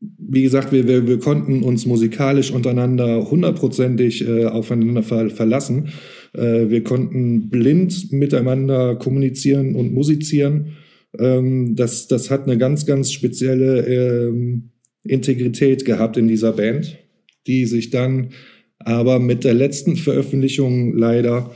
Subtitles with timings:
[0.00, 5.88] wie gesagt, wir, wir, wir konnten uns musikalisch untereinander hundertprozentig äh, aufeinander ver verlassen.
[6.34, 10.76] Äh, wir konnten blind miteinander kommunizieren und musizieren.
[11.18, 14.70] Ähm, das, das hat eine ganz, ganz spezielle ähm,
[15.02, 16.98] Integrität gehabt in dieser Band,
[17.46, 18.30] die sich dann
[18.78, 21.52] aber mit der letzten Veröffentlichung leider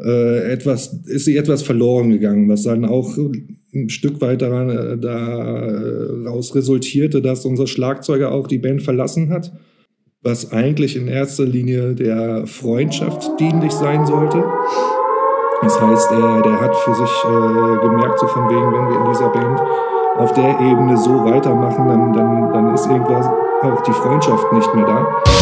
[0.00, 3.18] äh, etwas, ist sie etwas verloren gegangen, was dann auch
[3.74, 9.52] ein Stück weit daran, äh, daraus resultierte, dass unser Schlagzeuger auch die Band verlassen hat,
[10.22, 14.44] was eigentlich in erster Linie der Freundschaft dienlich sein sollte.
[15.62, 19.12] Das heißt, er, der hat für sich äh, gemerkt, so von wegen, wenn wir in
[19.12, 19.60] dieser Band
[20.16, 24.84] auf der Ebene so weitermachen, dann, dann, dann ist irgendwas auch die Freundschaft nicht mehr
[24.84, 25.41] da.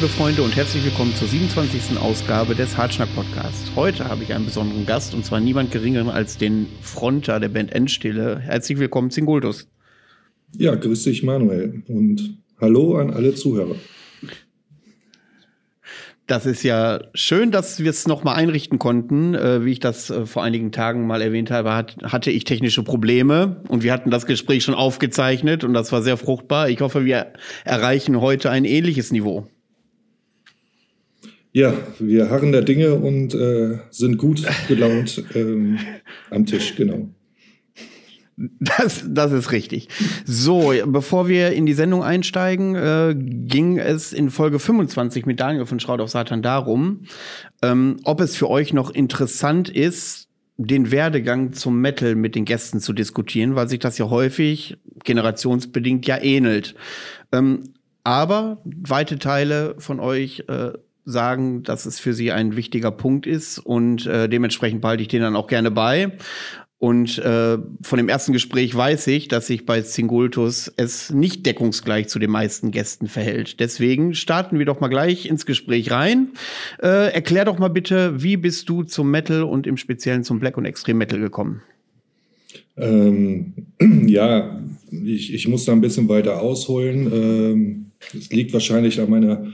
[0.00, 1.98] Liebe Freunde, und herzlich willkommen zur 27.
[1.98, 3.70] Ausgabe des Hartschnack Podcasts.
[3.76, 7.70] Heute habe ich einen besonderen Gast, und zwar niemand geringeren als den Fronter der Band
[7.70, 8.38] Endstille.
[8.38, 9.68] Herzlich willkommen, Zingultus.
[10.56, 13.74] Ja, grüß dich, Manuel, und hallo an alle Zuhörer.
[16.26, 19.34] Das ist ja schön, dass wir es nochmal einrichten konnten.
[19.34, 22.82] Äh, wie ich das äh, vor einigen Tagen mal erwähnt habe, hat, hatte ich technische
[22.82, 26.70] Probleme und wir hatten das Gespräch schon aufgezeichnet und das war sehr fruchtbar.
[26.70, 27.34] Ich hoffe, wir
[27.66, 29.46] erreichen heute ein ähnliches Niveau.
[31.52, 35.78] Ja, wir harren der Dinge und äh, sind gut gelaunt ähm,
[36.30, 37.08] am Tisch, genau.
[38.36, 39.88] Das, das ist richtig.
[40.24, 45.66] So, bevor wir in die Sendung einsteigen, äh, ging es in Folge 25 mit Daniel
[45.66, 47.02] von Schraut auf Satan darum,
[47.60, 52.80] ähm, ob es für euch noch interessant ist, den Werdegang zum Metal mit den Gästen
[52.80, 56.74] zu diskutieren, weil sich das ja häufig generationsbedingt ja ähnelt.
[57.32, 57.74] Ähm,
[58.04, 60.72] aber weite Teile von euch äh,
[61.04, 65.22] sagen, dass es für sie ein wichtiger Punkt ist und äh, dementsprechend behalte ich den
[65.22, 66.12] dann auch gerne bei.
[66.80, 72.08] Und äh, von dem ersten Gespräch weiß ich, dass sich bei Singultus es nicht deckungsgleich
[72.08, 73.60] zu den meisten Gästen verhält.
[73.60, 76.28] Deswegen starten wir doch mal gleich ins Gespräch rein.
[76.82, 80.56] Äh, erklär doch mal bitte, wie bist du zum Metal und im Speziellen zum Black
[80.56, 81.60] und Extreme Metal gekommen?
[82.78, 83.52] Ähm,
[84.06, 84.58] ja,
[84.90, 87.12] ich, ich muss da ein bisschen weiter ausholen.
[87.12, 89.52] Ähm, es ähm, liegt wahrscheinlich an meiner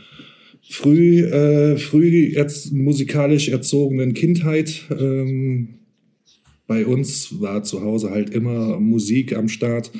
[0.68, 4.82] früh, äh, früh jetzt musikalisch erzogenen Kindheit.
[4.90, 5.68] Ähm,
[6.66, 9.92] bei uns war zu Hause halt immer Musik am Start.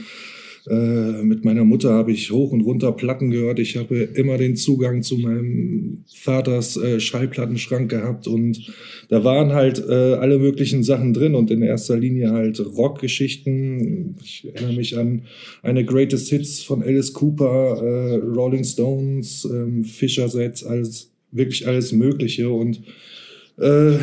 [0.69, 3.59] Äh, mit meiner Mutter habe ich hoch und runter Platten gehört.
[3.59, 8.73] Ich habe immer den Zugang zu meinem Vaters äh, Schallplattenschrank gehabt und
[9.09, 14.17] da waren halt äh, alle möglichen Sachen drin und in erster Linie halt Rockgeschichten.
[14.23, 15.23] Ich erinnere mich an
[15.63, 21.93] eine Greatest Hits von Alice Cooper, äh, Rolling Stones, ähm, Fischer Sets, alles wirklich alles
[21.93, 22.83] Mögliche und
[23.59, 23.99] äh,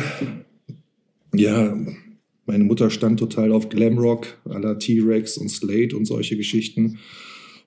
[1.34, 1.76] ja
[2.46, 6.98] meine Mutter stand total auf Glamrock, à la T-Rex und Slate und solche Geschichten.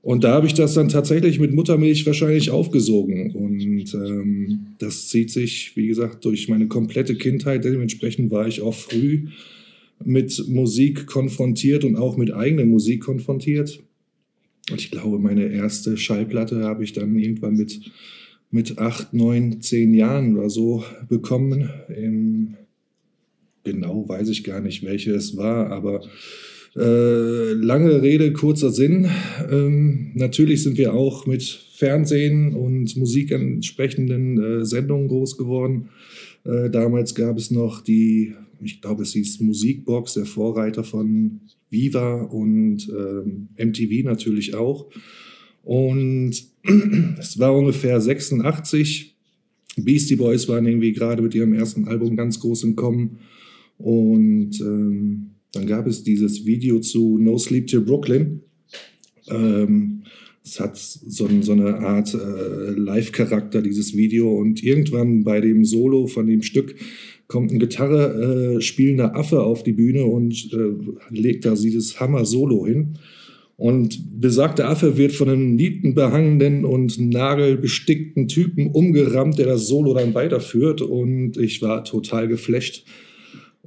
[0.02, 3.32] Und da habe ich das dann tatsächlich mit Muttermilch wahrscheinlich aufgesogen.
[3.32, 7.66] Und ähm, das zieht sich, wie gesagt, durch meine komplette Kindheit.
[7.66, 9.28] Dementsprechend war ich auch früh
[10.06, 13.84] mit Musik konfrontiert und auch mit eigener Musik konfrontiert.
[14.70, 17.80] Und ich glaube, meine erste Schallplatte habe ich dann irgendwann mit,
[18.52, 21.70] mit acht, neun, zehn Jahren oder so bekommen.
[21.90, 22.56] Im
[23.68, 26.02] genau weiß ich gar nicht, welche es war, aber
[26.76, 29.10] äh, lange Rede, kurzer Sinn.
[29.52, 35.90] Ähm, natürlich sind wir auch mit Fernsehen und Musik entsprechenden äh, Sendungen groß geworden.
[36.46, 42.22] Äh, damals gab es noch die, ich glaube, es hieß Musikbox, der Vorreiter von Viva
[42.22, 42.88] und
[43.58, 44.88] MTV ähm, natürlich auch.
[45.64, 46.32] Und
[47.20, 49.16] es war ungefähr 86.
[49.78, 53.20] Beastie Boys waren irgendwie gerade mit ihrem ersten Album ganz groß im Kommen.
[53.78, 58.42] Und ähm, dann gab es dieses Video zu No Sleep Till Brooklyn.
[59.30, 60.04] Ähm,
[60.44, 64.32] es hat so, so, eine Art äh, Live-Charakter, dieses Video.
[64.32, 66.76] Und irgendwann bei dem Solo von dem Stück
[67.28, 72.66] kommt ein Gitarre äh, spielender Affe auf die Bühne und äh, legt da dieses Hammer-Solo
[72.66, 72.98] hin.
[73.58, 80.14] Und besagter Affe wird von einem nietenbehangenen und nagelbestickten Typen umgerammt, der das Solo dann
[80.14, 80.82] weiterführt.
[80.82, 82.86] Und ich war total geflasht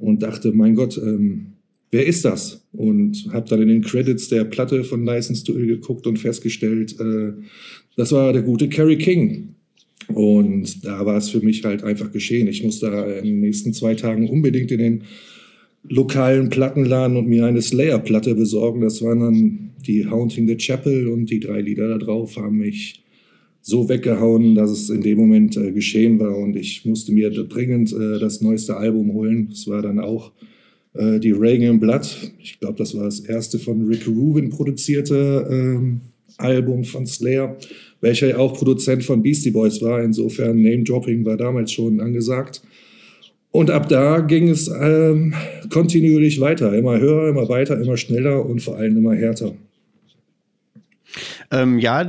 [0.00, 1.52] und dachte, mein Gott, ähm,
[1.90, 2.66] wer ist das?
[2.72, 6.98] Und habe dann in den Credits der Platte von License to Ill geguckt und festgestellt,
[6.98, 7.32] äh,
[7.96, 9.54] das war der gute Kerry King.
[10.08, 12.48] Und da war es für mich halt einfach geschehen.
[12.48, 12.86] Ich musste
[13.22, 15.02] in den nächsten zwei Tagen unbedingt in den
[15.88, 18.80] lokalen Plattenladen und mir eine Slayer-Platte besorgen.
[18.80, 23.02] Das waren dann die Haunting the Chapel und die drei Lieder da drauf haben mich
[23.62, 27.92] so weggehauen, dass es in dem Moment äh, geschehen war und ich musste mir dringend
[27.92, 29.50] äh, das neueste Album holen.
[29.52, 30.32] Es war dann auch
[30.94, 32.32] äh, die Reagan Blood.
[32.38, 36.00] Ich glaube, das war das erste von Rick Rubin produzierte ähm,
[36.38, 37.56] Album von Slayer,
[38.00, 40.02] welcher ja auch Produzent von Beastie Boys war.
[40.02, 42.62] Insofern Name-Dropping war damals schon angesagt.
[43.52, 45.34] Und ab da ging es ähm,
[45.70, 49.54] kontinuierlich weiter, immer höher, immer weiter, immer schneller und vor allem immer härter.
[51.50, 52.08] Ähm, ja,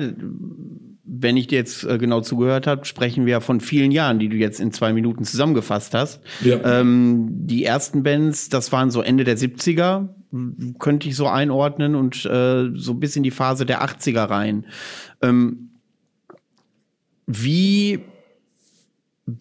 [1.13, 4.37] wenn ich dir jetzt äh, genau zugehört habe, sprechen wir von vielen Jahren, die du
[4.37, 6.21] jetzt in zwei Minuten zusammengefasst hast.
[6.41, 6.79] Ja.
[6.79, 10.07] Ähm, die ersten Bands, das waren so Ende der 70er,
[10.79, 14.67] könnte ich so einordnen und äh, so bis in die Phase der 80er rein.
[15.21, 15.71] Ähm,
[17.27, 17.99] wie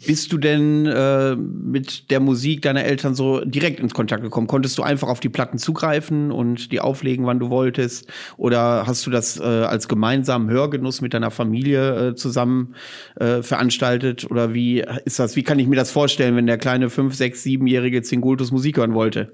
[0.06, 4.46] bist du denn äh, mit der Musik deiner Eltern so direkt ins Kontakt gekommen?
[4.46, 8.06] Konntest du einfach auf die Platten zugreifen und die auflegen, wann du wolltest?
[8.36, 12.74] Oder hast du das äh, als gemeinsamen Hörgenuss mit deiner Familie äh, zusammen
[13.16, 14.30] äh, veranstaltet?
[14.30, 15.36] Oder wie ist das?
[15.36, 18.94] Wie kann ich mir das vorstellen, wenn der kleine fünf, sechs, siebenjährige Zingultus Musik hören
[18.94, 19.32] wollte?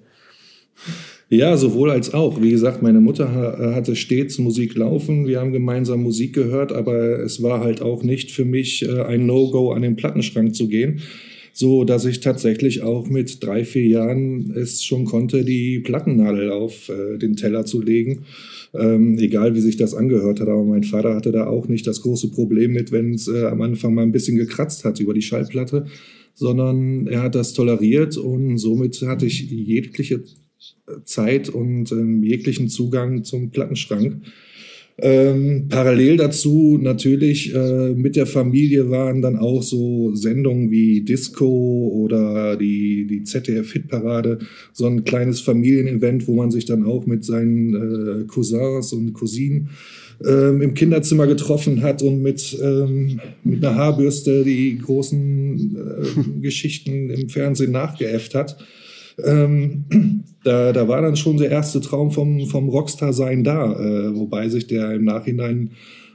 [1.28, 2.40] Ja, sowohl als auch.
[2.40, 3.25] Wie gesagt, meine Mutter
[3.58, 5.26] äh, hatte stets Musik laufen.
[5.26, 9.26] Wir haben gemeinsam Musik gehört, aber es war halt auch nicht für mich äh, ein
[9.26, 11.00] No-Go, an den Plattenschrank zu gehen.
[11.52, 16.90] So dass ich tatsächlich auch mit drei, vier Jahren es schon konnte, die Plattennadel auf
[16.90, 18.26] äh, den Teller zu legen.
[18.75, 22.02] Ähm, egal wie sich das angehört hat, aber mein Vater hatte da auch nicht das
[22.02, 25.23] große Problem mit, wenn es äh, am Anfang mal ein bisschen gekratzt hat über die
[25.23, 25.87] Schallplatte,
[26.34, 30.20] sondern er hat das toleriert und somit hatte ich jegliche
[31.04, 34.22] Zeit und ähm, jeglichen Zugang zum Plattenschrank.
[34.98, 41.90] Ähm, parallel dazu natürlich äh, mit der Familie waren dann auch so Sendungen wie Disco
[41.92, 44.38] oder die, die ZDF-Hitparade,
[44.72, 49.68] so ein kleines Familienevent, wo man sich dann auch mit seinen äh, Cousins und Cousinen
[50.24, 57.10] ähm, im Kinderzimmer getroffen hat und mit, ähm, mit einer Haarbürste die großen äh, Geschichten
[57.10, 58.56] im Fernsehen nachgeäfft hat.
[59.24, 59.84] Ähm,
[60.44, 64.66] da, da war dann schon der erste Traum vom, vom Rockstar-Sein da, äh, wobei sich
[64.66, 65.70] der im Nachhinein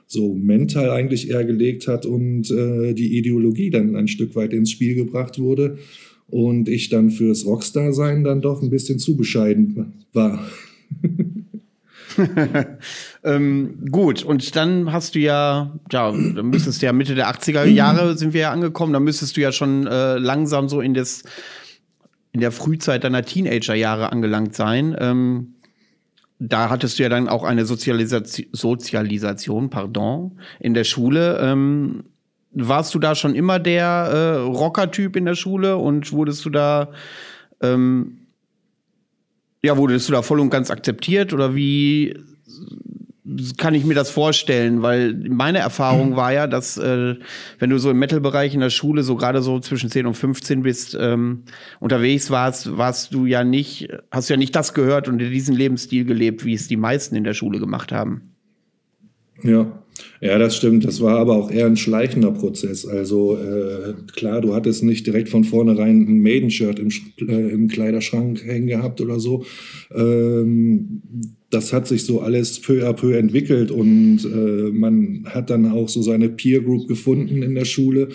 [0.07, 4.71] so mental eigentlich eher gelegt hat und äh, die Ideologie dann ein Stück weit ins
[4.71, 5.77] Spiel gebracht wurde
[6.27, 10.45] und ich dann fürs Rockstar-Sein dann doch ein bisschen zu bescheiden war.
[13.23, 17.65] ähm, gut, und dann hast du ja, ja, dann müsstest du ja Mitte der 80er
[17.65, 21.23] Jahre sind wir ja angekommen, dann müsstest du ja schon äh, langsam so in das
[22.33, 24.95] in der Frühzeit deiner Teenagerjahre angelangt sein.
[24.99, 25.55] Ähm,
[26.39, 31.39] da hattest du ja dann auch eine Sozialisation, Sozialisation pardon, in der Schule.
[31.39, 32.03] Ähm,
[32.51, 36.91] warst du da schon immer der äh, Rocker-Typ in der Schule und wurdest du da,
[37.61, 38.27] ähm,
[39.63, 42.17] ja, wurdest du da voll und ganz akzeptiert oder wie
[43.57, 47.15] kann ich mir das vorstellen, weil meine Erfahrung war ja, dass äh,
[47.59, 50.63] wenn du so im Metal-Bereich in der Schule so gerade so zwischen 10 und 15
[50.63, 51.43] bist, ähm,
[51.79, 56.45] unterwegs warst, warst du ja nicht, hast ja nicht das gehört und diesen Lebensstil gelebt,
[56.45, 58.33] wie es die meisten in der Schule gemacht haben.
[59.43, 59.71] Ja,
[60.21, 60.85] ja, das stimmt.
[60.85, 62.85] Das war aber auch eher ein schleichender Prozess.
[62.85, 66.89] Also äh, klar, du hattest nicht direkt von vornherein ein Maiden-Shirt im,
[67.27, 69.45] äh, im Kleiderschrank hängen gehabt oder so.
[69.93, 71.01] Ähm,
[71.49, 75.89] das hat sich so alles peu à peu entwickelt und äh, man hat dann auch
[75.89, 78.09] so seine Peer Group gefunden in der Schule.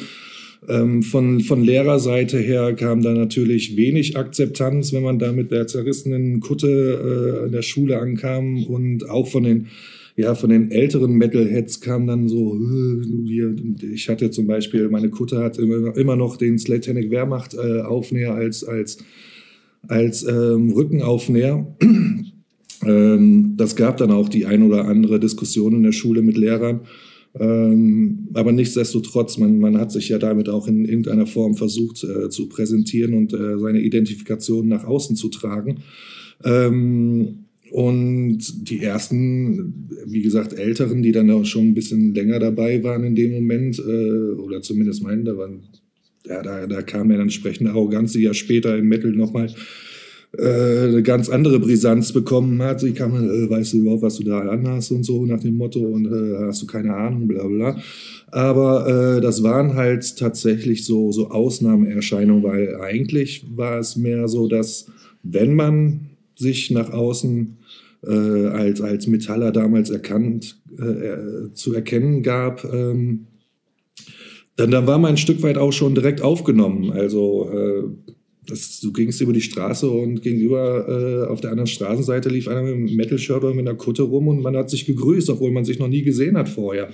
[0.68, 5.66] Ähm, von, von Lehrerseite her kam da natürlich wenig Akzeptanz, wenn man da mit der
[5.66, 9.68] zerrissenen Kutte äh, in der Schule ankam und auch von den
[10.16, 15.38] ja, von den älteren Metalheads kam dann so, äh, ich hatte zum Beispiel, meine Kutte
[15.38, 18.98] hat immer, immer noch den Slatanic Wehrmacht äh, Aufnäher als, als,
[19.86, 21.76] als ähm, Rückenaufnäher.
[22.84, 26.82] Ähm, das gab dann auch die ein oder andere Diskussion in der Schule mit Lehrern.
[27.34, 32.28] Ähm, aber nichtsdestotrotz, man, man hat sich ja damit auch in irgendeiner Form versucht äh,
[32.28, 35.78] zu präsentieren und äh, seine Identifikation nach außen zu tragen.
[36.44, 42.82] Ähm, und die ersten, wie gesagt, Älteren, die dann auch schon ein bisschen länger dabei
[42.82, 45.62] waren in dem Moment, äh, oder zumindest meinen, da waren,
[46.26, 49.48] ja, da, da kam ja dann entsprechende Arroganz, die ja später im Metal nochmal
[50.38, 52.80] äh, eine ganz andere Brisanz bekommen hat.
[52.80, 55.80] Sie kam, äh, weißt du überhaupt, was du da anhast und so nach dem Motto
[55.80, 57.80] und äh, hast du keine Ahnung, bla bla.
[58.32, 64.48] Aber äh, das waren halt tatsächlich so, so Ausnahmeerscheinungen, weil eigentlich war es mehr so,
[64.48, 64.86] dass
[65.22, 67.56] wenn man sich nach außen
[68.06, 73.26] äh, als, als Metaller damals erkannt, äh, zu erkennen gab, ähm,
[74.56, 76.90] dann, dann war man ein Stück weit auch schon direkt aufgenommen.
[76.90, 77.82] Also äh,
[78.46, 82.62] das, du gingst über die Straße und gegenüber äh, auf der anderen Straßenseite lief einer
[82.62, 85.64] mit einem Metal-Shirt oder mit einer Kutte rum und man hat sich gegrüßt, obwohl man
[85.64, 86.90] sich noch nie gesehen hat vorher.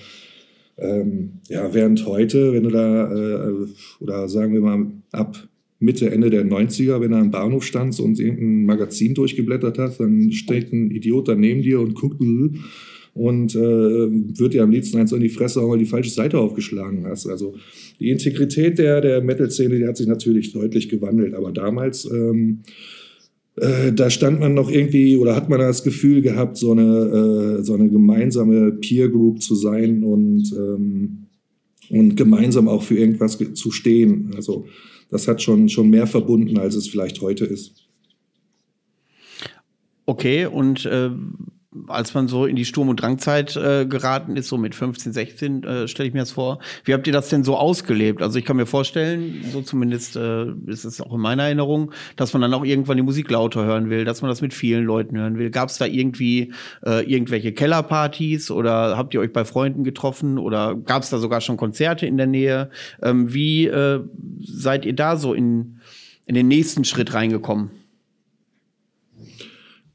[0.79, 3.53] Ähm, ja, während heute, wenn du da, äh,
[4.01, 5.37] oder sagen wir mal ab
[5.83, 10.33] Mitte, Ende der 90er, wenn du am Bahnhof standst und irgendein Magazin durchgeblättert hast, dann
[10.33, 12.21] steht ein Idiot da neben dir und guckt
[13.15, 16.11] und äh, wird dir am liebsten eins in die Fresse hauen, weil du die falsche
[16.11, 17.27] Seite aufgeschlagen hast.
[17.27, 17.55] Also
[18.01, 22.61] die Integrität der, der Metal-Szene, die hat sich natürlich deutlich gewandelt, aber damals ähm,
[23.57, 27.63] äh, da stand man noch irgendwie oder hat man das Gefühl gehabt, so eine, äh,
[27.63, 31.27] so eine gemeinsame Peer Group zu sein und, ähm,
[31.91, 34.31] und gemeinsam auch für irgendwas zu stehen.
[34.37, 34.67] Also
[35.13, 37.87] das hat schon, schon mehr verbunden, als es vielleicht heute ist.
[40.07, 41.11] Okay, und äh,
[41.89, 45.65] als man so in die Sturm- und Drangzeit äh, geraten ist, so mit 15, 16,
[45.65, 46.59] äh, stelle ich mir das vor.
[46.85, 48.23] Wie habt ihr das denn so ausgelebt?
[48.23, 52.33] Also ich kann mir vorstellen, so zumindest äh, ist es auch in meiner Erinnerung, dass
[52.35, 55.17] man dann auch irgendwann die Musik lauter hören will, dass man das mit vielen Leuten
[55.17, 55.51] hören will.
[55.51, 56.53] Gab es da irgendwie
[56.85, 61.41] äh, irgendwelche Kellerpartys oder habt ihr euch bei Freunden getroffen oder gab es da sogar
[61.41, 62.71] schon Konzerte in der Nähe?
[63.03, 64.01] Ähm, wie äh,
[64.41, 65.81] seid ihr da so in,
[66.27, 67.82] in den nächsten Schritt reingekommen?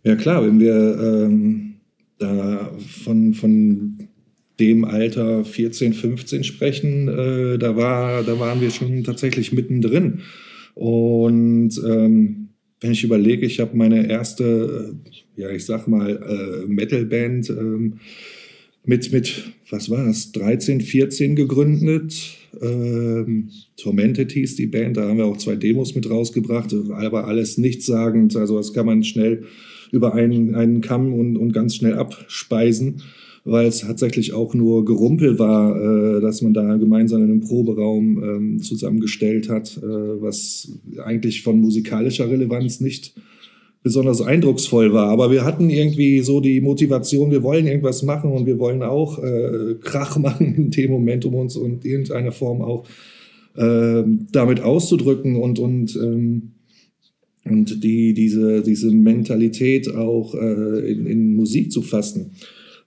[0.08, 1.74] Ja klar, wenn wir ähm,
[2.18, 2.72] da
[3.04, 4.08] von, von
[4.58, 10.22] dem Alter 14, 15 sprechen, äh, da, war, da waren wir schon tatsächlich mittendrin.
[10.76, 12.48] Und ähm,
[12.80, 14.96] wenn ich überlege, ich habe meine erste,
[15.36, 18.00] äh, ja ich sag mal, äh, Metalband ähm,
[18.86, 22.16] mit, mit, was war das, 13, 14 gegründet.
[22.62, 27.58] Ähm, Tormented hieß die Band, da haben wir auch zwei Demos mit rausgebracht, aber alles
[27.58, 29.44] nichtssagend, also das kann man schnell
[29.92, 33.02] über einen, einen Kamm und, und ganz schnell abspeisen,
[33.46, 38.24] weil es tatsächlich auch nur Gerumpel war, äh, dass man da gemeinsam in einem Proberaum
[38.24, 40.72] ähm, zusammengestellt hat, äh, was
[41.04, 43.14] eigentlich von musikalischer Relevanz nicht
[43.84, 45.08] besonders eindrucksvoll war.
[45.10, 49.24] Aber wir hatten irgendwie so die Motivation, wir wollen irgendwas machen und wir wollen auch
[49.24, 52.86] äh, Krach machen in dem Moment, um uns in irgendeiner Form auch
[53.56, 56.52] äh, damit auszudrücken und, und ähm,
[57.50, 62.32] und die, diese, diese Mentalität auch äh, in, in Musik zu fassen.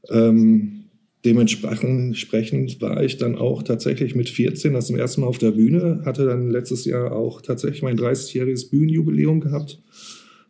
[0.08, 0.84] Ähm,
[1.24, 6.24] dementsprechend war ich dann auch tatsächlich mit 14 das erste Mal auf der Bühne, hatte
[6.24, 9.80] dann letztes Jahr auch tatsächlich mein 30-jähriges Bühnenjubiläum gehabt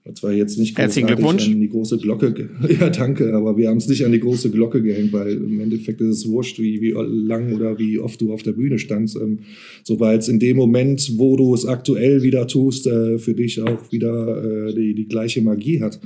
[0.04, 1.46] das war jetzt nicht Herzlichen Glückwunsch.
[1.46, 2.48] an die große Glocke.
[2.80, 6.00] Ja, danke, aber wir haben es nicht an die große Glocke gehängt, weil im Endeffekt
[6.00, 9.16] ist es wurscht, wie, wie lang oder wie oft du auf der Bühne standst.
[9.16, 9.40] Ähm,
[9.84, 13.92] Sobald es in dem Moment, wo du es aktuell wieder tust, äh, für dich auch
[13.92, 16.00] wieder äh, die, die gleiche Magie hat.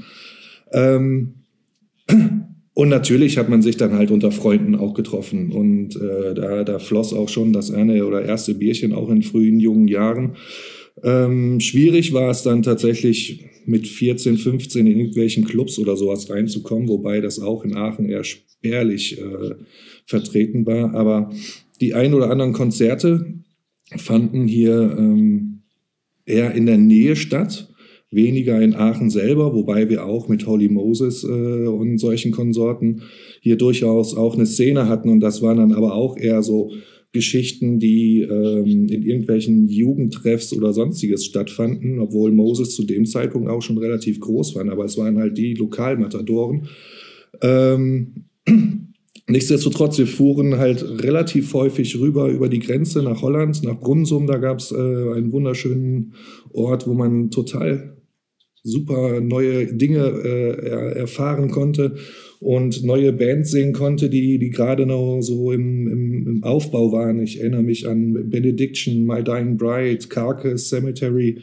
[0.73, 1.35] Ähm,
[2.75, 5.53] und natürlich hat man sich dann halt unter Freunden auch getroffen.
[5.53, 9.61] Und äh, da, da floss auch schon das eine oder erste Bierchen auch in frühen
[9.61, 10.33] jungen Jahren.
[11.03, 16.89] Ähm, schwierig war es dann tatsächlich mit 14, 15 in irgendwelchen Clubs oder sowas reinzukommen,
[16.89, 19.55] wobei das auch in Aachen eher spärlich äh,
[20.07, 20.95] vertreten war.
[20.95, 21.31] Aber
[21.81, 23.35] die ein oder anderen Konzerte
[23.97, 25.63] fanden hier ähm,
[26.27, 27.69] eher in der Nähe statt,
[28.11, 33.03] weniger in Aachen selber, wobei wir auch mit Holy Moses äh, und solchen Konsorten
[33.41, 36.71] hier durchaus auch eine Szene hatten und das waren dann aber auch eher so
[37.15, 43.63] Geschichten, die ähm, in irgendwelchen Jugendtreffs oder sonstiges stattfanden, obwohl Moses zu dem Zeitpunkt auch
[43.63, 46.69] schon relativ groß war, aber es waren halt die Lokalmatadoren.
[47.41, 48.27] Ähm,
[49.29, 54.27] nichtsdestotrotz, wir fuhren halt relativ häufig rüber über die Grenze nach Holland, nach Brunsum.
[54.27, 56.15] Da gab es äh, einen wunderschönen
[56.53, 57.97] Ort, wo man total
[58.65, 61.95] super neue Dinge äh, erfahren konnte
[62.45, 67.23] und neue Bands sehen konnte, die, die gerade noch so im, im, im, Aufbau waren.
[67.23, 71.39] Ich erinnere mich an Benediction, My Dying Bride, Carcass, Cemetery,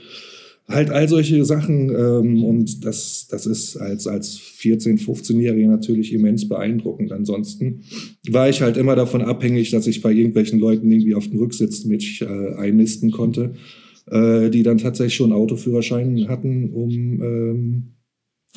[0.68, 1.90] halt all solche Sachen.
[1.90, 7.12] Ähm, und das, das ist als, als 14-, 15-Jähriger natürlich immens beeindruckend.
[7.12, 7.82] Ansonsten
[8.30, 11.84] war ich halt immer davon abhängig, dass ich bei irgendwelchen Leuten irgendwie auf dem Rücksitz
[11.84, 13.54] mich äh, einnisten konnte,
[14.12, 16.92] äh, die dann tatsächlich schon Autoführerschein hatten, um
[17.24, 17.84] ähm,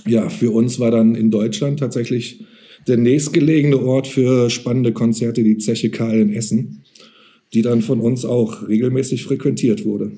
[0.06, 2.44] ja, für uns war dann in Deutschland tatsächlich
[2.86, 6.84] der nächstgelegene Ort für spannende Konzerte die Zeche Karl in Essen,
[7.54, 10.12] die dann von uns auch regelmäßig frequentiert wurde.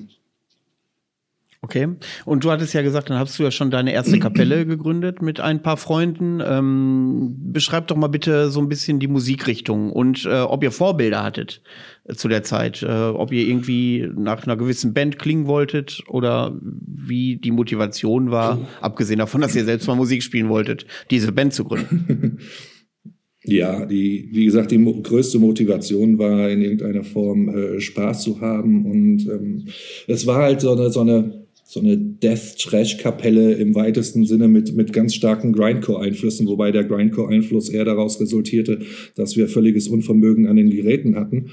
[1.67, 1.89] Okay.
[2.23, 5.41] Und du hattest ja gesagt, dann hast du ja schon deine erste Kapelle gegründet mit
[5.41, 6.41] ein paar Freunden.
[6.41, 11.23] Ähm, beschreib doch mal bitte so ein bisschen die Musikrichtung und äh, ob ihr Vorbilder
[11.23, 11.61] hattet
[12.05, 12.83] äh, zu der Zeit.
[12.83, 18.59] Äh, ob ihr irgendwie nach einer gewissen Band klingen wolltet oder wie die Motivation war,
[18.79, 22.39] abgesehen davon, dass ihr selbst mal Musik spielen wolltet, diese Band zu gründen.
[23.43, 28.85] Ja, die, wie gesagt, die größte Motivation war in irgendeiner Form äh, Spaß zu haben
[28.85, 29.67] und ähm,
[30.05, 34.93] es war halt so eine, so eine so eine Death-Trash-Kapelle im weitesten Sinne mit, mit
[34.93, 38.79] ganz starken Grindcore-Einflüssen, wobei der Grindcore-Einfluss eher daraus resultierte,
[39.15, 41.49] dass wir völliges Unvermögen an den Geräten hatten.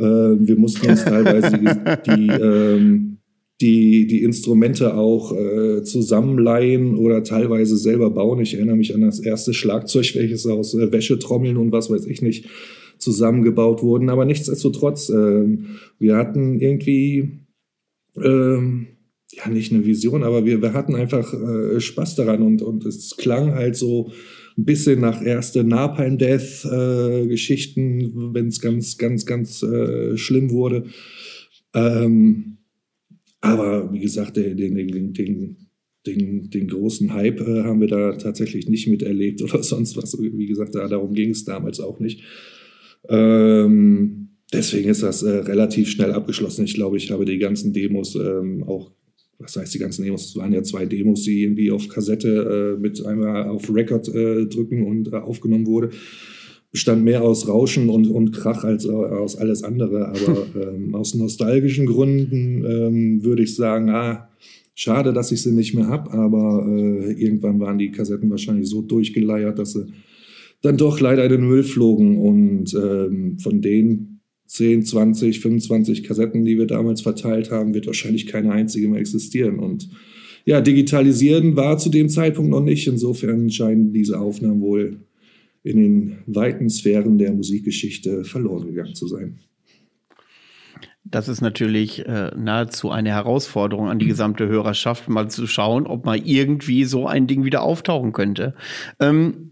[0.00, 1.66] Äh, wir mussten uns teilweise die,
[2.10, 3.18] die, ähm,
[3.60, 8.40] die, die Instrumente auch äh, zusammenleihen oder teilweise selber bauen.
[8.40, 12.20] Ich erinnere mich an das erste Schlagzeug, welches aus äh, Wäschetrommeln und was weiß ich
[12.20, 12.46] nicht
[12.98, 14.08] zusammengebaut wurden.
[14.08, 15.56] Aber nichtsdestotrotz, äh,
[16.00, 17.38] wir hatten irgendwie...
[18.20, 18.88] Ähm,
[19.32, 23.16] ja, nicht eine Vision, aber wir, wir hatten einfach äh, Spaß daran und, und es
[23.16, 24.12] klang halt so
[24.58, 30.50] ein bisschen nach erste Napalm Death äh, Geschichten, wenn es ganz, ganz, ganz äh, schlimm
[30.50, 30.84] wurde.
[31.74, 32.58] Ähm,
[33.40, 35.56] aber wie gesagt, den, den, den,
[36.06, 40.16] den, den, großen Hype äh, haben wir da tatsächlich nicht miterlebt oder sonst was.
[40.20, 42.22] Wie gesagt, da, darum ging es damals auch nicht.
[43.08, 46.66] Ähm, deswegen ist das äh, relativ schnell abgeschlossen.
[46.66, 48.92] Ich glaube, ich habe die ganzen Demos ähm, auch
[49.38, 50.26] was heißt die ganzen Demos?
[50.26, 54.46] Es waren ja zwei Demos, die irgendwie auf Kassette äh, mit einmal auf Record äh,
[54.46, 55.90] drücken und äh, aufgenommen wurde.
[56.70, 60.08] Bestand mehr aus Rauschen und, und Krach als aus alles andere.
[60.08, 64.28] Aber ähm, aus nostalgischen Gründen ähm, würde ich sagen, ah,
[64.74, 66.10] schade, dass ich sie nicht mehr habe.
[66.12, 69.86] Aber äh, irgendwann waren die Kassetten wahrscheinlich so durchgeleiert, dass sie
[70.62, 72.16] dann doch leider in den Müll flogen.
[72.16, 74.11] Und ähm, von denen
[74.52, 79.58] 10, 20, 25 Kassetten, die wir damals verteilt haben, wird wahrscheinlich keine einzige mehr existieren.
[79.58, 79.88] Und
[80.44, 82.86] ja, digitalisieren war zu dem Zeitpunkt noch nicht.
[82.86, 84.98] Insofern scheinen diese Aufnahmen wohl
[85.62, 89.38] in den weiten Sphären der Musikgeschichte verloren gegangen zu sein.
[91.04, 96.04] Das ist natürlich äh, nahezu eine Herausforderung an die gesamte Hörerschaft, mal zu schauen, ob
[96.04, 98.54] mal irgendwie so ein Ding wieder auftauchen könnte.
[99.00, 99.51] Ähm,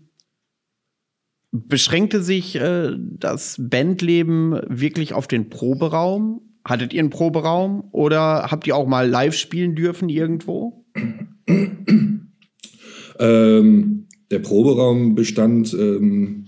[1.53, 6.43] Beschränkte sich äh, das Bandleben wirklich auf den Proberaum?
[6.65, 10.85] Hattet ihr einen Proberaum oder habt ihr auch mal live spielen dürfen irgendwo?
[13.21, 16.47] Ähm, der Proberaum bestand ähm,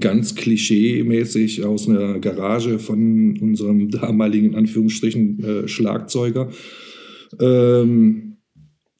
[0.00, 6.48] ganz klischee-mäßig aus einer Garage von unserem damaligen Anführungsstrichen äh, Schlagzeuger.
[7.38, 8.36] Ähm,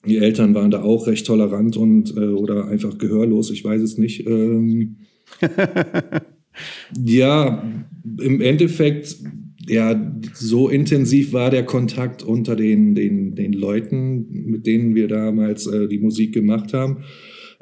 [0.07, 3.97] die Eltern waren da auch recht tolerant und äh, oder einfach gehörlos, ich weiß es
[3.97, 4.27] nicht.
[4.27, 4.99] Ähm,
[7.05, 7.63] ja,
[8.21, 9.17] im Endeffekt,
[9.67, 15.67] ja, so intensiv war der Kontakt unter den, den, den Leuten, mit denen wir damals
[15.67, 17.05] äh, die Musik gemacht haben.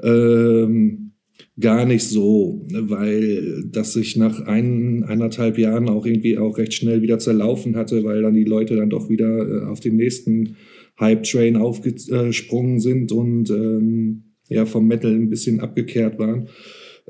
[0.02, 1.12] Ähm,
[1.60, 7.02] gar nicht so, weil das sich nach ein, eineinhalb Jahren auch irgendwie auch recht schnell
[7.02, 10.56] wieder zerlaufen hatte, weil dann die Leute dann doch wieder äh, auf den nächsten
[10.98, 16.48] Hype-Train aufgesprungen sind und ähm, ja vom Metal ein bisschen abgekehrt waren.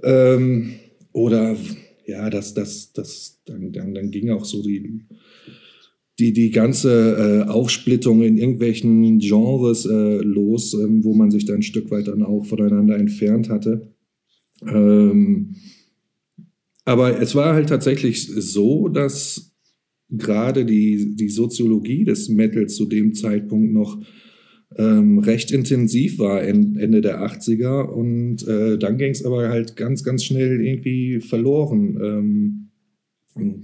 [0.03, 0.75] Ähm,
[1.13, 1.57] oder
[2.07, 5.05] ja, das, das, das, dann, dann, dann ging auch so die,
[6.19, 11.57] die, die ganze äh, Aufsplittung in irgendwelchen Genres äh, los, ähm, wo man sich dann
[11.57, 13.93] ein Stück weit dann auch voneinander entfernt hatte.
[14.67, 15.57] Ähm,
[16.85, 19.53] aber es war halt tatsächlich so, dass
[20.11, 24.01] gerade die, die Soziologie des Metals zu dem Zeitpunkt noch
[24.77, 30.05] ähm, recht intensiv war Ende der 80er und äh, dann ging es aber halt ganz,
[30.05, 32.69] ganz schnell irgendwie verloren.
[33.37, 33.63] Ähm,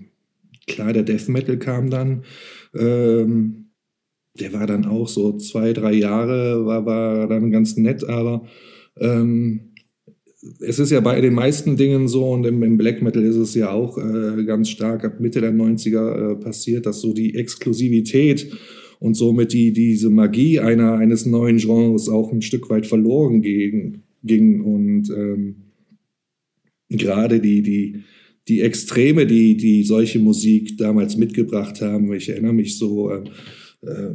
[0.66, 2.24] klar, der Death Metal kam dann,
[2.74, 3.70] ähm,
[4.38, 8.46] der war dann auch so zwei, drei Jahre, war, war dann ganz nett, aber
[9.00, 9.72] ähm,
[10.60, 13.54] es ist ja bei den meisten Dingen so und im, im Black Metal ist es
[13.54, 18.52] ja auch äh, ganz stark ab Mitte der 90er äh, passiert, dass so die Exklusivität
[19.00, 24.02] und somit die, diese Magie einer, eines neuen Genres auch ein Stück weit verloren ging.
[24.22, 24.60] ging.
[24.60, 25.56] Und ähm,
[26.88, 28.02] gerade die, die,
[28.48, 33.24] die Extreme, die, die solche Musik damals mitgebracht haben, ich erinnere mich so, äh,
[33.82, 34.14] äh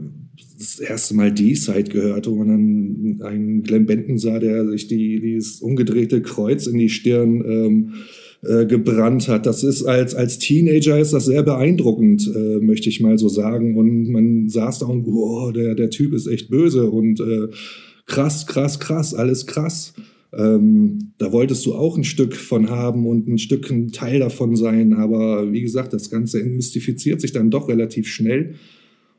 [0.57, 5.19] das erste Mal D-Side gehört, wo man dann einen Glenn Benton sah, der sich die,
[5.19, 7.93] dieses umgedrehte Kreuz in die Stirn ähm,
[8.43, 9.45] äh, gebrannt hat.
[9.45, 13.77] Das ist als, als Teenager ist das sehr beeindruckend, äh, möchte ich mal so sagen.
[13.77, 17.47] Und man saß da und, oh, der, der Typ ist echt böse und äh,
[18.05, 19.93] krass, krass, krass, alles krass.
[20.33, 24.55] Ähm, da wolltest du auch ein Stück von haben und ein Stück ein Teil davon
[24.55, 24.93] sein.
[24.93, 28.55] Aber wie gesagt, das Ganze mystifiziert sich dann doch relativ schnell.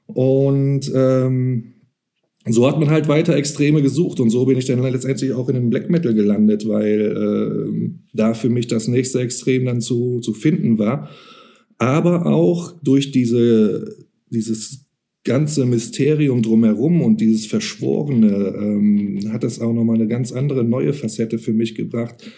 [0.06, 1.73] Und ähm,
[2.46, 5.54] so hat man halt weiter Extreme gesucht und so bin ich dann letztendlich auch in
[5.54, 10.34] dem Black Metal gelandet, weil äh, da für mich das nächste Extrem dann zu, zu
[10.34, 11.08] finden war.
[11.78, 13.96] Aber auch durch diese,
[14.28, 14.84] dieses
[15.24, 20.92] ganze Mysterium drumherum und dieses Verschworene ähm, hat das auch nochmal eine ganz andere neue
[20.92, 22.30] Facette für mich gebracht,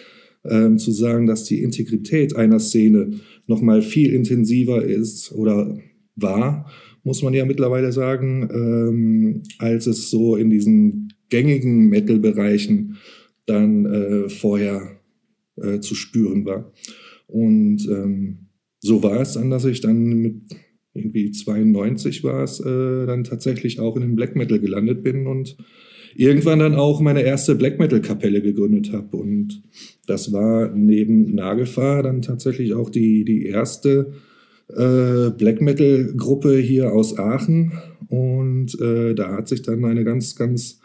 [0.44, 5.76] ähm, zu sagen, dass die Integrität einer Szene nochmal viel intensiver ist oder
[6.14, 6.70] war
[7.06, 12.96] muss man ja mittlerweile sagen, ähm, als es so in diesen gängigen Metal-Bereichen
[13.46, 14.98] dann äh, vorher
[15.54, 16.72] äh, zu spüren war.
[17.28, 18.48] Und ähm,
[18.80, 20.42] so war es dann, dass ich dann mit
[20.94, 25.56] irgendwie 92 war es, äh, dann tatsächlich auch in den Black Metal gelandet bin und
[26.16, 29.16] irgendwann dann auch meine erste Black Metal Kapelle gegründet habe.
[29.16, 29.62] Und
[30.08, 34.12] das war neben Nagelfahr dann tatsächlich auch die, die erste
[34.68, 37.72] äh, Black Metal Gruppe hier aus Aachen
[38.08, 40.80] und äh, da hat sich dann eine ganz, ganz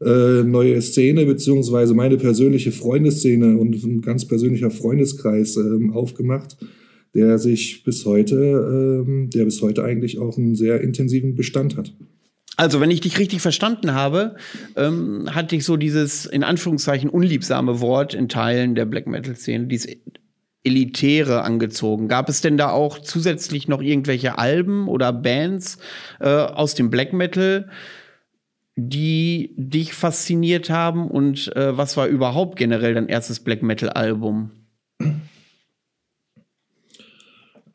[0.00, 6.56] äh, neue Szene beziehungsweise meine persönliche Freundesszene und ein ganz persönlicher Freundeskreis ähm, aufgemacht,
[7.14, 11.92] der sich bis heute, ähm, der bis heute eigentlich auch einen sehr intensiven Bestand hat.
[12.56, 14.36] Also, wenn ich dich richtig verstanden habe,
[14.76, 19.86] ähm, hatte ich so dieses in Anführungszeichen unliebsame Wort in Teilen der Black Metal-Szene, dieses
[20.62, 22.08] Elitäre angezogen.
[22.08, 25.78] Gab es denn da auch zusätzlich noch irgendwelche Alben oder Bands
[26.20, 27.70] äh, aus dem Black Metal,
[28.76, 31.10] die dich fasziniert haben?
[31.10, 34.50] Und äh, was war überhaupt generell dein erstes Black Metal Album?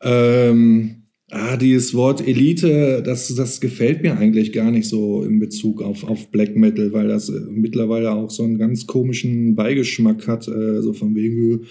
[0.02, 5.82] Ähm, ah, dieses Wort Elite, das, das gefällt mir eigentlich gar nicht so in Bezug
[5.82, 10.46] auf, auf Black Metal, weil das äh, mittlerweile auch so einen ganz komischen Beigeschmack hat,
[10.46, 11.66] äh, so von wegen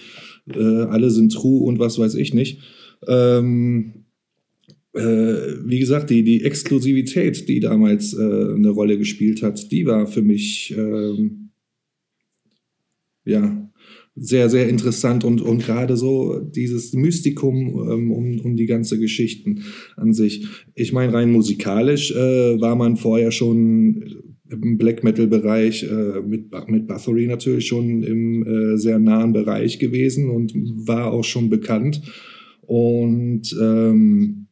[0.53, 2.61] äh, alle sind true und was weiß ich nicht.
[3.07, 4.05] Ähm,
[4.93, 10.07] äh, wie gesagt, die, die Exklusivität, die damals äh, eine Rolle gespielt hat, die war
[10.07, 11.49] für mich ähm,
[13.25, 13.69] ja
[14.15, 17.57] sehr, sehr interessant und, und gerade so dieses Mystikum
[17.91, 19.63] ähm, um, um die ganze Geschichten
[19.97, 20.47] an sich.
[20.73, 26.87] Ich meine, rein musikalisch äh, war man vorher schon im Black Metal-Bereich äh, mit, mit
[26.87, 30.53] Bathory natürlich schon im äh, sehr nahen Bereich gewesen und
[30.87, 32.01] war auch schon bekannt.
[32.61, 34.47] Und ähm,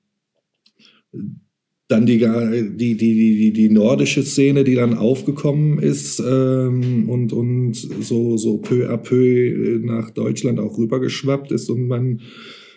[1.88, 7.74] dann die, die, die, die, die nordische Szene, die dann aufgekommen ist ähm, und, und
[7.76, 12.22] so, so peu à peu nach Deutschland auch rübergeschwappt ist und man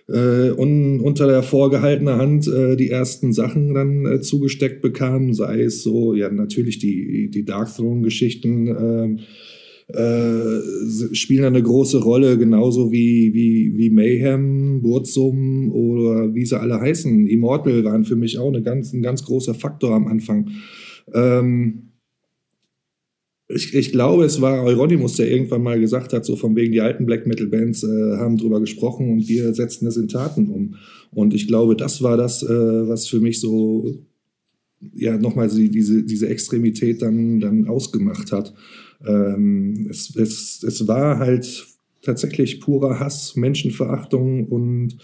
[0.09, 5.62] äh, un, unter der vorgehaltenen Hand äh, die ersten Sachen dann äh, zugesteckt bekam, sei
[5.62, 8.69] es so, ja, natürlich die, die Dark Throne-Geschichten.
[8.69, 9.19] Ähm,
[9.88, 16.81] äh, spielen eine große Rolle, genauso wie, wie, wie Mayhem, Burzum oder wie sie alle
[16.81, 17.29] heißen.
[17.29, 20.51] Immortal waren für mich auch eine ganz, ein ganz großer Faktor am Anfang.
[21.14, 21.92] Ähm,
[23.49, 26.81] ich, ich glaube, es war Euronymous, der irgendwann mal gesagt hat, so von wegen die
[26.81, 30.75] alten Black Metal Bands äh, haben drüber gesprochen und wir setzen das in Taten um.
[31.13, 33.99] Und ich glaube, das war das, äh, was für mich so
[34.95, 38.53] ja nochmal diese, diese Extremität dann, dann ausgemacht hat.
[39.07, 41.67] Ähm, es, es, es war halt
[42.03, 44.97] tatsächlich purer Hass, Menschenverachtung und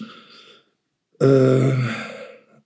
[1.20, 1.72] äh,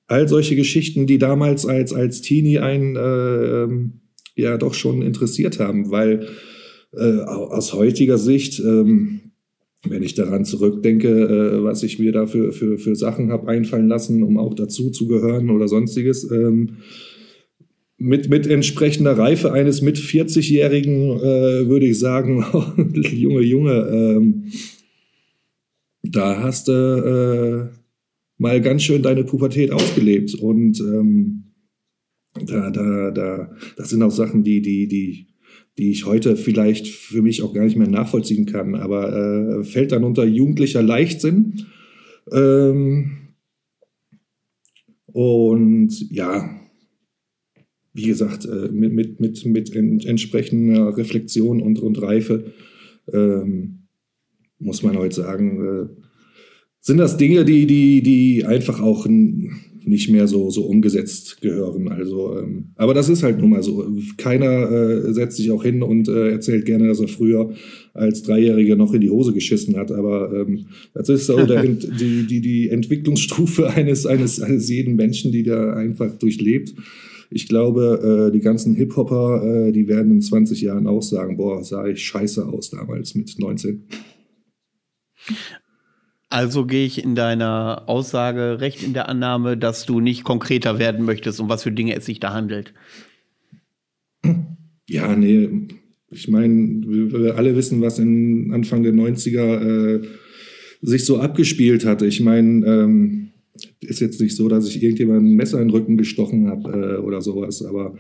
[0.09, 4.01] all solche Geschichten, die damals als, als Teenie ein äh, ähm,
[4.37, 6.29] ja doch schon interessiert haben, weil
[6.93, 9.33] äh, aus heutiger Sicht, ähm,
[9.89, 13.89] wenn ich daran zurückdenke, äh, was ich mir da für, für, für Sachen habe einfallen
[13.89, 16.79] lassen, um auch dazu zu gehören oder sonstiges, ähm,
[17.99, 22.45] mit, mit entsprechender Reife eines mit 40-Jährigen äh, würde ich sagen,
[23.11, 24.53] Junge, Junge, ähm,
[26.03, 27.77] da hast du äh,
[28.39, 31.46] mal ganz schön deine Pubertät ausgelebt und ähm,
[32.45, 35.29] da, da, da, das sind auch Sachen, die, die, die,
[35.79, 39.93] die ich heute vielleicht für mich auch gar nicht mehr nachvollziehen kann, aber äh, fällt
[39.93, 41.67] dann unter jugendlicher Leichtsinn.
[42.33, 43.35] Ähm,
[45.07, 46.61] und ja,
[47.95, 52.53] wie gesagt, äh, mit, mit, mit, mit entsprechender Reflexion und, und Reife
[53.13, 53.87] ähm,
[54.59, 56.03] muss man heute sagen, äh,
[56.81, 59.07] sind das Dinge, die, die, die einfach auch
[59.87, 61.89] nicht mehr so, so umgesetzt gehören.
[61.89, 63.87] Also, ähm, aber das ist halt nun mal so.
[64.17, 67.53] Keiner äh, setzt sich auch hin und äh, erzählt gerne, dass er früher
[67.95, 69.93] als Dreijähriger noch in die Hose geschissen hat.
[69.93, 75.31] Aber ähm, das ist so der, die, die, die Entwicklungsstufe eines, eines, eines jeden Menschen,
[75.31, 76.75] die da einfach durchlebt.
[77.31, 81.63] Ich glaube, äh, die ganzen Hip-Hopper, äh, die werden in 20 Jahren auch sagen, boah,
[81.63, 83.85] sah ich scheiße aus damals mit 19.
[86.37, 91.07] Also gehe ich in deiner Aussage recht in der Annahme, dass du nicht konkreter werden
[91.07, 92.75] möchtest, um was für Dinge es sich da handelt.
[94.87, 95.49] Ja, nee,
[96.11, 100.07] ich meine, wir alle wissen, was in Anfang der 90er äh,
[100.83, 102.05] sich so abgespielt hatte.
[102.05, 103.29] Ich meine, ähm,
[103.81, 107.01] ist jetzt nicht so, dass ich irgendjemand ein Messer in den Rücken gestochen habe äh,
[107.01, 107.97] oder sowas, aber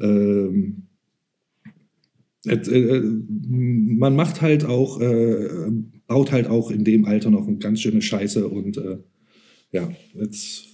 [0.00, 0.84] ähm,
[2.46, 5.48] äh, äh, man macht halt auch, äh,
[6.06, 8.98] baut halt auch in dem Alter noch eine ganz schöne Scheiße und äh,
[9.70, 10.72] ja, jetzt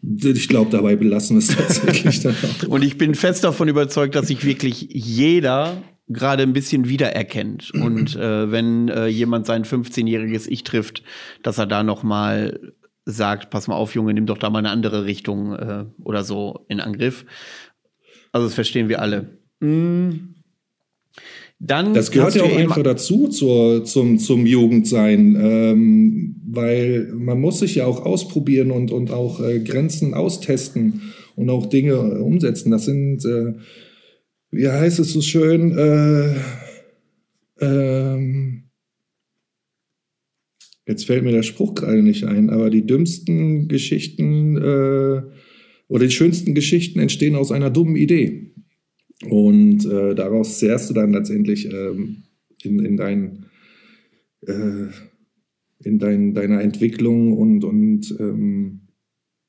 [0.00, 2.68] ich glaube, dabei belassen wir es tatsächlich dann auch.
[2.68, 7.70] Und ich bin fest davon überzeugt, dass sich wirklich jeder gerade ein bisschen wiedererkennt.
[7.74, 11.02] Und äh, wenn äh, jemand sein 15-jähriges Ich trifft,
[11.42, 12.60] dass er da noch mal
[13.04, 16.64] sagt, pass mal auf, Junge, nimm doch da mal eine andere Richtung äh, oder so
[16.68, 17.24] in Angriff.
[18.32, 19.38] Also das verstehen wir alle.
[19.60, 20.34] Mhm.
[21.60, 27.58] Dann das gehört ja auch einfach dazu zur, zum, zum Jugendsein, ähm, weil man muss
[27.58, 31.02] sich ja auch ausprobieren und, und auch äh, Grenzen austesten
[31.34, 32.70] und auch Dinge umsetzen.
[32.70, 33.54] Das sind, äh,
[34.52, 36.34] wie heißt es so schön, äh,
[37.60, 38.70] ähm,
[40.86, 45.22] jetzt fällt mir der Spruch gerade nicht ein, aber die dümmsten Geschichten äh,
[45.88, 48.52] oder die schönsten Geschichten entstehen aus einer dummen Idee.
[49.28, 52.22] Und äh, daraus zehrst du dann letztendlich ähm,
[52.62, 53.46] in, in, dein,
[54.46, 54.86] äh,
[55.82, 58.80] in dein, deiner Entwicklung und, und ähm,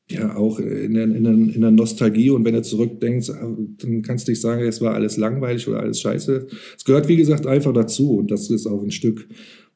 [0.09, 2.31] ja auch in der, in, der, in der Nostalgie.
[2.31, 5.81] Und wenn du zurückdenkst, ah, dann kannst du nicht sagen, es war alles langweilig oder
[5.81, 6.47] alles scheiße.
[6.75, 8.17] Es gehört, wie gesagt, einfach dazu.
[8.17, 9.27] Und das ist auch ein Stück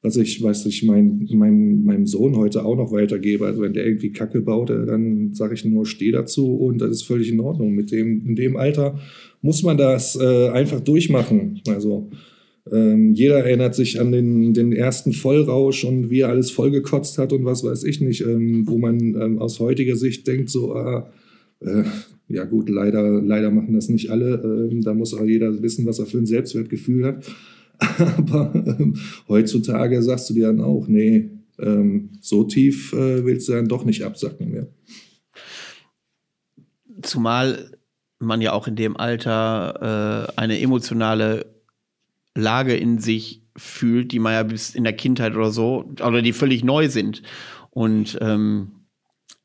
[0.04, 3.46] was ich, weiß ich mein, mein, meinem Sohn heute auch noch weitergebe.
[3.46, 6.92] Also wenn der irgendwie Kacke baut, äh, dann sage ich nur, steh dazu und das
[6.92, 7.72] ist völlig in Ordnung.
[7.74, 9.00] Mit dem, in dem Alter
[9.44, 11.62] muss man das äh, einfach durchmachen.
[11.68, 12.10] Also
[12.72, 17.34] ähm, jeder erinnert sich an den, den ersten Vollrausch und wie er alles vollgekotzt hat
[17.34, 21.12] und was weiß ich nicht, ähm, wo man ähm, aus heutiger Sicht denkt, so, ah,
[21.60, 21.84] äh,
[22.30, 24.70] ja gut, leider, leider machen das nicht alle.
[24.72, 27.26] Ähm, da muss auch jeder wissen, was er für ein Selbstwertgefühl hat.
[28.18, 28.96] Aber ähm,
[29.28, 33.84] heutzutage sagst du dir dann auch, nee, ähm, so tief äh, willst du dann doch
[33.84, 34.68] nicht absacken mehr.
[37.02, 37.73] Zumal
[38.26, 41.46] man ja auch in dem Alter äh, eine emotionale
[42.36, 46.34] Lage in sich fühlt, die man ja bis in der Kindheit oder so, oder die
[46.34, 47.22] völlig neu sind.
[47.70, 48.84] Und ähm,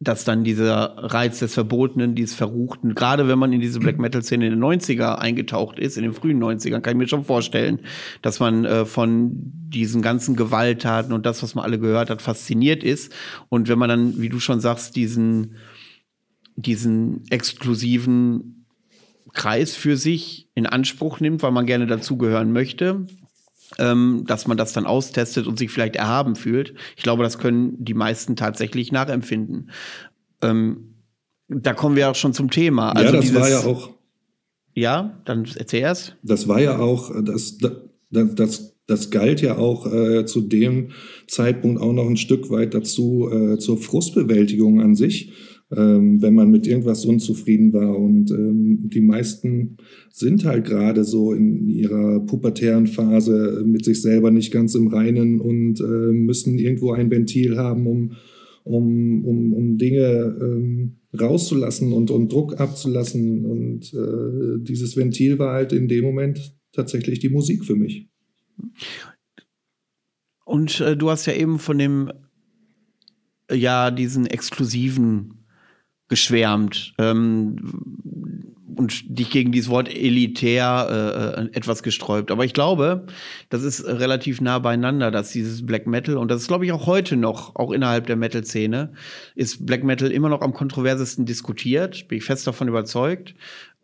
[0.00, 4.46] dass dann dieser Reiz des Verbotenen, dieses Verruchten, gerade wenn man in diese Black Metal-Szene
[4.46, 7.80] in den 90er eingetaucht ist, in den frühen 90ern, kann ich mir schon vorstellen,
[8.22, 12.84] dass man äh, von diesen ganzen Gewalttaten und das, was man alle gehört hat, fasziniert
[12.84, 13.12] ist.
[13.48, 15.56] Und wenn man dann, wie du schon sagst, diesen,
[16.54, 18.57] diesen exklusiven
[19.38, 23.06] Kreis für sich in Anspruch nimmt, weil man gerne dazugehören möchte,
[23.78, 26.74] ähm, dass man das dann austestet und sich vielleicht erhaben fühlt.
[26.96, 29.70] Ich glaube, das können die meisten tatsächlich nachempfinden.
[30.42, 30.96] Ähm,
[31.48, 32.90] da kommen wir auch schon zum Thema.
[32.90, 33.90] Also ja, das dieses, war ja auch.
[34.74, 36.16] Ja, dann erzähl erst.
[36.22, 37.72] Das war ja auch, das, das,
[38.10, 40.90] das, das galt ja auch äh, zu dem
[41.28, 45.32] Zeitpunkt auch noch ein Stück weit dazu äh, zur Frustbewältigung an sich
[45.76, 47.98] ähm, wenn man mit irgendwas unzufrieden war.
[47.98, 49.76] Und ähm, die meisten
[50.10, 55.40] sind halt gerade so in ihrer pubertären Phase mit sich selber nicht ganz im Reinen
[55.40, 58.12] und äh, müssen irgendwo ein Ventil haben, um,
[58.64, 63.44] um, um, um Dinge ähm, rauszulassen und, und Druck abzulassen.
[63.44, 68.08] Und äh, dieses Ventil war halt in dem Moment tatsächlich die Musik für mich.
[70.46, 72.10] Und äh, du hast ja eben von dem,
[73.52, 75.37] ja, diesen exklusiven
[76.08, 77.56] geschwärmt ähm,
[78.76, 82.30] und dich gegen dieses Wort elitär äh, äh, etwas gesträubt.
[82.30, 83.06] Aber ich glaube,
[83.50, 86.86] das ist relativ nah beieinander, dass dieses Black Metal, und das ist, glaube ich, auch
[86.86, 88.92] heute noch, auch innerhalb der Metal-Szene,
[89.34, 93.34] ist Black Metal immer noch am kontroversesten diskutiert, bin ich fest davon überzeugt.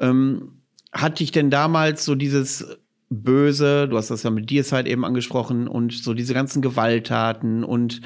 [0.01, 0.61] Ähm,
[0.93, 2.79] hat dich denn damals so dieses
[3.11, 8.01] Böse, du hast das ja mit halt eben angesprochen, und so diese ganzen Gewalttaten und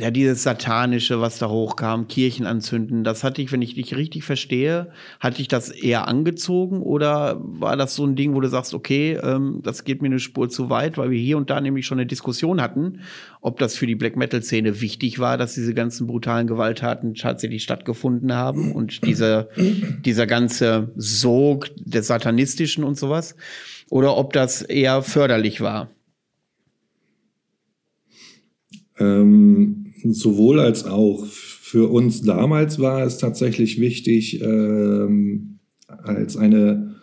[0.00, 4.24] ja, dieses Satanische, was da hochkam, Kirchen anzünden, das hatte ich, wenn ich dich richtig
[4.24, 8.72] verstehe, hatte ich das eher angezogen oder war das so ein Ding, wo du sagst,
[8.72, 11.84] okay, ähm, das geht mir eine Spur zu weit, weil wir hier und da nämlich
[11.84, 13.00] schon eine Diskussion hatten,
[13.42, 18.34] ob das für die Black Metal-Szene wichtig war, dass diese ganzen brutalen Gewalttaten tatsächlich stattgefunden
[18.34, 19.48] haben und dieser,
[20.04, 23.36] dieser ganze Sog des Satanistischen und sowas,
[23.90, 25.90] oder ob das eher förderlich war.
[28.98, 31.26] Ähm, sowohl als auch.
[31.26, 36.96] Für uns damals war es tatsächlich wichtig, ähm, als eine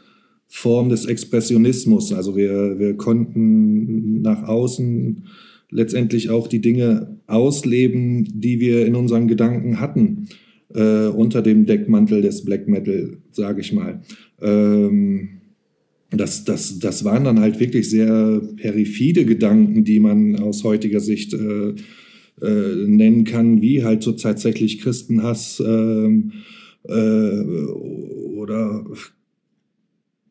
[0.48, 2.14] Form des Expressionismus.
[2.14, 5.24] Also wir, wir konnten nach außen
[5.70, 10.28] letztendlich auch die Dinge ausleben, die wir in unseren Gedanken hatten,
[10.74, 14.02] äh, unter dem Deckmantel des Black Metal, sage ich mal.
[14.42, 15.30] Ähm,
[16.10, 21.34] das, das, das waren dann halt wirklich sehr perfide Gedanken, die man aus heutiger Sicht
[21.34, 21.74] äh,
[22.42, 26.34] äh, nennen kann, wie halt so tatsächlich Christenhass ähm,
[26.84, 27.42] äh,
[28.36, 28.86] oder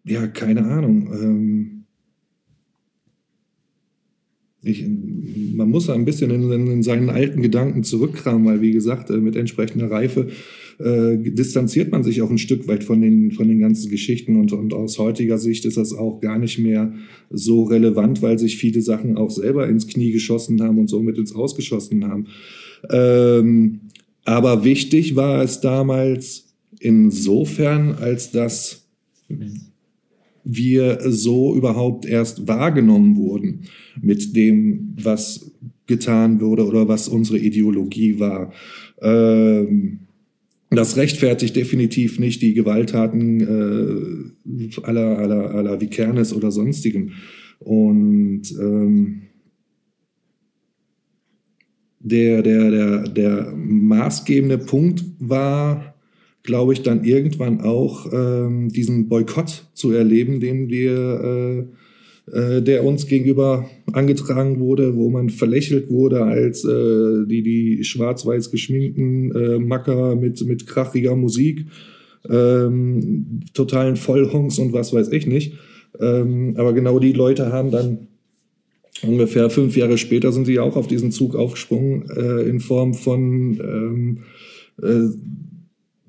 [0.04, 1.10] ja, keine Ahnung.
[1.12, 1.84] Ähm,
[4.62, 4.84] ich,
[5.54, 9.36] man muss ein bisschen in, in, seinen alten Gedanken zurückkramen, weil wie gesagt, äh, mit
[9.36, 10.28] entsprechender Reife
[10.78, 14.52] äh, distanziert man sich auch ein Stück weit von den, von den ganzen Geschichten und,
[14.52, 16.92] und aus heutiger Sicht ist das auch gar nicht mehr
[17.30, 21.34] so relevant, weil sich viele Sachen auch selber ins Knie geschossen haben und somit ins
[21.34, 22.26] Ausgeschossen haben.
[22.90, 23.80] Ähm,
[24.24, 26.48] aber wichtig war es damals
[26.80, 28.86] insofern, als dass
[30.44, 33.62] wir so überhaupt erst wahrgenommen wurden
[34.00, 35.50] mit dem, was
[35.86, 38.52] getan wurde oder was unsere Ideologie war.
[39.00, 40.05] Ähm,
[40.70, 47.12] das rechtfertigt definitiv nicht die Gewalttaten äh, aller, aller, aller Vikernes oder sonstigem.
[47.60, 49.22] Und ähm,
[52.00, 55.94] der, der, der, der maßgebende Punkt war,
[56.42, 61.66] glaube ich, dann irgendwann auch ähm, diesen Boykott zu erleben, den wir äh,
[62.32, 68.50] äh, der uns gegenüber angetragen wurde, wo man verlächelt wurde als äh, die, die schwarz-weiß
[68.50, 71.66] geschminkten äh, Macker mit, mit krachiger Musik,
[72.28, 75.54] ähm, totalen Vollhongs und was weiß ich nicht.
[76.00, 78.08] Ähm, aber genau die Leute haben dann
[79.02, 83.60] ungefähr fünf Jahre später sind sie auch auf diesen Zug aufgesprungen äh, in Form von
[83.60, 84.18] ähm,
[84.82, 85.08] äh,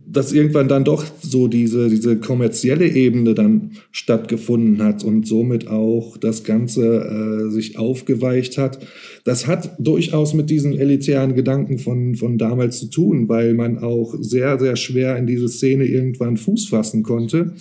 [0.10, 6.18] dass irgendwann dann doch so diese, diese kommerzielle Ebene dann stattgefunden hat und somit auch
[6.18, 8.80] das Ganze äh, sich aufgeweicht hat.
[9.26, 14.16] Das hat durchaus mit diesen elitären Gedanken von, von damals zu tun, weil man auch
[14.22, 17.54] sehr, sehr schwer in diese Szene irgendwann Fuß fassen konnte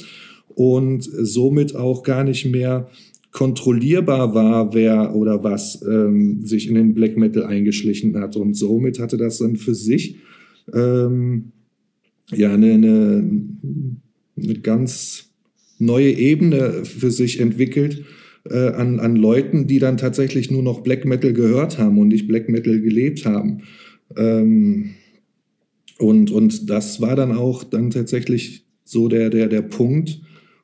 [0.55, 2.89] und somit auch gar nicht mehr
[3.33, 8.37] kontrollierbar war, wer oder was ähm, sich in den Black Metal eingeschlichen hat.
[8.37, 10.17] Und somit hatte das dann für sich
[10.73, 11.53] ähm,
[12.33, 13.31] ja eine, eine,
[14.37, 15.31] eine ganz
[15.79, 18.05] neue Ebene für sich entwickelt
[18.51, 22.27] äh, an, an Leuten, die dann tatsächlich nur noch Black Metal gehört haben und nicht
[22.29, 23.63] Black Metal gelebt haben.
[24.17, 24.95] Ähm,
[25.99, 30.21] und, und das war dann auch dann tatsächlich so der, der, der Punkt,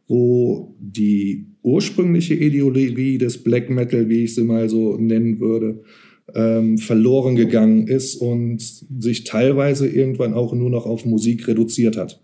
[0.06, 5.82] wo die ursprüngliche Ideologie des Black Metal, wie ich sie mal so nennen würde,
[6.34, 12.20] ähm, verloren gegangen ist und sich teilweise irgendwann auch nur noch auf Musik reduziert hat.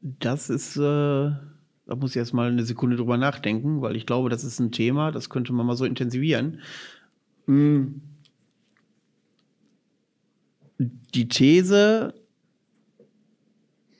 [0.00, 4.28] Das ist, äh, da muss ich erst mal eine Sekunde drüber nachdenken, weil ich glaube,
[4.28, 6.60] das ist ein Thema, das könnte man mal so intensivieren.
[7.46, 8.02] Hm.
[10.78, 12.14] Die These,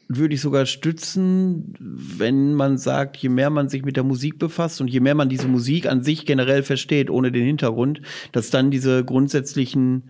[0.08, 4.80] würde ich sogar stützen, wenn man sagt, je mehr man sich mit der Musik befasst
[4.80, 8.70] und je mehr man diese Musik an sich generell versteht, ohne den Hintergrund, dass dann
[8.70, 10.04] diese grundsätzlichen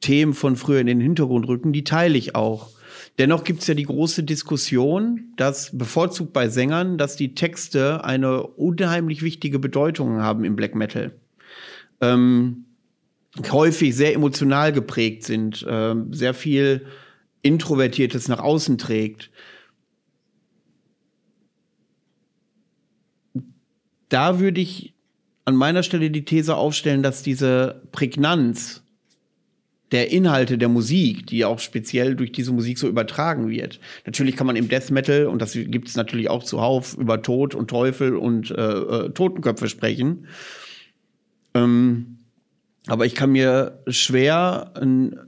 [0.00, 2.70] Themen von früher in den Hintergrund rücken, die teile ich auch.
[3.18, 8.42] Dennoch gibt es ja die große Diskussion, dass bevorzugt bei Sängern, dass die Texte eine
[8.42, 11.12] unheimlich wichtige Bedeutung haben im Black Metal.
[12.00, 12.66] Ähm,
[13.50, 16.86] häufig sehr emotional geprägt sind, ähm, sehr viel
[17.46, 19.30] Introvertiertes nach außen trägt.
[24.08, 24.94] Da würde ich
[25.44, 28.82] an meiner Stelle die These aufstellen, dass diese Prägnanz
[29.92, 33.78] der Inhalte der Musik, die auch speziell durch diese Musik so übertragen wird.
[34.04, 37.54] Natürlich kann man im Death Metal, und das gibt es natürlich auch zuhauf, über Tod
[37.54, 40.26] und Teufel und äh, äh, Totenköpfe sprechen.
[41.54, 42.18] Ähm,
[42.88, 45.25] aber ich kann mir schwer ein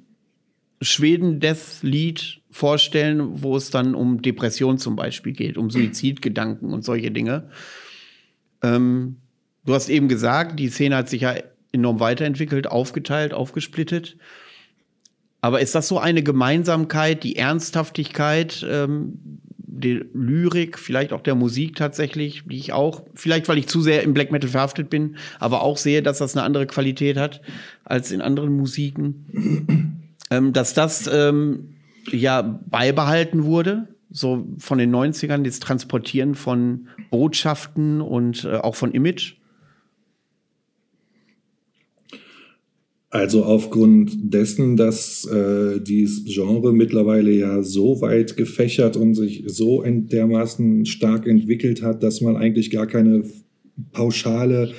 [0.80, 7.50] Schweden-Death-Lied vorstellen, wo es dann um Depression zum Beispiel geht, um Suizidgedanken und solche Dinge.
[8.62, 9.16] Ähm,
[9.64, 11.34] du hast eben gesagt, die Szene hat sich ja
[11.72, 14.16] enorm weiterentwickelt, aufgeteilt, aufgesplittet.
[15.40, 21.76] Aber ist das so eine Gemeinsamkeit, die Ernsthaftigkeit, ähm, die Lyrik, vielleicht auch der Musik
[21.76, 25.62] tatsächlich, die ich auch, vielleicht weil ich zu sehr im Black Metal verhaftet bin, aber
[25.62, 27.40] auch sehe, dass das eine andere Qualität hat
[27.84, 29.97] als in anderen Musiken?
[30.30, 31.76] Ähm, dass das ähm,
[32.10, 38.92] ja beibehalten wurde, so von den 90ern, das Transportieren von Botschaften und äh, auch von
[38.92, 39.34] Image?
[43.10, 49.82] Also aufgrund dessen, dass äh, dieses Genre mittlerweile ja so weit gefächert und sich so
[49.82, 53.24] dermaßen stark entwickelt hat, dass man eigentlich gar keine
[53.92, 54.72] pauschale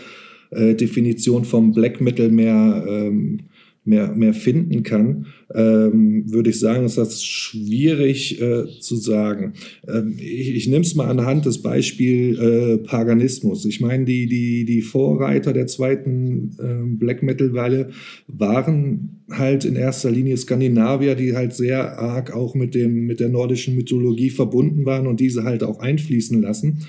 [0.51, 3.48] äh, Definition vom Black Metal mehr ähm,
[3.89, 9.53] mehr, mehr finden kann, ähm, würde ich sagen, ist das schwierig äh, zu sagen.
[9.87, 13.65] Ähm, ich ich nehme es mal anhand des Beispiels äh, Paganismus.
[13.65, 17.89] Ich meine, die, die, die Vorreiter der zweiten äh, Black Metal-Welle
[18.27, 23.29] waren halt in erster Linie Skandinavier, die halt sehr arg auch mit, dem, mit der
[23.29, 26.85] nordischen Mythologie verbunden waren und diese halt auch einfließen lassen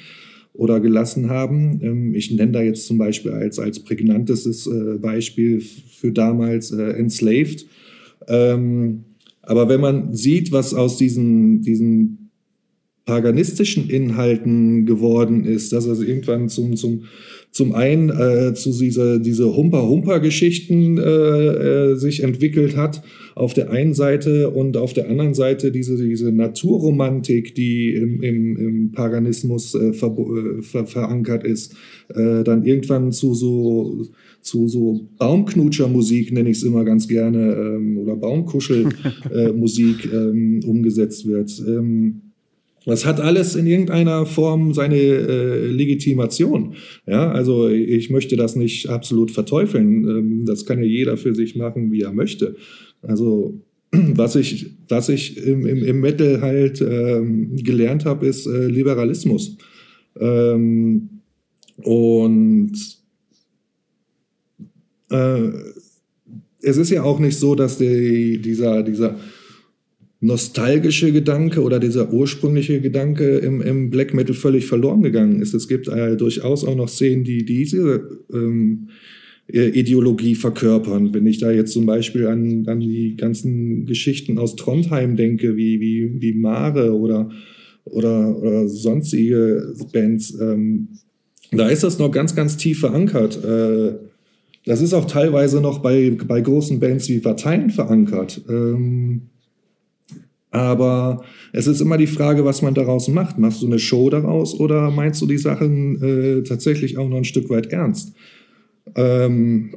[0.53, 1.81] oder gelassen haben.
[1.83, 6.91] Ähm, ich nenne da jetzt zum Beispiel als, als prägnantestes äh, Beispiel für damals äh,
[6.93, 7.67] Enslaved.
[8.29, 9.05] Ähm,
[9.43, 12.20] aber wenn man sieht, was aus diesen, diesen
[13.11, 17.03] paganistischen Inhalten geworden ist, dass es irgendwann zum, zum
[17.53, 23.03] zum einen äh, zu dieser diese Humper-Humper-Geschichten äh, äh, sich entwickelt hat
[23.35, 28.57] auf der einen Seite und auf der anderen Seite diese, diese Naturromantik, die im, im,
[28.57, 31.75] im Paganismus äh, ver, äh, ver, verankert ist,
[32.15, 34.07] äh, dann irgendwann zu so
[34.43, 41.27] zu so Baumknutschermusik, nenne ich es immer ganz gerne, ähm, oder Baumkuschelmusik äh, ähm, umgesetzt
[41.27, 41.51] wird.
[41.67, 42.30] Ähm,
[42.87, 46.75] das hat alles in irgendeiner Form seine äh, Legitimation.
[47.07, 50.09] Ja, also ich möchte das nicht absolut verteufeln.
[50.09, 52.57] Ähm, das kann ja jeder für sich machen, wie er möchte.
[53.03, 53.61] Also
[53.93, 59.59] was ich, was ich im, im, im Metal halt ähm, gelernt habe, ist äh, Liberalismus.
[60.19, 61.21] Ähm,
[61.83, 62.73] und
[65.11, 65.49] äh,
[66.63, 69.17] es ist ja auch nicht so, dass die, dieser, dieser
[70.21, 75.55] nostalgische Gedanke oder dieser ursprüngliche Gedanke im, im Black Metal völlig verloren gegangen ist.
[75.55, 78.89] Es gibt äh, durchaus auch noch Szenen, die diese ähm,
[79.49, 81.13] Ideologie verkörpern.
[81.13, 85.81] Wenn ich da jetzt zum Beispiel an, an die ganzen Geschichten aus Trondheim denke, wie,
[85.81, 87.31] wie, wie Mare oder,
[87.85, 90.89] oder, oder sonstige Bands, ähm,
[91.51, 93.43] da ist das noch ganz, ganz tief verankert.
[93.45, 93.95] Äh,
[94.67, 98.43] das ist auch teilweise noch bei, bei großen Bands wie Parteien verankert.
[98.49, 99.23] Ähm,
[100.51, 103.39] aber es ist immer die Frage, was man daraus macht.
[103.39, 107.25] Machst du eine Show daraus oder meinst du die Sachen äh, tatsächlich auch noch ein
[107.25, 108.15] Stück weit ernst?
[108.97, 109.77] Ähm,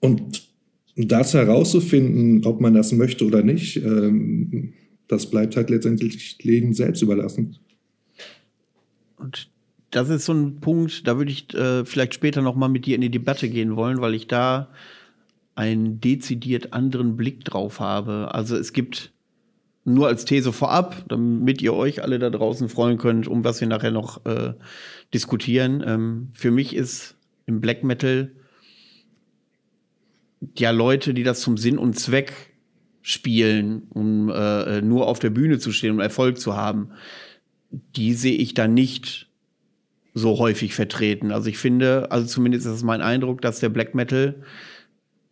[0.00, 0.48] und
[0.96, 4.74] das herauszufinden, ob man das möchte oder nicht, ähm,
[5.08, 7.56] das bleibt halt letztendlich Leben selbst überlassen.
[9.16, 9.48] Und
[9.90, 12.96] das ist so ein Punkt, da würde ich äh, vielleicht später noch mal mit dir
[12.96, 14.70] in die Debatte gehen wollen, weil ich da
[15.54, 18.34] einen dezidiert anderen Blick drauf habe.
[18.34, 19.13] Also es gibt
[19.84, 23.68] nur als These vorab, damit ihr euch alle da draußen freuen könnt, um was wir
[23.68, 24.54] nachher noch äh,
[25.12, 25.84] diskutieren.
[25.86, 27.16] Ähm, für mich ist
[27.46, 28.32] im Black Metal
[30.56, 32.32] ja Leute, die das zum Sinn und Zweck
[33.02, 36.90] spielen, um äh, nur auf der Bühne zu stehen, um Erfolg zu haben,
[37.70, 39.28] die sehe ich da nicht
[40.14, 41.32] so häufig vertreten.
[41.32, 44.42] Also ich finde, also zumindest ist es mein Eindruck, dass der Black Metal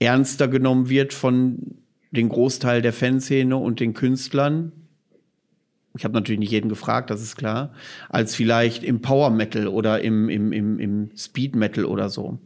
[0.01, 1.82] ernster genommen wird von
[2.13, 4.73] den Großteil der Fanszene und den Künstlern,
[5.97, 7.73] ich habe natürlich nicht jeden gefragt, das ist klar,
[8.09, 12.39] als vielleicht im Power Metal oder im, im, im, im Speed Metal oder so.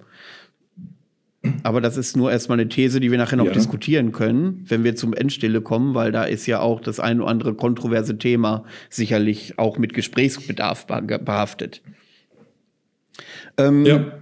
[1.63, 3.53] Aber das ist nur erstmal eine These, die wir nachher noch ja.
[3.53, 7.31] diskutieren können, wenn wir zum Endstille kommen, weil da ist ja auch das ein oder
[7.31, 11.83] andere kontroverse Thema sicherlich auch mit Gesprächsbedarf behaftet.
[13.59, 14.19] Ähm, ja.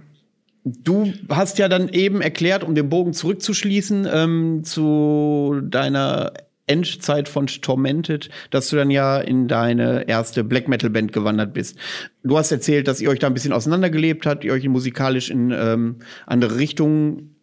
[0.67, 6.33] Du hast ja dann eben erklärt, um den Bogen zurückzuschließen ähm, zu deiner
[6.65, 11.77] Endzeit von Tormented, dass du dann ja in deine erste Black Metal Band gewandert bist.
[12.23, 15.51] Du hast erzählt, dass ihr euch da ein bisschen auseinandergelebt habt, ihr euch musikalisch in
[15.51, 17.35] ähm, andere Richtungen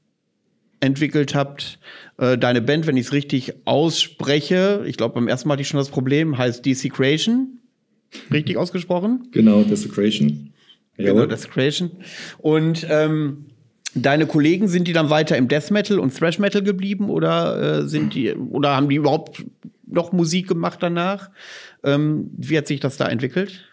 [0.81, 1.79] entwickelt habt.
[2.19, 5.69] Äh, deine Band, wenn ich es richtig ausspreche, ich glaube beim ersten Mal hatte ich
[5.69, 7.61] schon das Problem, heißt Desecration.
[8.33, 9.29] Richtig ausgesprochen?
[9.31, 10.52] Genau, Desecration.
[10.97, 11.91] Genau, Desecration.
[12.39, 13.47] Und ähm,
[13.95, 17.89] deine Kollegen, sind die dann weiter im Death Metal und Thrash Metal geblieben oder äh,
[17.89, 19.45] sind die oder haben die überhaupt
[19.87, 21.31] noch Musik gemacht danach?
[21.83, 23.65] Ähm, wie hat sich das da entwickelt?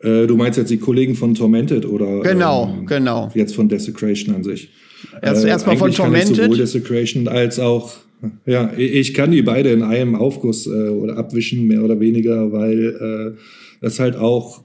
[0.00, 2.20] Äh, du meinst jetzt die Kollegen von Tormented oder?
[2.20, 3.30] Genau, ähm, genau.
[3.34, 4.70] Jetzt von Desecration an sich.
[5.20, 6.36] Erst, äh, erstmal von Tormented.
[6.36, 7.96] Sowohl Desecration als auch
[8.46, 13.34] ja, ich kann die beide in einem Aufguss äh, oder abwischen, mehr oder weniger, weil
[13.36, 13.40] äh,
[13.80, 14.62] das halt auch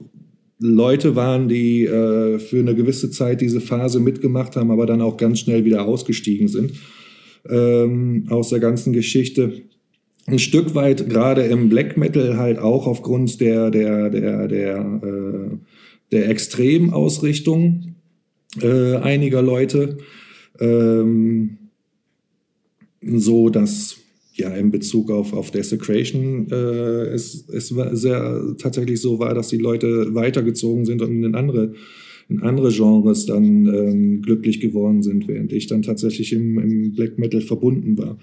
[0.60, 5.16] Leute waren, die äh, für eine gewisse Zeit diese Phase mitgemacht haben, aber dann auch
[5.16, 6.72] ganz schnell wieder ausgestiegen sind
[7.48, 9.62] ähm, aus der ganzen Geschichte.
[10.26, 15.56] Ein Stück weit gerade im Black Metal halt auch aufgrund der der der der äh,
[16.12, 17.94] der Extremausrichtung
[18.60, 19.98] äh, einiger Leute,
[20.58, 21.58] ähm,
[23.00, 23.96] so dass
[24.38, 29.48] ja, in Bezug auf, auf Desecration äh, es, es war sehr tatsächlich so war, dass
[29.48, 31.74] die Leute weitergezogen sind und in andere
[32.30, 37.18] in andere Genres dann ähm, glücklich geworden sind, während ich dann tatsächlich im, im Black
[37.18, 38.18] Metal verbunden war.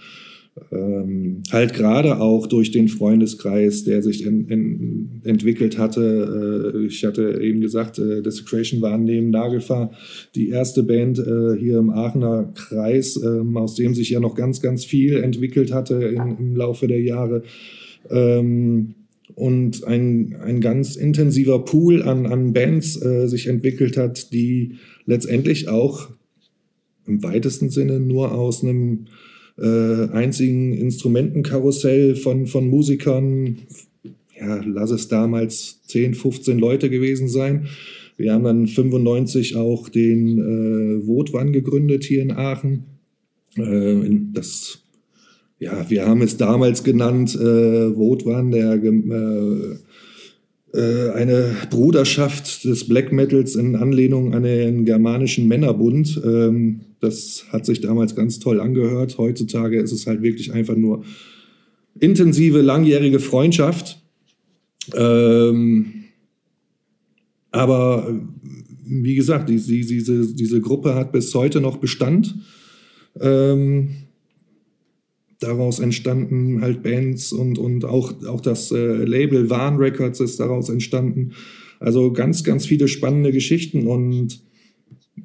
[0.72, 6.74] Ähm, halt gerade auch durch den Freundeskreis, der sich in, in, entwickelt hatte.
[6.74, 9.92] Äh, ich hatte eben gesagt, äh, Desecration war neben Nagelfahr
[10.34, 14.62] die erste Band äh, hier im Aachener Kreis, ähm, aus dem sich ja noch ganz,
[14.62, 17.44] ganz viel entwickelt hatte in, im Laufe der Jahre.
[18.10, 18.96] Ähm,
[19.34, 24.76] und ein, ein ganz intensiver Pool an, an Bands äh, sich entwickelt hat, die
[25.06, 26.12] letztendlich auch
[27.06, 29.08] im weitesten Sinne nur aus einem
[29.58, 33.60] äh, einzigen Instrumentenkarussell von, von Musikern,
[34.40, 37.68] ja, lass es damals 10, 15 Leute gewesen sein.
[38.18, 42.86] Wir haben dann 95 auch den äh, Votwan gegründet hier in Aachen.
[43.58, 44.80] Äh, das,
[45.60, 49.76] ja, wir haben es damals genannt, äh, Votwan, der äh,
[50.74, 56.22] äh, eine Bruderschaft des Black Metals in Anlehnung an den germanischen Männerbund.
[56.26, 59.18] Ähm, das hat sich damals ganz toll angehört.
[59.18, 61.04] Heutzutage ist es halt wirklich einfach nur
[62.00, 64.02] intensive, langjährige Freundschaft.
[64.94, 66.06] Ähm,
[67.52, 68.14] aber
[68.86, 72.36] wie gesagt, die, die, diese, diese Gruppe hat bis heute noch Bestand.
[73.20, 73.90] Ähm,
[75.40, 80.70] daraus entstanden halt Bands und, und auch, auch das äh, Label Warn Records ist daraus
[80.70, 81.32] entstanden.
[81.80, 84.42] Also ganz, ganz viele spannende Geschichten und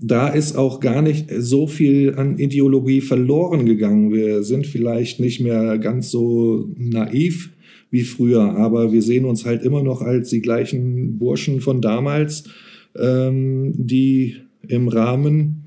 [0.03, 4.13] da ist auch gar nicht so viel an Ideologie verloren gegangen.
[4.13, 7.51] Wir sind vielleicht nicht mehr ganz so naiv
[7.91, 12.45] wie früher, aber wir sehen uns halt immer noch als die gleichen Burschen von damals,
[12.97, 14.37] ähm, die
[14.69, 15.65] im Rahmen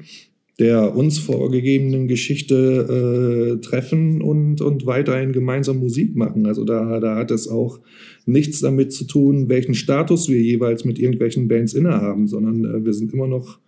[0.60, 6.46] der uns vorgegebenen Geschichte äh, treffen und, und weiterhin gemeinsam Musik machen.
[6.46, 7.80] Also da, da hat es auch
[8.26, 12.94] nichts damit zu tun, welchen Status wir jeweils mit irgendwelchen Bands innehaben, sondern äh, wir
[12.94, 13.60] sind immer noch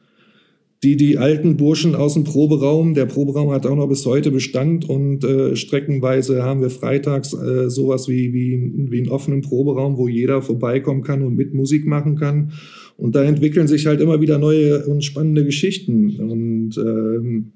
[0.85, 2.93] die, die alten Burschen aus dem Proberaum.
[2.93, 7.71] Der Proberaum hat auch noch bis heute Bestand und äh, streckenweise haben wir freitags äh,
[7.71, 12.17] sowas wie, wie, wie einen offenen Proberaum, wo jeder vorbeikommen kann und mit Musik machen
[12.17, 12.51] kann.
[12.97, 16.19] Und da entwickeln sich halt immer wieder neue und spannende Geschichten.
[16.19, 17.51] Und ähm,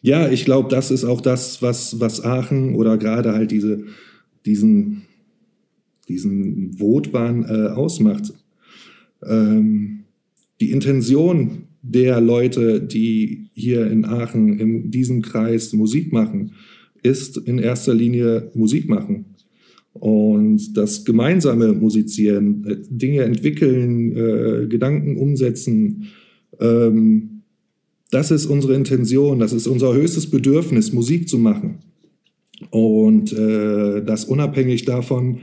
[0.00, 3.84] ja, ich glaube, das ist auch das, was, was Aachen oder gerade halt diese,
[4.46, 5.02] diesen,
[6.08, 8.32] diesen Votbahn äh, ausmacht.
[9.22, 9.97] Ähm,
[10.60, 16.52] die Intention der Leute, die hier in Aachen in diesem Kreis Musik machen,
[17.02, 19.36] ist in erster Linie Musik machen.
[19.92, 26.08] Und das gemeinsame Musizieren, äh, Dinge entwickeln, äh, Gedanken umsetzen,
[26.60, 27.42] ähm,
[28.10, 31.78] das ist unsere Intention, das ist unser höchstes Bedürfnis, Musik zu machen.
[32.70, 35.40] Und äh, das unabhängig davon,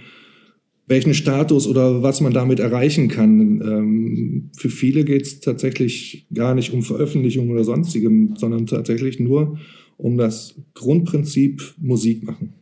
[0.87, 3.61] welchen Status oder was man damit erreichen kann.
[3.61, 9.57] Ähm, für viele geht es tatsächlich gar nicht um Veröffentlichung oder sonstigem, sondern tatsächlich nur
[9.97, 12.53] um das Grundprinzip Musik machen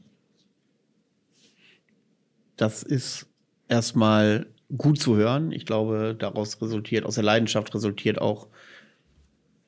[2.64, 3.28] das ist
[3.68, 5.52] erstmal gut zu hören.
[5.52, 8.48] Ich glaube, daraus resultiert, aus der Leidenschaft resultiert auch,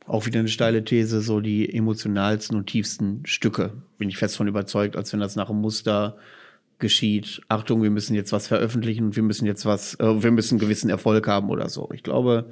[0.06, 3.74] auch wieder eine steile These, so die emotionalsten und tiefsten Stücke.
[3.97, 6.18] Bin ich fest von überzeugt, als wenn das nach einem Muster
[6.86, 7.41] geschieht.
[7.47, 10.91] Achtung, wir müssen jetzt was veröffentlichen wir müssen jetzt was, äh, wir müssen einen gewissen
[10.91, 11.89] Erfolg haben oder so.
[11.95, 12.51] Ich glaube,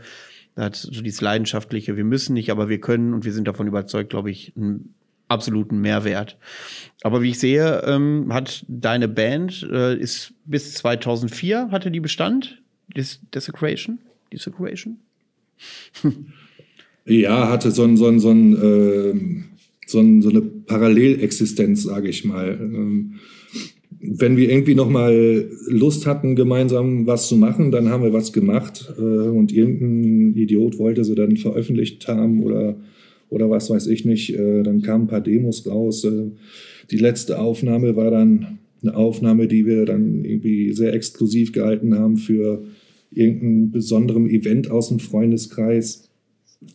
[0.56, 3.68] da hat so dieses leidenschaftliche, wir müssen nicht, aber wir können und wir sind davon
[3.68, 4.96] überzeugt, glaube ich, ein
[5.28, 6.40] absoluten Mehrwert.
[7.04, 12.60] Aber wie ich sehe, ähm, hat deine Band äh, ist bis 2004 hatte die Bestand,
[12.98, 14.00] Des Desecration,
[14.32, 14.98] Desecration.
[17.06, 19.44] ja, hatte so ein so ein so ein, äh,
[19.86, 22.58] so eine Parallelexistenz, sage ich mal.
[22.60, 23.20] Ähm,
[24.06, 28.34] wenn wir irgendwie noch mal Lust hatten, gemeinsam was zu machen, dann haben wir was
[28.34, 32.76] gemacht äh, und irgendein Idiot wollte sie dann veröffentlicht haben oder
[33.30, 34.36] oder was weiß ich nicht.
[34.36, 36.04] Äh, dann kamen ein paar Demos raus.
[36.04, 36.32] Äh,
[36.92, 42.18] die letzte Aufnahme war dann eine Aufnahme, die wir dann irgendwie sehr exklusiv gehalten haben
[42.18, 42.64] für
[43.12, 46.10] irgendein besonderem Event aus dem Freundeskreis.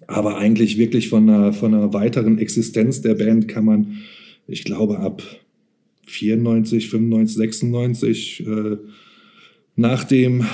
[0.07, 3.99] Aber eigentlich wirklich von einer, von einer weiteren Existenz der Band kann man,
[4.47, 5.22] ich glaube, ab
[6.09, 8.76] 94, 95, 96, äh,
[9.76, 10.44] nach dem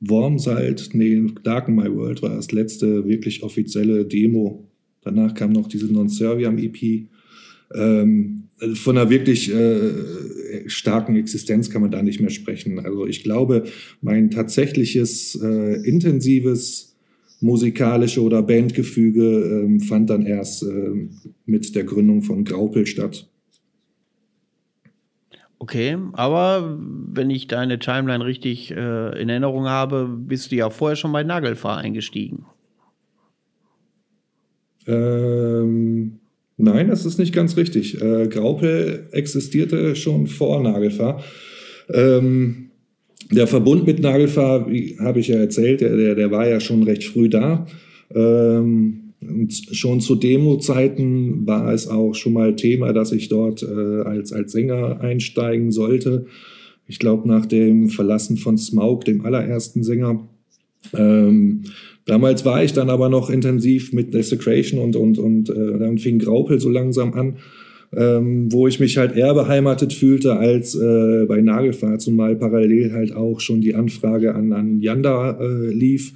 [0.00, 4.68] Wormsalt, nee, Darken My World war das letzte wirklich offizielle Demo
[5.04, 7.06] Danach kam noch diese Non-Serviam-EP.
[7.74, 9.90] Ähm, von einer wirklich äh,
[10.66, 12.78] starken Existenz kann man da nicht mehr sprechen.
[12.78, 13.64] Also ich glaube,
[14.00, 16.96] mein tatsächliches äh, intensives
[17.40, 21.08] musikalische oder Bandgefüge äh, fand dann erst äh,
[21.44, 23.28] mit der Gründung von Graupel statt.
[25.58, 30.96] Okay, aber wenn ich deine Timeline richtig äh, in Erinnerung habe, bist du ja vorher
[30.96, 32.44] schon bei Nagelfahr eingestiegen.
[34.86, 36.18] Ähm,
[36.56, 38.00] nein, das ist nicht ganz richtig.
[38.02, 41.22] Äh, Graupel existierte schon vor Nagelfahr.
[41.88, 42.70] Ähm,
[43.30, 44.66] der Verbund mit Nagelfahr,
[44.98, 47.66] habe ich ja erzählt, der, der, der, war ja schon recht früh da.
[48.14, 54.02] Ähm, und schon zu Demo-Zeiten war es auch schon mal Thema, dass ich dort äh,
[54.02, 56.26] als, als Sänger einsteigen sollte.
[56.86, 60.28] Ich glaube, nach dem Verlassen von Smaug, dem allerersten Sänger.
[60.94, 61.62] Ähm,
[62.04, 66.18] damals war ich dann aber noch intensiv mit Desecration und, und, und äh, dann fing
[66.18, 67.36] Graupel so langsam an
[67.96, 73.14] ähm, wo ich mich halt eher beheimatet fühlte als äh, bei Nagelfahr, zumal parallel halt
[73.14, 76.12] auch schon die Anfrage an, an Yanda äh, lief,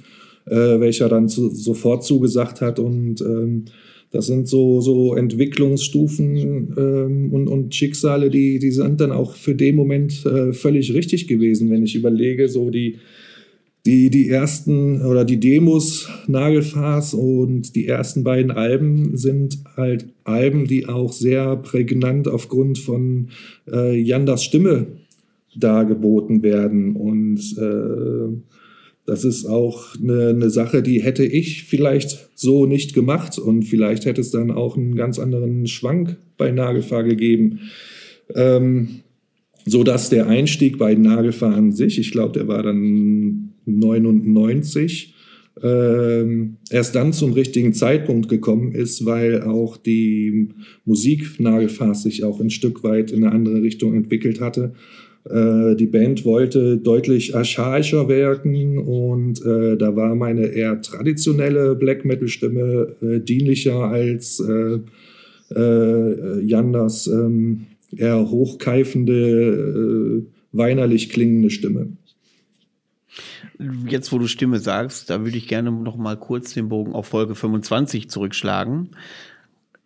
[0.49, 3.65] äh, welcher dann zu, sofort zugesagt hat und ähm,
[4.11, 9.53] das sind so, so Entwicklungsstufen ähm, und, und Schicksale, die, die sind dann auch für
[9.53, 12.95] den Moment äh, völlig richtig gewesen, wenn ich überlege, so die,
[13.85, 20.65] die, die ersten oder die Demos Nagelfas und die ersten beiden Alben sind halt Alben,
[20.65, 23.29] die auch sehr prägnant aufgrund von
[23.71, 24.87] äh, Jandas Stimme
[25.55, 26.95] dargeboten werden.
[26.95, 28.58] Und äh,
[29.09, 34.05] das ist auch eine, eine, Sache, die hätte ich vielleicht so nicht gemacht und vielleicht
[34.05, 37.59] hätte es dann auch einen ganz anderen Schwank bei Nagelfahr gegeben.
[38.35, 39.01] Ähm,
[39.65, 45.15] so dass der Einstieg bei Nagelfahr an sich, ich glaube, der war dann 99
[45.63, 50.49] ähm, erst dann zum richtigen Zeitpunkt gekommen ist, weil auch die
[50.85, 54.75] Musik Nagelfast sich auch ein Stück weit in eine andere Richtung entwickelt hatte.
[55.25, 62.05] Äh, die Band wollte deutlich archaischer wirken und äh, da war meine eher traditionelle Black
[62.05, 64.79] Metal Stimme äh, dienlicher als äh,
[65.55, 71.89] äh, Janders ähm, eher hochkeifende, äh, weinerlich klingende Stimme.
[73.87, 77.07] Jetzt, wo du Stimme sagst, da würde ich gerne noch mal kurz den Bogen auf
[77.07, 78.91] Folge 25 zurückschlagen.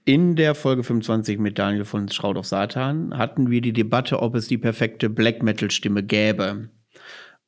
[0.06, 4.36] In der Folge 25 mit Daniel von Schraut auf Satan hatten wir die Debatte, ob
[4.36, 6.70] es die perfekte Black Metal Stimme gäbe.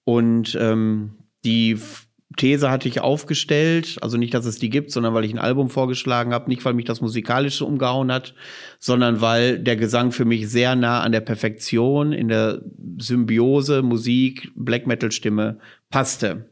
[0.06, 1.78] Und ähm, die
[2.38, 5.70] These hatte ich aufgestellt, also nicht, dass es die gibt, sondern weil ich ein Album
[5.70, 8.34] vorgeschlagen habe, nicht weil mich das musikalische umgehauen hat,
[8.80, 12.62] sondern weil der Gesang für mich sehr nah an der Perfektion in der
[13.00, 16.50] Symbiose Musik Black Metal Stimme passte.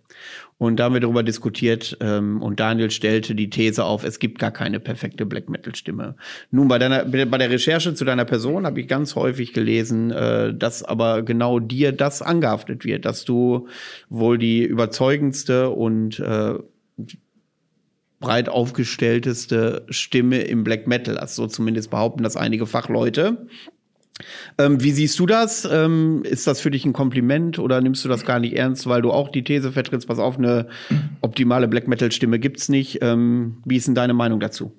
[0.64, 4.40] Und da haben wir darüber diskutiert ähm, und Daniel stellte die These auf, es gibt
[4.40, 6.16] gar keine perfekte Black Metal-Stimme.
[6.52, 10.54] Nun, bei, deiner, bei der Recherche zu deiner Person habe ich ganz häufig gelesen, äh,
[10.54, 13.68] dass aber genau dir das angehaftet wird, dass du
[14.08, 16.54] wohl die überzeugendste und äh,
[18.22, 21.36] breit aufgestellteste Stimme im Black Metal hast.
[21.36, 23.48] So zumindest behaupten das einige Fachleute.
[24.58, 25.68] Ähm, wie siehst du das?
[25.70, 29.02] Ähm, ist das für dich ein Kompliment oder nimmst du das gar nicht ernst, weil
[29.02, 30.68] du auch die These vertrittst, pass auf, eine
[31.22, 33.00] optimale Black Metal Stimme gibt's nicht.
[33.02, 34.72] Ähm, wie ist denn deine Meinung dazu?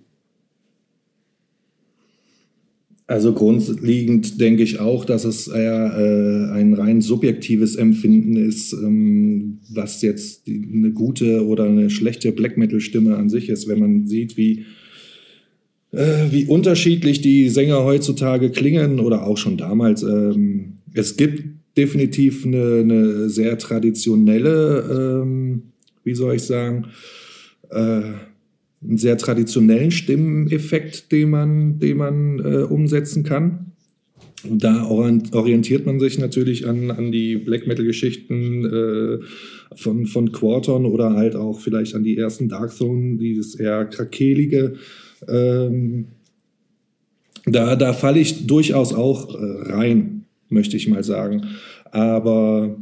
[3.07, 9.59] Also grundlegend denke ich auch, dass es eher äh, ein rein subjektives Empfinden ist, ähm,
[9.69, 14.07] was jetzt eine gute oder eine schlechte Black Metal Stimme an sich ist, wenn man
[14.07, 14.65] sieht, wie
[15.95, 20.03] äh, wie unterschiedlich die Sänger heutzutage klingen oder auch schon damals.
[20.03, 21.45] Ähm, es gibt
[21.77, 25.63] definitiv eine, eine sehr traditionelle, ähm,
[26.05, 26.87] wie soll ich sagen,
[27.71, 28.03] äh,
[28.87, 33.73] einen sehr traditionellen Stimmeneffekt, den man, den man äh, umsetzen kann.
[34.47, 39.19] Da orientiert man sich natürlich an, an die Black Metal-Geschichten äh,
[39.75, 44.75] von, von Quarton oder halt auch vielleicht an die ersten Dark Throne, dieses eher krakelige,
[45.29, 46.07] ähm,
[47.47, 51.43] da, da falle ich durchaus auch äh, rein, möchte ich mal sagen.
[51.91, 52.77] Aber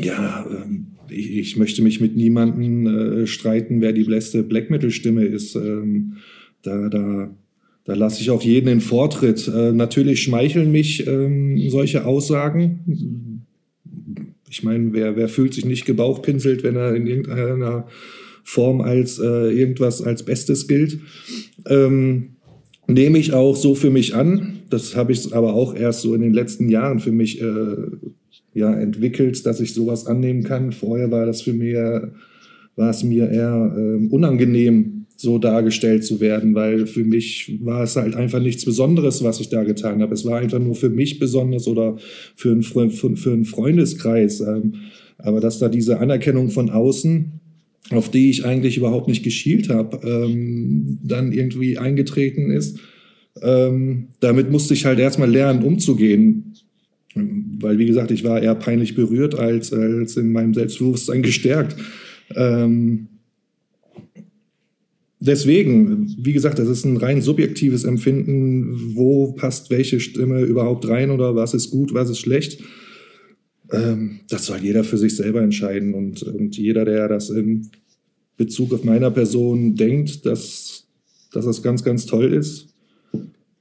[0.00, 5.24] ja, ähm, ich, ich, möchte mich mit niemandem äh, streiten, wer die beste Black Metal-Stimme
[5.24, 5.54] ist.
[5.54, 6.16] Ähm,
[6.62, 7.30] da, da,
[7.84, 9.46] da lasse ich auch jeden in Vortritt.
[9.48, 13.44] Äh, natürlich schmeicheln mich ähm, solche Aussagen.
[14.48, 17.86] Ich meine, wer, wer fühlt sich nicht gebauchpinselt, wenn er in irgendeiner
[18.46, 21.00] Form als äh, irgendwas als Bestes gilt.
[21.68, 22.36] Ähm,
[22.86, 24.60] nehme ich auch so für mich an.
[24.70, 27.76] Das habe ich aber auch erst so in den letzten Jahren für mich äh,
[28.54, 30.70] ja, entwickelt, dass ich sowas annehmen kann.
[30.70, 36.54] Vorher war das für mich, war es mir eher äh, unangenehm, so dargestellt zu werden,
[36.54, 40.14] weil für mich war es halt einfach nichts Besonderes, was ich da getan habe.
[40.14, 41.96] Es war einfach nur für mich besonders oder
[42.36, 44.40] für, ein, für, für einen Freundeskreis.
[44.40, 44.74] Ähm,
[45.18, 47.40] aber dass da diese Anerkennung von außen
[47.90, 52.78] auf die ich eigentlich überhaupt nicht geschielt habe, ähm, dann irgendwie eingetreten ist.
[53.42, 56.54] Ähm, damit musste ich halt erstmal lernen, umzugehen.
[57.14, 61.76] weil, wie gesagt, ich war eher peinlich berührt als, als in meinem Selbstbewusstsein gestärkt.
[62.34, 63.08] Ähm,
[65.20, 71.10] deswegen, wie gesagt, das ist ein rein subjektives Empfinden, wo passt welche Stimme überhaupt rein
[71.10, 72.60] oder was ist gut, was ist schlecht.
[73.72, 77.70] Ähm, das soll jeder für sich selber entscheiden und, und jeder, der das in
[78.36, 80.86] Bezug auf meiner Person denkt, dass,
[81.32, 82.68] dass das ganz, ganz toll ist.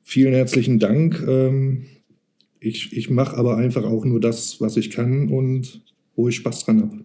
[0.03, 1.23] Vielen herzlichen Dank.
[1.27, 1.85] Ähm,
[2.59, 5.81] ich ich mache aber einfach auch nur das, was ich kann und
[6.15, 7.04] wo ich Spaß dran habe.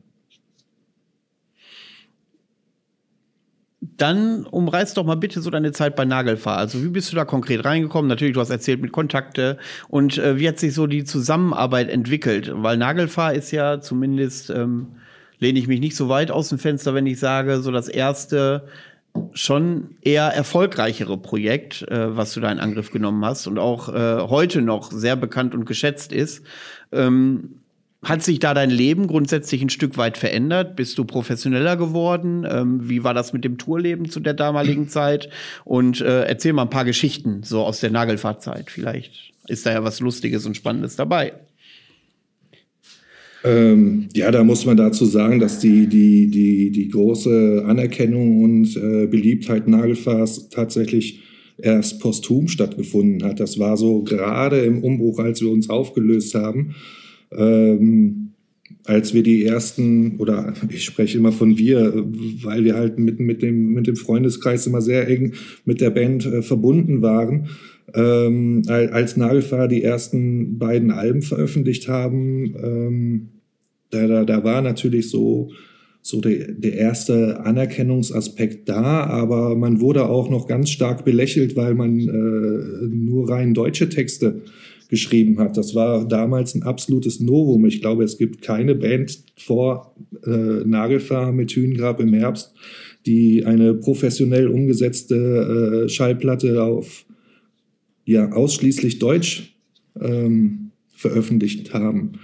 [4.01, 6.57] Dann umreiß doch mal bitte so deine Zeit bei Nagelfahr.
[6.57, 8.09] Also wie bist du da konkret reingekommen?
[8.09, 9.59] Natürlich, du hast erzählt mit Kontakte.
[9.88, 12.51] Und äh, wie hat sich so die Zusammenarbeit entwickelt?
[12.55, 14.86] Weil Nagelfahr ist ja zumindest, ähm,
[15.38, 18.64] lehne ich mich nicht so weit aus dem Fenster, wenn ich sage, so das erste
[19.34, 24.20] schon eher erfolgreichere Projekt, äh, was du da in Angriff genommen hast und auch äh,
[24.22, 26.42] heute noch sehr bekannt und geschätzt ist.
[26.90, 27.59] Ähm,
[28.03, 30.74] hat sich da dein Leben grundsätzlich ein Stück weit verändert?
[30.74, 32.46] Bist du professioneller geworden?
[32.51, 35.28] Ähm, wie war das mit dem Tourleben zu der damaligen Zeit?
[35.64, 38.70] Und äh, erzähl mal ein paar Geschichten so aus der Nagelfahrzeit.
[38.70, 41.34] Vielleicht ist da ja was Lustiges und Spannendes dabei.
[43.44, 48.76] Ähm, ja, da muss man dazu sagen, dass die, die, die, die große Anerkennung und
[48.76, 51.20] äh, Beliebtheit Nagelfahrs tatsächlich
[51.59, 53.40] erst posthum stattgefunden hat.
[53.40, 56.74] Das war so gerade im Umbruch, als wir uns aufgelöst haben
[57.32, 58.30] ähm,
[58.86, 61.92] als wir die ersten, oder ich spreche immer von wir,
[62.42, 66.26] weil wir halt mit, mit, dem, mit dem Freundeskreis immer sehr eng mit der Band
[66.26, 67.48] äh, verbunden waren,
[67.94, 73.28] ähm, als Nagelfahrer die ersten beiden Alben veröffentlicht haben, ähm,
[73.90, 75.50] da, da, da war natürlich so,
[76.00, 81.74] so der, der erste Anerkennungsaspekt da, aber man wurde auch noch ganz stark belächelt, weil
[81.74, 84.42] man äh, nur rein deutsche Texte
[84.91, 85.57] geschrieben hat.
[85.57, 87.64] Das war damals ein absolutes Novum.
[87.64, 89.95] Ich glaube, es gibt keine Band vor
[90.26, 90.30] äh,
[90.66, 92.53] Nagelfahr mit Hühngrab im Herbst,
[93.07, 97.07] die eine professionell umgesetzte äh, Schallplatte auf
[98.05, 99.55] ja ausschließlich Deutsch
[100.01, 102.14] ähm, veröffentlicht haben.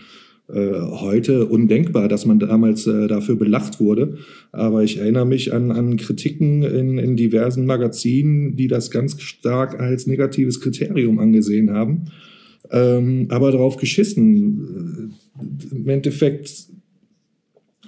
[0.48, 4.18] Äh, heute undenkbar, dass man damals äh, dafür belacht wurde.
[4.50, 9.78] Aber ich erinnere mich an, an Kritiken in, in diversen Magazinen, die das ganz stark
[9.78, 12.06] als negatives Kriterium angesehen haben
[12.70, 15.14] ähm, aber darauf geschissen.
[15.70, 16.66] Im Endeffekt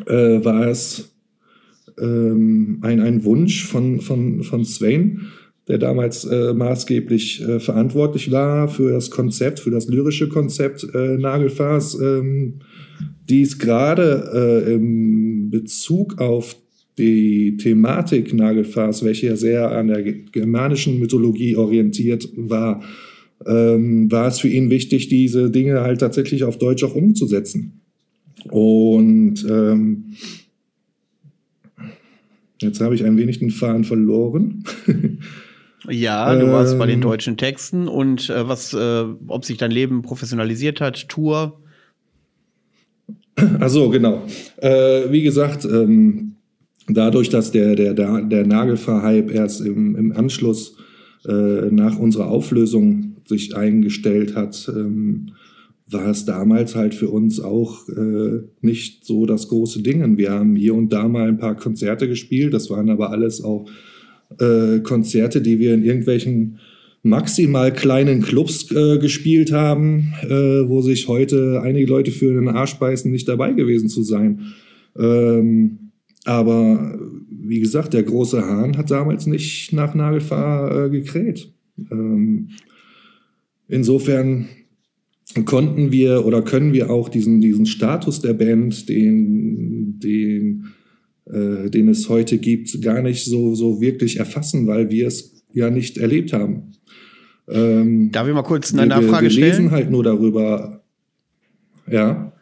[0.06, 1.14] äh, war es
[2.00, 5.28] ähm, ein, ein Wunsch von, von, von Swain,
[5.66, 11.18] der damals äh, maßgeblich äh, verantwortlich war für das Konzept, für das lyrische Konzept äh,
[11.18, 12.60] Nagelfahrs, ähm,
[13.28, 16.56] dies gerade äh, im Bezug auf
[16.96, 22.82] die Thematik Nagelfahrs, welche ja sehr an der germanischen Mythologie orientiert war,
[23.46, 27.80] ähm, war es für ihn wichtig, diese Dinge halt tatsächlich auf Deutsch auch umzusetzen.
[28.50, 30.16] Und ähm,
[32.60, 34.64] jetzt habe ich ein wenig den Faden verloren.
[35.90, 37.02] Ja, du warst ähm, bei den ähm.
[37.02, 41.60] deutschen Texten und äh, was, äh, ob sich dein Leben professionalisiert hat, Tour.
[43.60, 44.22] Also genau.
[44.56, 46.34] Äh, wie gesagt, ähm,
[46.88, 50.76] dadurch, dass der, der, der, der Nagelfahr-Hype erst im, im Anschluss
[51.26, 51.32] äh,
[51.70, 55.32] nach unserer Auflösung sich eingestellt hat, ähm,
[55.90, 60.18] war es damals halt für uns auch äh, nicht so das große Ding.
[60.18, 63.68] Wir haben hier und da mal ein paar Konzerte gespielt, das waren aber alles auch
[64.38, 66.58] äh, Konzerte, die wir in irgendwelchen
[67.02, 72.74] maximal kleinen Clubs äh, gespielt haben, äh, wo sich heute einige Leute für den Arsch
[72.74, 74.52] beißen, nicht dabei gewesen zu sein.
[74.98, 75.90] Ähm,
[76.24, 76.98] aber
[77.30, 81.50] wie gesagt, der große Hahn hat damals nicht nach Nagelfahr äh, gekräht.
[81.90, 82.50] Ähm,
[83.68, 84.48] insofern
[85.44, 90.68] konnten wir oder können wir auch diesen, diesen Status der Band, den, den,
[91.26, 95.70] äh, den es heute gibt, gar nicht so, so wirklich erfassen, weil wir es ja
[95.70, 96.72] nicht erlebt haben.
[97.48, 99.46] Ähm, Darf ich mal kurz eine Nachfrage stellen?
[99.46, 100.82] Wir lesen halt nur darüber.
[101.90, 102.32] Ja.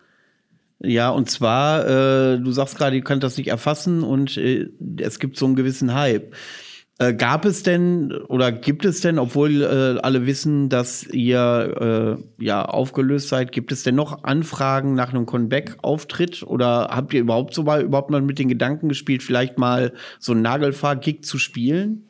[0.80, 4.68] Ja, und zwar, äh, du sagst gerade, ihr könnt das nicht erfassen und äh,
[4.98, 6.34] es gibt so einen gewissen Hype.
[6.98, 12.42] Äh, gab es denn oder gibt es denn, obwohl äh, alle wissen, dass ihr äh,
[12.44, 17.52] ja aufgelöst seid, gibt es denn noch Anfragen nach einem Comeback-Auftritt oder habt ihr überhaupt
[17.52, 22.06] so mal überhaupt mal mit den Gedanken gespielt, vielleicht mal so einen Nagelfahr-Gig zu spielen?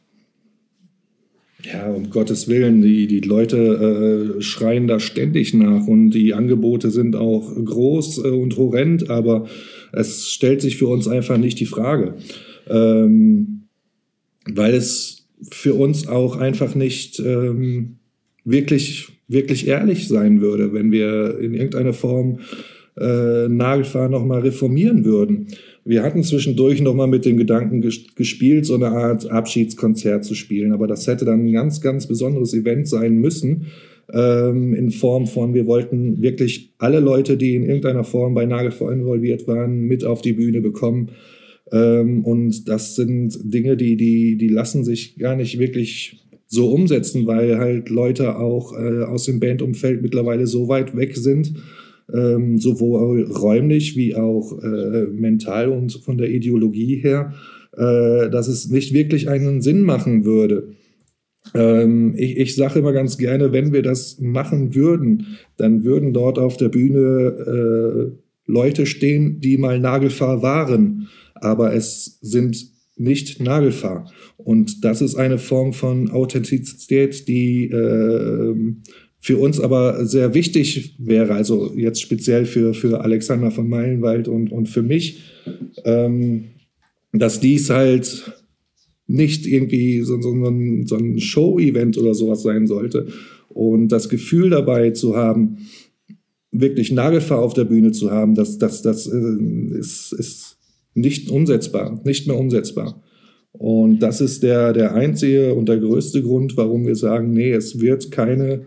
[1.65, 6.93] Ja, um Gottes Willen, die, die Leute äh, schreien da ständig nach und die Angebote
[6.93, 9.47] sind auch groß äh, und horrend, aber
[9.93, 12.15] es stellt sich für uns einfach nicht die Frage.
[12.69, 13.66] Ähm,
[14.53, 17.97] weil es für uns auch einfach nicht, ähm,
[18.45, 22.41] wirklich, wirklich ehrlich sein würde, wenn wir in irgendeiner Form
[22.99, 25.49] äh, Nagelfahr nochmal reformieren würden.
[25.85, 30.73] Wir hatten zwischendurch nochmal mit dem Gedanken ges gespielt, so eine Art Abschiedskonzert zu spielen,
[30.73, 33.67] aber das hätte dann ein ganz, ganz besonderes Event sein müssen,
[34.13, 38.93] ähm, in Form von, wir wollten wirklich alle Leute, die in irgendeiner Form bei Nagelfahr
[38.93, 41.11] involviert waren, mit auf die Bühne bekommen.
[41.73, 47.27] Ähm, und das sind Dinge, die, die, die lassen sich gar nicht wirklich so umsetzen,
[47.27, 51.55] weil halt Leute auch äh, aus dem Bandumfeld mittlerweile so weit weg sind,
[52.13, 57.35] ähm, sowohl räumlich wie auch äh, mental und von der Ideologie her,
[57.77, 60.69] äh, dass es nicht wirklich einen Sinn machen würde.
[61.55, 66.39] Ähm, ich ich sage immer ganz gerne, wenn wir das machen würden, dann würden dort
[66.39, 71.09] auf der Bühne äh, Leute stehen, die mal Nagelfahr waren,
[71.41, 74.11] aber es sind nicht Nagelfahr.
[74.37, 78.55] Und das ist eine Form von Authentizität, die äh,
[79.21, 84.53] für uns aber sehr wichtig wäre, also jetzt speziell für, für Alexander von Meilenwald und,
[84.53, 85.23] und für mich,
[85.85, 86.45] ähm,
[87.13, 88.33] dass dies halt
[89.09, 93.09] nicht irgendwie so, so, so ein, so ein Show-Event oder sowas sein sollte.
[93.49, 95.59] Und das Gefühl dabei zu haben,
[96.53, 100.46] wirklich Nagelfahr auf der Bühne zu haben, das, das, das äh, ist, ist
[100.97, 103.03] nicht umsetzbar, nicht mehr umsetzbar.
[103.53, 107.81] Und das ist der, der einzige und der größte Grund, warum wir sagen, nee, es
[107.81, 108.67] wird keine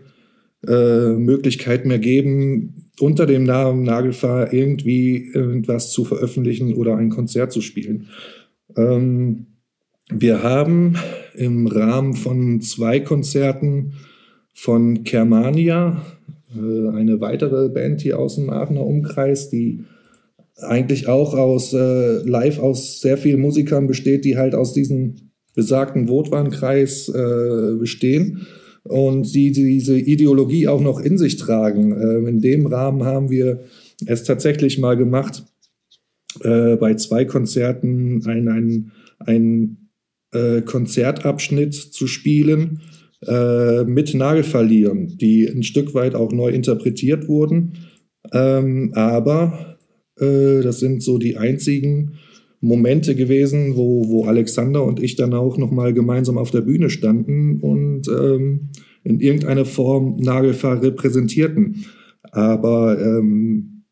[0.66, 7.52] äh, Möglichkeit mehr geben, unter dem Namen Nagelfahr irgendwie irgendwas zu veröffentlichen oder ein Konzert
[7.52, 8.08] zu spielen.
[8.76, 9.46] Ähm,
[10.12, 10.96] wir haben
[11.34, 13.92] im Rahmen von zwei Konzerten
[14.52, 16.04] von Germania,
[16.54, 19.84] äh, eine weitere Band hier aus dem Aachener Umkreis, die
[20.62, 25.16] eigentlich auch aus äh, live aus sehr vielen Musikern besteht, die halt aus diesem
[25.54, 28.46] besagten Votwankreis äh, bestehen
[28.84, 31.92] und die, die diese Ideologie auch noch in sich tragen.
[31.92, 33.60] Äh, in dem Rahmen haben wir
[34.06, 35.44] es tatsächlich mal gemacht,
[36.42, 39.88] äh, bei zwei Konzerten ein, ein, ein
[40.32, 42.80] äh, Konzertabschnitt zu spielen
[43.26, 47.74] äh, mit Nagelverlieren, die ein Stück weit auch neu interpretiert wurden.
[48.32, 49.69] Ähm, aber
[50.20, 52.12] äh, das sind so die einzigen
[52.60, 57.60] Momente gewesen, wo, wo Alexander und ich dann auch nochmal gemeinsam auf der Bühne standen
[57.60, 58.68] und ähm,
[59.02, 61.86] in irgendeiner Form Nagelfahr repräsentierten.
[62.32, 63.84] Aber ähm,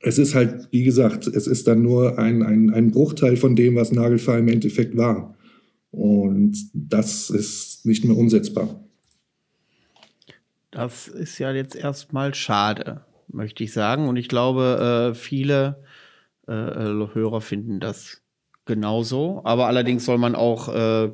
[0.00, 3.76] es ist halt, wie gesagt, es ist dann nur ein, ein, ein Bruchteil von dem,
[3.76, 5.36] was Nagelfahr im Endeffekt war.
[5.90, 8.82] Und das ist nicht mehr umsetzbar.
[10.70, 14.08] Das ist ja jetzt erstmal schade, möchte ich sagen.
[14.08, 15.82] Und ich glaube, äh, viele
[16.48, 18.22] äh, äh, Hörer finden das
[18.64, 19.42] genauso.
[19.44, 20.66] Aber allerdings soll man auch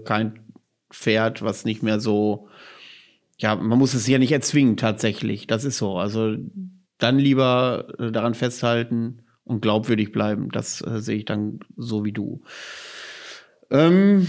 [0.05, 0.41] kein
[0.91, 2.49] Pferd, was nicht mehr so,
[3.37, 5.47] ja, man muss es ja nicht erzwingen tatsächlich.
[5.47, 5.99] Das ist so.
[5.99, 6.35] Also
[6.97, 10.49] dann lieber daran festhalten und glaubwürdig bleiben.
[10.51, 12.43] Das äh, sehe ich dann so wie du.
[13.71, 14.27] Ähm,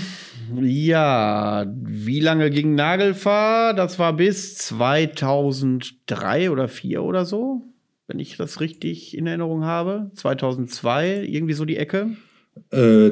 [0.61, 3.73] ja, wie lange ging Nagelfahr?
[3.73, 7.61] Das war bis 2003 oder 2004 oder so,
[8.07, 10.11] wenn ich das richtig in Erinnerung habe.
[10.15, 12.15] 2002, irgendwie so die Ecke.
[12.71, 13.11] Äh,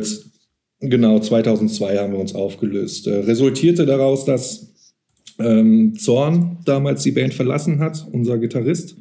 [0.79, 3.07] genau, 2002 haben wir uns aufgelöst.
[3.07, 4.71] Äh, resultierte daraus, dass
[5.39, 8.97] ähm, Zorn damals die Band verlassen hat, unser Gitarrist.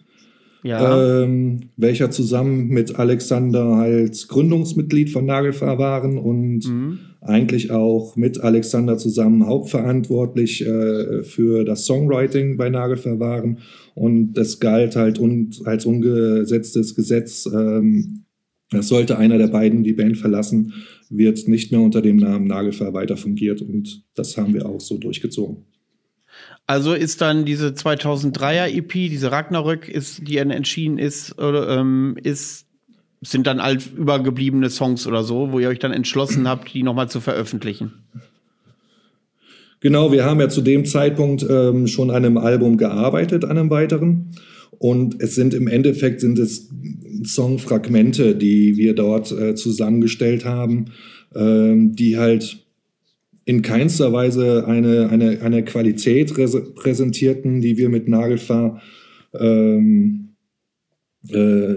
[0.63, 1.23] Ja.
[1.23, 8.41] Ähm, welcher zusammen mit Alexander halt Gründungsmitglied von Nagelfahr waren und mhm eigentlich auch mit
[8.41, 13.59] Alexander zusammen hauptverantwortlich äh, für das Songwriting bei Nagelfahr waren.
[13.95, 17.47] Und das galt halt un als ungesetztes Gesetz.
[17.47, 18.25] Ähm,
[18.71, 20.73] das sollte einer der beiden die Band verlassen,
[21.11, 23.61] wird nicht mehr unter dem Namen Nagelfahr weiter fungiert.
[23.61, 25.65] Und das haben wir auch so durchgezogen.
[26.67, 32.67] Also ist dann diese 2003er EP, diese Ragnarök, ist, die entschieden ist, oder, ähm, ist
[33.23, 37.11] sind dann alt übergebliebene Songs oder so, wo ihr euch dann entschlossen habt, die nochmal
[37.11, 37.93] zu veröffentlichen.
[39.81, 43.71] Genau, wir haben ja zu dem Zeitpunkt ähm, schon an einem Album gearbeitet, an einem
[43.71, 44.31] weiteren.
[44.79, 46.69] Und es sind im Endeffekt sind es
[47.25, 50.87] Songfragmente, die wir dort äh, zusammengestellt haben,
[51.35, 52.65] ähm, die halt
[53.51, 56.33] in keinster Weise eine, eine, eine Qualität
[56.77, 58.81] präsentierten, die wir mit Nagelfahr
[59.37, 60.37] ähm,
[61.29, 61.75] äh,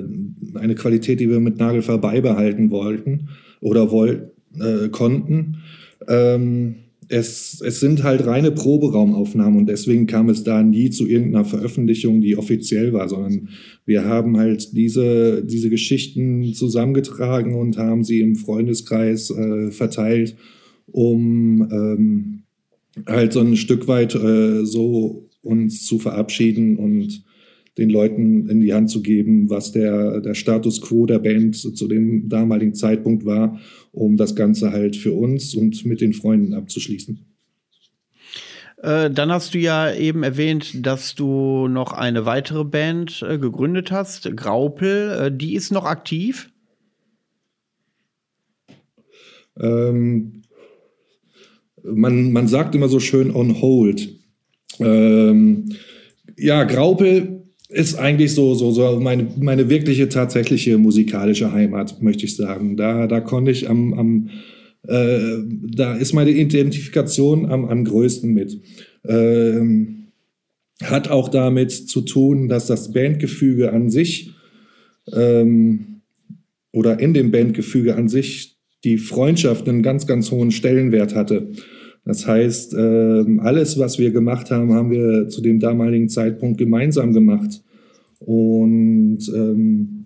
[0.53, 5.63] eine Qualität, die wir mit Nagelfahr beibehalten wollten oder woll, äh, konnten.
[6.07, 6.75] Ähm,
[7.09, 12.21] es, es sind halt reine Proberaumaufnahmen und deswegen kam es da nie zu irgendeiner Veröffentlichung,
[12.21, 13.49] die offiziell war, sondern
[13.87, 20.35] wir haben halt diese, diese Geschichten zusammengetragen und haben sie im Freundeskreis äh, verteilt,
[20.93, 22.43] um ähm,
[23.07, 27.23] halt so ein Stück weit äh, so uns zu verabschieden und
[27.77, 31.87] den Leuten in die Hand zu geben, was der, der Status quo der Band zu
[31.87, 33.59] dem damaligen Zeitpunkt war,
[33.91, 37.25] um das Ganze halt für uns und mit den Freunden abzuschließen.
[38.83, 43.91] Äh, dann hast du ja eben erwähnt, dass du noch eine weitere Band äh, gegründet
[43.91, 45.09] hast, Graupel.
[45.09, 46.51] Äh, die ist noch aktiv?
[49.59, 50.42] Ähm,
[51.83, 54.09] man, man sagt immer so schön on hold.
[54.79, 55.69] Ähm,
[56.37, 62.35] ja, Graupel ist eigentlich so, so, so meine, meine wirkliche, tatsächliche musikalische Heimat, möchte ich
[62.35, 62.77] sagen.
[62.77, 64.29] Da, da konnte ich am, am
[64.87, 65.37] äh,
[65.71, 68.59] da ist meine Identifikation am, am größten mit.
[69.05, 70.07] Ähm,
[70.81, 74.31] hat auch damit zu tun, dass das Bandgefüge an sich
[75.11, 76.01] ähm,
[76.71, 78.52] oder in dem Bandgefüge an sich
[78.83, 81.51] die Freundschaft einen ganz, ganz hohen Stellenwert hatte.
[82.05, 87.13] Das heißt, äh, alles, was wir gemacht haben, haben wir zu dem damaligen Zeitpunkt gemeinsam
[87.13, 87.63] gemacht.
[88.19, 90.03] Und ähm,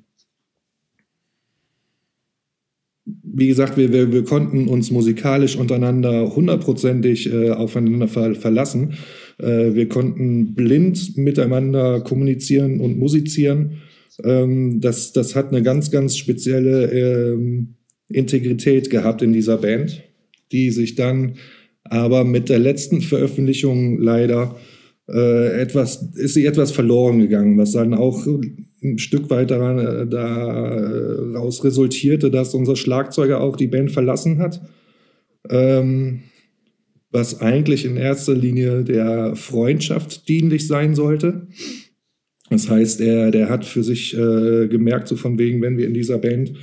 [3.05, 8.93] wie gesagt, wir, wir, wir konnten uns musikalisch untereinander hundertprozentig äh, aufeinander ver verlassen.
[9.39, 13.82] Äh, wir konnten blind miteinander kommunizieren und musizieren.
[14.23, 17.76] Ähm, das, das hat eine ganz, ganz spezielle ähm,
[18.10, 20.03] Integrität gehabt in dieser Band,
[20.51, 21.36] die sich dann
[21.84, 24.58] aber mit der letzten Veröffentlichung leider
[25.10, 28.26] äh, etwas, ist sie etwas verloren gegangen, was dann auch
[28.84, 34.62] ein Stück weit daran, äh, daraus resultierte, dass unser Schlagzeuger auch die Band verlassen hat.
[35.49, 36.24] Ähm,
[37.12, 41.47] was eigentlich in erster Linie der Freundschaft dienlich sein sollte.
[42.49, 45.93] Das heißt, er, der hat für sich äh, gemerkt, so von wegen, wenn wir in
[45.93, 46.53] dieser Band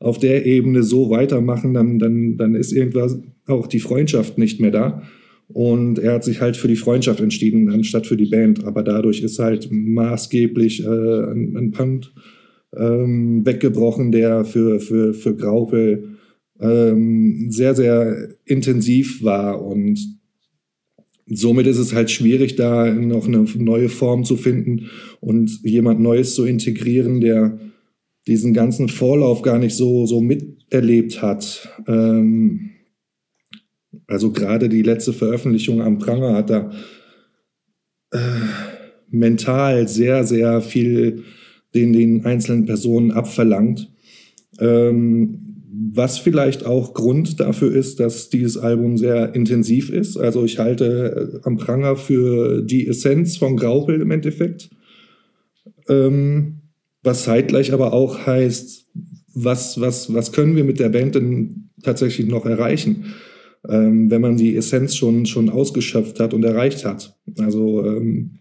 [0.00, 4.70] auf der Ebene so weitermachen, dann, dann, dann ist irgendwas auch die Freundschaft nicht mehr
[4.70, 5.02] da.
[5.48, 8.64] Und er hat sich halt für die Freundschaft entschieden, anstatt für die Band.
[8.64, 12.12] Aber dadurch ist halt maßgeblich äh, ein, ein Punkt
[12.76, 16.16] ähm, weggebrochen, der für, für, für Graupel
[16.60, 19.62] ähm, sehr, sehr intensiv war.
[19.62, 19.98] Und
[21.26, 24.86] somit ist es halt schwierig, da noch eine neue Form zu finden
[25.20, 27.58] und jemand Neues zu integrieren, der
[28.26, 31.68] diesen ganzen Vorlauf gar nicht so, so miterlebt hat.
[31.86, 32.70] Ähm,
[34.06, 36.70] also gerade die letzte Veröffentlichung am Pranger hat da
[38.12, 38.18] äh,
[39.10, 41.24] mental sehr, sehr viel
[41.74, 43.90] den, den einzelnen Personen abverlangt.
[44.58, 45.40] Ähm,
[45.92, 50.16] was vielleicht auch Grund dafür ist, dass dieses Album sehr intensiv ist.
[50.16, 54.70] Also ich halte äh, am Pranger für die Essenz von Graupel im Endeffekt.
[55.88, 56.60] Ähm,
[57.04, 58.86] was zeitgleich aber auch heißt,
[59.34, 63.14] was, was, was können wir mit der Band denn tatsächlich noch erreichen,
[63.68, 67.16] ähm, wenn man die Essenz schon, schon ausgeschöpft hat und erreicht hat.
[67.38, 68.38] Also ähm,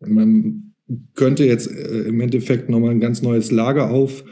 [0.00, 0.74] man
[1.14, 4.24] könnte jetzt äh, im Endeffekt nochmal ein ganz neues Lager auf,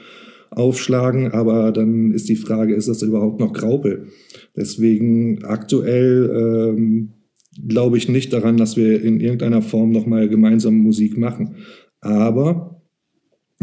[0.50, 4.08] aufschlagen, aber dann ist die Frage, ist das überhaupt noch Graupel?
[4.54, 7.12] Deswegen aktuell ähm,
[7.66, 11.56] glaube ich nicht daran, dass wir in irgendeiner Form nochmal gemeinsam Musik machen.
[12.00, 12.81] Aber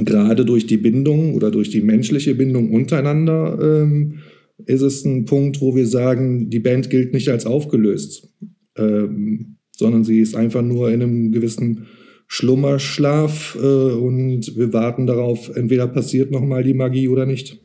[0.06, 4.20] gerade durch die Bindung oder durch die menschliche Bindung untereinander ähm,
[4.66, 8.30] ist es ein Punkt, wo wir sagen, die Band gilt nicht als aufgelöst,
[8.78, 11.88] ähm, sondern sie ist einfach nur in einem gewissen
[12.28, 17.60] Schlummerschlaf äh, und wir warten darauf, entweder passiert nochmal die Magie oder nicht.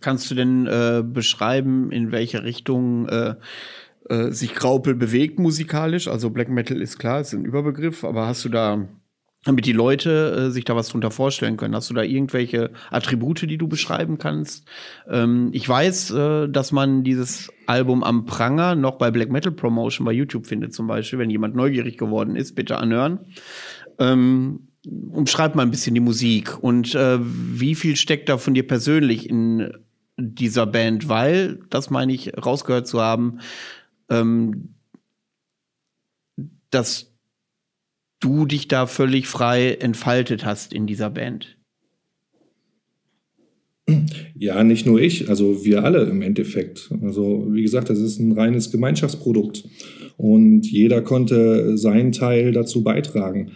[0.00, 3.34] Kannst du denn äh, beschreiben, in welche Richtung äh,
[4.08, 6.08] äh sich Graupel bewegt musikalisch?
[6.08, 8.88] Also Black Metal ist klar, ist ein Überbegriff, aber hast du da
[9.48, 11.74] damit die Leute äh, sich da was drunter vorstellen können.
[11.74, 14.68] Hast du da irgendwelche Attribute, die du beschreiben kannst?
[15.08, 20.04] Ähm, ich weiß, äh, dass man dieses Album am Pranger noch bei Black Metal Promotion
[20.04, 21.18] bei YouTube findet, zum Beispiel.
[21.18, 23.20] Wenn jemand neugierig geworden ist, bitte anhören.
[23.98, 28.66] Ähm, umschreib mal ein bisschen die Musik und äh, wie viel steckt da von dir
[28.66, 29.72] persönlich in
[30.18, 31.08] dieser Band?
[31.08, 33.38] Weil, das meine ich, rausgehört zu haben,
[34.10, 34.74] ähm,
[36.68, 37.07] dass
[38.20, 41.56] du dich da völlig frei entfaltet hast in dieser Band.
[44.36, 46.90] Ja, nicht nur ich, also wir alle im Endeffekt.
[47.02, 49.64] Also wie gesagt, das ist ein reines Gemeinschaftsprodukt
[50.16, 53.52] und jeder konnte seinen Teil dazu beitragen.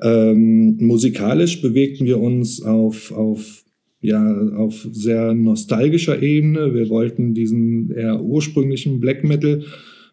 [0.00, 3.64] Ähm, musikalisch bewegten wir uns auf, auf,
[4.00, 4.24] ja,
[4.56, 6.74] auf sehr nostalgischer Ebene.
[6.74, 9.64] Wir wollten diesen eher ursprünglichen Black Metal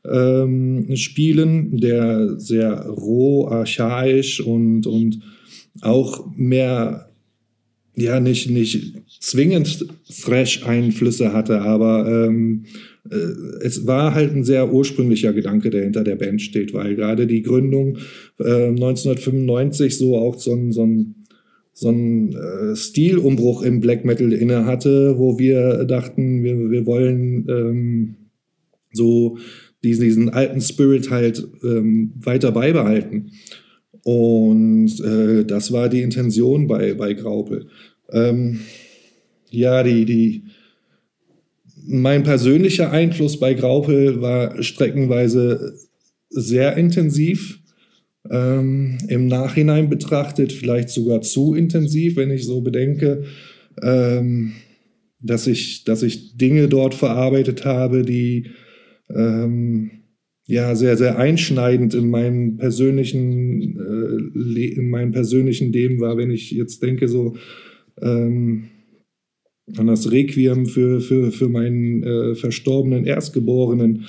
[0.06, 5.20] ähm, spielen, der sehr roh, archaisch und, und
[5.82, 7.10] auch mehr,
[7.96, 9.86] ja, nicht, nicht zwingend
[10.24, 12.66] Thrash-Einflüsse hatte, aber ähm,
[13.10, 13.16] äh,
[13.62, 17.42] es war halt ein sehr ursprünglicher Gedanke, der hinter der Band steht, weil gerade die
[17.42, 17.98] Gründung
[18.40, 21.16] äh, 1995 so auch so ein, so ein,
[21.74, 27.48] so ein äh, Stilumbruch im Black Metal inne hatte, wo wir dachten, wir, wir wollen
[27.50, 28.16] ähm,
[28.92, 29.38] so
[29.84, 33.32] diesen, diesen alten Spirit halt ähm, weiter beibehalten.
[34.04, 37.68] Und äh, das war die Intention bei, bei Graupel.
[38.12, 38.60] Ähm,
[39.50, 40.44] ja, die, die,
[41.86, 45.76] mein persönlicher Einfluss bei Graupel war streckenweise
[46.30, 47.60] sehr intensiv.
[48.30, 53.24] Ähm, Im Nachhinein betrachtet vielleicht sogar zu intensiv, wenn ich so bedenke,
[53.82, 54.54] ähm,
[55.22, 58.52] dass, ich, dass ich Dinge dort verarbeitet habe, die
[59.16, 59.92] ähm,
[60.50, 66.52] ja sehr, sehr einschneidend in meinem persönlichen, äh, in meinem persönlichen Leben war, wenn ich
[66.52, 67.36] jetzt denke, so
[68.02, 68.70] ähm,
[69.78, 74.06] an das Requiem für, für, für meinen äh, verstorbenen Erstgeborenen.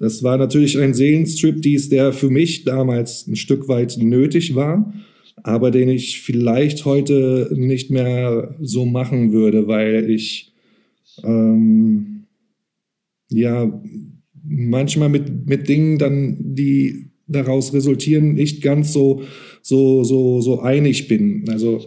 [0.00, 4.92] Das war natürlich ein Seelenstriptease, der für mich damals ein Stück weit nötig war,
[5.44, 10.52] aber den ich vielleicht heute nicht mehr so machen würde, weil ich
[11.22, 12.24] ähm,
[13.30, 13.80] ja
[14.44, 19.22] manchmal mit, mit Dingen dann, die daraus resultieren, nicht ganz so,
[19.62, 21.44] so, so, so einig bin.
[21.48, 21.80] Also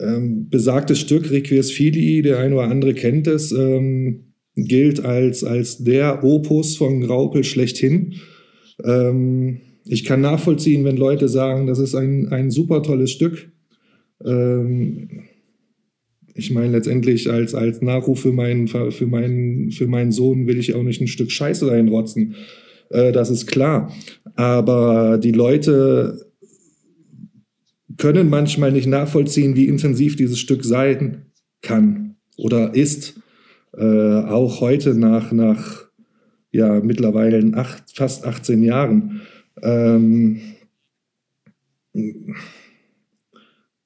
[0.00, 5.82] ähm, besagtes Stück Requies Fili, der ein oder andere kennt es, ähm, gilt als, als
[5.82, 8.14] der Opus von Graupel schlechthin.
[8.84, 13.50] Ähm, ich kann nachvollziehen, wenn Leute sagen, das ist ein, ein super tolles Stück.
[14.24, 15.08] Ähm,
[16.34, 20.74] ich meine, letztendlich als, als Nachruf für meinen, für, meinen, für meinen Sohn will ich
[20.74, 22.34] auch nicht ein Stück Scheiße reinrotzen.
[22.90, 23.92] Äh, das ist klar.
[24.34, 26.26] Aber die Leute
[27.96, 31.26] können manchmal nicht nachvollziehen, wie intensiv dieses Stück sein
[31.62, 33.20] kann oder ist.
[33.76, 35.84] Äh, auch heute nach, nach
[36.50, 39.20] ja, mittlerweile acht, fast 18 Jahren.
[39.62, 40.40] Ähm,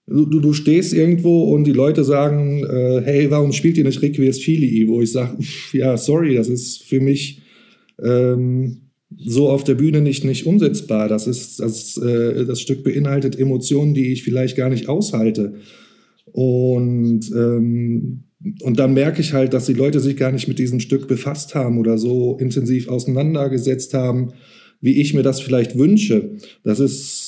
[0.08, 4.38] du, du stehst irgendwo und die Leute sagen, äh, hey, warum spielt ihr nicht Requies
[4.38, 4.88] Filii?
[4.88, 5.38] Wo ich sage,
[5.72, 7.42] ja, sorry, das ist für mich
[8.02, 8.78] ähm,
[9.16, 11.08] so auf der Bühne nicht, nicht umsetzbar.
[11.08, 15.54] Das, ist, das, äh, das Stück beinhaltet Emotionen, die ich vielleicht gar nicht aushalte.
[16.32, 18.24] Und, ähm,
[18.62, 21.54] und dann merke ich halt, dass die Leute sich gar nicht mit diesem Stück befasst
[21.54, 24.32] haben oder so intensiv auseinandergesetzt haben,
[24.80, 26.36] wie ich mir das vielleicht wünsche.
[26.62, 27.27] Das ist,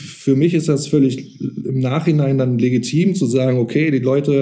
[0.00, 4.32] für mich ist das völlig im Nachhinein dann legitim zu sagen, okay, die Leute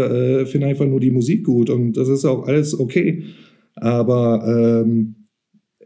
[0.43, 3.25] äh, finden einfach nur die Musik gut und das ist auch alles okay.
[3.75, 5.15] Aber ähm,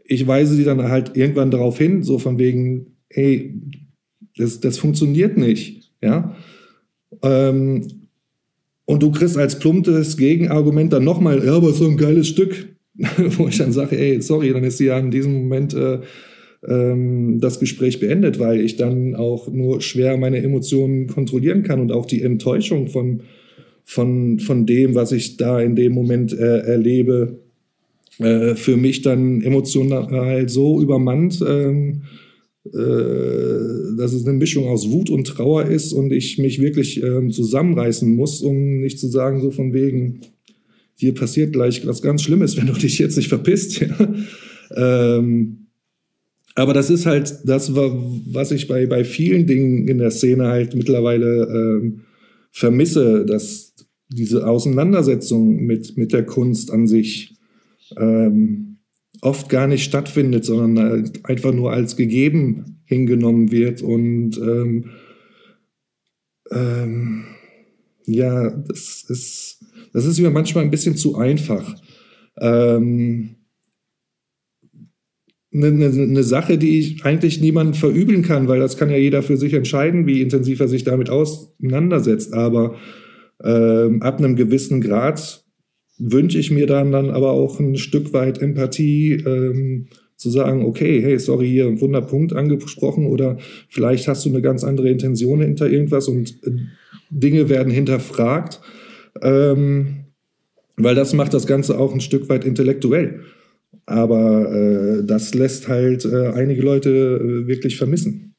[0.05, 3.53] ich weise sie dann halt irgendwann darauf hin, so von wegen, hey,
[4.37, 6.35] das, das funktioniert nicht, ja.
[7.21, 7.87] Ähm,
[8.85, 12.75] und du kriegst als plumpes Gegenargument dann nochmal, ja, aber so ein geiles Stück,
[13.37, 15.99] wo ich dann sage, ey, sorry, dann ist ja in diesem Moment äh,
[16.67, 21.91] ähm, das Gespräch beendet, weil ich dann auch nur schwer meine Emotionen kontrollieren kann und
[21.91, 23.21] auch die Enttäuschung von,
[23.83, 27.39] von, von dem, was ich da in dem Moment äh, erlebe,
[28.19, 32.03] äh, für mich dann emotional so übermannt, ähm,
[32.65, 37.31] äh, dass es eine Mischung aus Wut und Trauer ist und ich mich wirklich ähm,
[37.31, 40.21] zusammenreißen muss, um nicht zu sagen, so von wegen,
[40.95, 43.85] hier passiert gleich was ganz Schlimmes, wenn du dich jetzt nicht verpisst.
[44.75, 45.62] Ähm,
[46.55, 50.75] aber das ist halt das, was ich bei, bei vielen Dingen in der Szene halt
[50.75, 52.01] mittlerweile ähm,
[52.51, 53.73] vermisse, dass
[54.07, 57.35] diese Auseinandersetzung mit, mit der Kunst an sich
[57.97, 58.77] ähm,
[59.21, 63.81] oft gar nicht stattfindet, sondern halt einfach nur als gegeben hingenommen wird.
[63.81, 64.91] Und ähm,
[66.51, 67.25] ähm,
[68.05, 71.75] ja, das ist, das ist mir manchmal ein bisschen zu einfach.
[72.37, 73.37] Ähm,
[75.53, 79.21] eine, eine, eine Sache, die ich eigentlich niemandem verübeln kann, weil das kann ja jeder
[79.21, 82.33] für sich entscheiden, wie intensiv er sich damit auseinandersetzt.
[82.33, 82.75] Aber
[83.43, 85.45] ähm, ab einem gewissen Grad
[85.99, 89.87] wünsche ich mir dann, dann aber auch ein Stück weit Empathie, ähm,
[90.23, 93.37] zu sagen, okay, hey, sorry, hier ein Wunderpunkt angesprochen oder
[93.69, 96.51] vielleicht hast du eine ganz andere Intention hinter irgendwas und äh,
[97.09, 98.61] Dinge werden hinterfragt,
[99.21, 100.05] ähm,
[100.77, 103.21] weil das macht das Ganze auch ein Stück weit intellektuell.
[103.85, 108.35] Aber äh, das lässt halt äh, einige Leute äh, wirklich vermissen.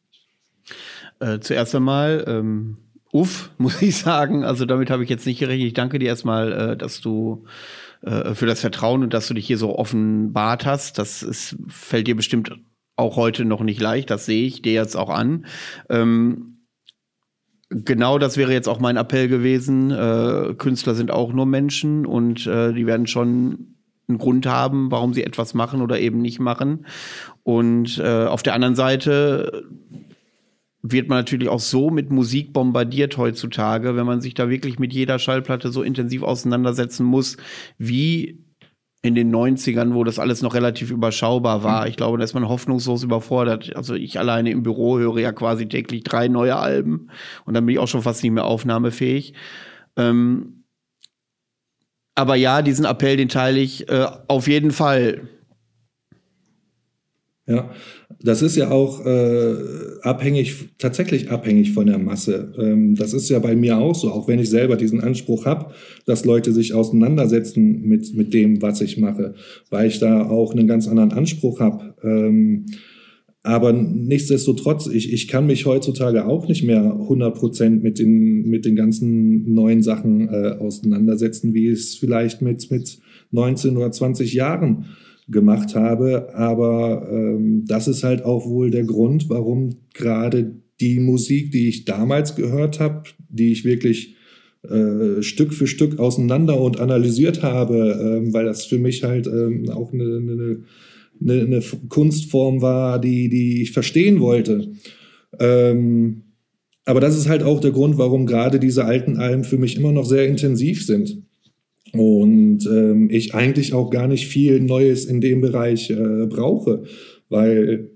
[1.20, 2.78] Äh, zuerst einmal ähm,
[3.12, 4.44] uff, muss ich sagen.
[4.44, 5.68] Also damit habe ich jetzt nicht gerechnet.
[5.68, 7.44] Ich danke dir erstmal, äh, dass du
[8.34, 10.98] für das Vertrauen und dass du dich hier so offenbart hast.
[10.98, 12.52] Das ist, fällt dir bestimmt
[12.96, 14.10] auch heute noch nicht leicht.
[14.10, 15.46] Das sehe ich dir jetzt auch an.
[15.88, 16.54] Ähm,
[17.70, 19.90] genau das wäre jetzt auch mein Appell gewesen.
[19.90, 23.73] Äh, Künstler sind auch nur Menschen und äh, die werden schon
[24.08, 26.86] einen Grund haben, warum sie etwas machen oder eben nicht machen.
[27.42, 29.64] Und äh, auf der anderen Seite
[30.82, 34.92] wird man natürlich auch so mit Musik bombardiert heutzutage, wenn man sich da wirklich mit
[34.92, 37.38] jeder Schallplatte so intensiv auseinandersetzen muss,
[37.78, 38.44] wie
[39.00, 41.86] in den 90ern, wo das alles noch relativ überschaubar war.
[41.88, 43.74] Ich glaube, da ist man hoffnungslos überfordert.
[43.76, 47.08] Also ich alleine im Büro höre ja quasi täglich drei neue Alben
[47.44, 49.34] und dann bin ich auch schon fast nicht mehr aufnahmefähig.
[49.96, 50.53] Ähm
[52.14, 55.28] aber ja, diesen Appell, den teile ich äh, auf jeden Fall.
[57.46, 57.70] Ja,
[58.22, 59.54] das ist ja auch äh,
[60.00, 62.54] abhängig, tatsächlich abhängig von der Masse.
[62.58, 65.74] Ähm, das ist ja bei mir auch so, auch wenn ich selber diesen Anspruch habe,
[66.06, 69.34] dass Leute sich auseinandersetzen mit, mit dem, was ich mache,
[69.68, 71.94] weil ich da auch einen ganz anderen Anspruch habe.
[72.02, 72.64] Ähm,
[73.44, 78.74] aber nichtsdestotrotz, ich, ich kann mich heutzutage auch nicht mehr 100% mit den, mit den
[78.74, 82.98] ganzen neuen Sachen äh, auseinandersetzen, wie es vielleicht mit, mit
[83.32, 84.86] 19 oder 20 Jahren
[85.28, 86.34] gemacht habe.
[86.34, 91.84] Aber ähm, das ist halt auch wohl der Grund, warum gerade die Musik, die ich
[91.84, 94.16] damals gehört habe, die ich wirklich
[94.62, 99.68] äh, Stück für Stück auseinander und analysiert habe, ähm, weil das für mich halt ähm,
[99.68, 100.60] auch eine, eine,
[101.20, 104.72] eine, eine, Kunstform war, die, die ich verstehen wollte.
[105.38, 106.22] Ähm,
[106.84, 109.92] aber das ist halt auch der Grund, warum gerade diese alten Alben für mich immer
[109.92, 111.22] noch sehr intensiv sind.
[111.92, 116.84] Und ähm, ich eigentlich auch gar nicht viel Neues in dem Bereich äh, brauche,
[117.28, 117.90] weil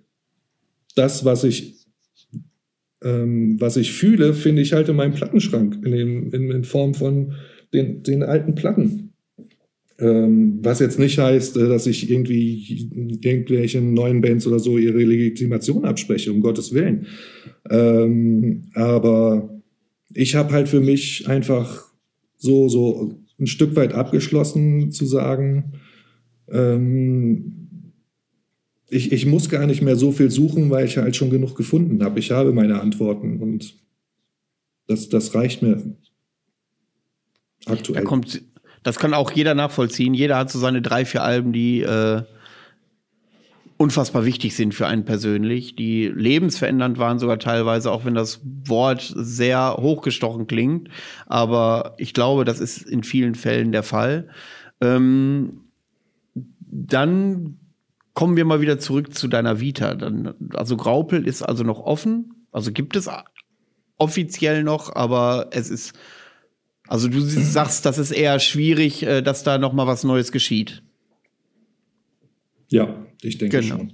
[0.94, 1.86] das, was ich,
[3.02, 6.94] ähm, was ich fühle, finde ich halt in meinem Plattenschrank, in, dem, in, in Form
[6.94, 7.34] von
[7.72, 9.07] den, den alten Platten.
[10.00, 12.88] Ähm, was jetzt nicht heißt, äh, dass ich irgendwie
[13.20, 17.06] irgendwelchen neuen Bands oder so ihre Legitimation abspreche, um Gottes Willen.
[17.68, 19.60] Ähm, aber
[20.14, 21.92] ich habe halt für mich einfach
[22.36, 25.72] so, so ein Stück weit abgeschlossen zu sagen,
[26.48, 27.58] ähm,
[28.88, 32.02] ich, ich muss gar nicht mehr so viel suchen, weil ich halt schon genug gefunden
[32.02, 32.20] habe.
[32.20, 33.76] Ich habe meine Antworten und
[34.86, 35.96] das, das reicht mir
[37.66, 38.02] aktuell.
[38.02, 38.42] Da kommt,
[38.88, 40.14] das kann auch jeder nachvollziehen.
[40.14, 42.22] Jeder hat so seine drei, vier Alben, die äh,
[43.76, 49.12] unfassbar wichtig sind für einen persönlich, die lebensverändernd waren sogar teilweise, auch wenn das Wort
[49.14, 50.88] sehr hochgestochen klingt.
[51.26, 54.28] Aber ich glaube, das ist in vielen Fällen der Fall.
[54.80, 55.60] Ähm,
[56.34, 57.58] dann
[58.14, 59.94] kommen wir mal wieder zurück zu deiner Vita.
[59.94, 62.46] Dann, also Graupel ist also noch offen.
[62.50, 63.08] Also gibt es
[63.98, 65.92] offiziell noch, aber es ist,
[66.88, 70.82] also du sagst, das ist eher schwierig, äh, dass da noch mal was Neues geschieht.
[72.68, 73.76] Ja, ich denke genau.
[73.76, 73.92] schon.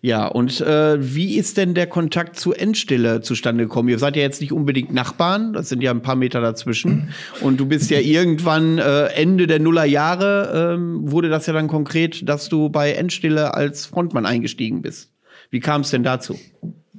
[0.00, 3.90] Ja, und äh, wie ist denn der Kontakt zu Endstille zustande gekommen?
[3.90, 7.12] Ihr seid ja jetzt nicht unbedingt Nachbarn, das sind ja ein paar Meter dazwischen.
[7.42, 12.26] Und du bist ja irgendwann äh, Ende der Nullerjahre, ähm, wurde das ja dann konkret,
[12.28, 15.12] dass du bei Endstille als Frontmann eingestiegen bist.
[15.50, 16.38] Wie kam es denn dazu?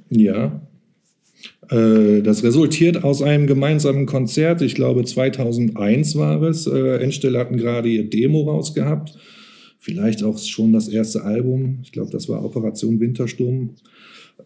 [0.08, 0.60] Ja,
[1.72, 4.62] das resultiert aus einem gemeinsamen Konzert.
[4.62, 6.66] Ich glaube, 2001 war es.
[6.66, 9.16] Äh, Endstille hatten gerade ihr Demo rausgehabt
[9.82, 11.80] vielleicht auch schon das erste Album.
[11.82, 13.70] Ich glaube, das war Operation Wintersturm.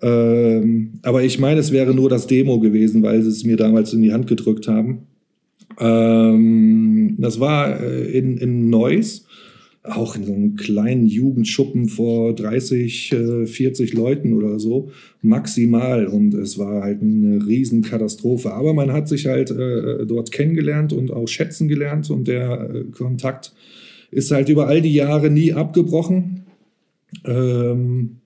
[0.01, 3.93] Ähm, aber ich meine, es wäre nur das Demo gewesen, weil sie es mir damals
[3.93, 5.07] in die Hand gedrückt haben.
[5.78, 9.27] Ähm, das war äh, in, in Neuss,
[9.88, 14.90] auch in so einem kleinen Jugendschuppen vor 30, äh, 40 Leuten oder so,
[15.22, 16.06] maximal.
[16.06, 18.52] Und es war halt eine Riesenkatastrophe.
[18.52, 22.84] Aber man hat sich halt äh, dort kennengelernt und auch schätzen gelernt und der äh,
[22.92, 23.52] Kontakt
[24.10, 26.46] ist halt über all die Jahre nie abgebrochen.
[27.24, 28.16] Ähm,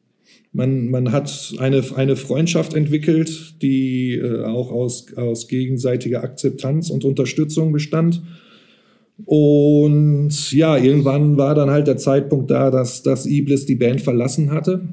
[0.52, 7.04] man, man hat eine, eine Freundschaft entwickelt, die äh, auch aus, aus gegenseitiger Akzeptanz und
[7.04, 8.22] Unterstützung bestand.
[9.24, 14.50] Und ja, irgendwann war dann halt der Zeitpunkt da, dass, dass Iblis die Band verlassen
[14.50, 14.88] hatte.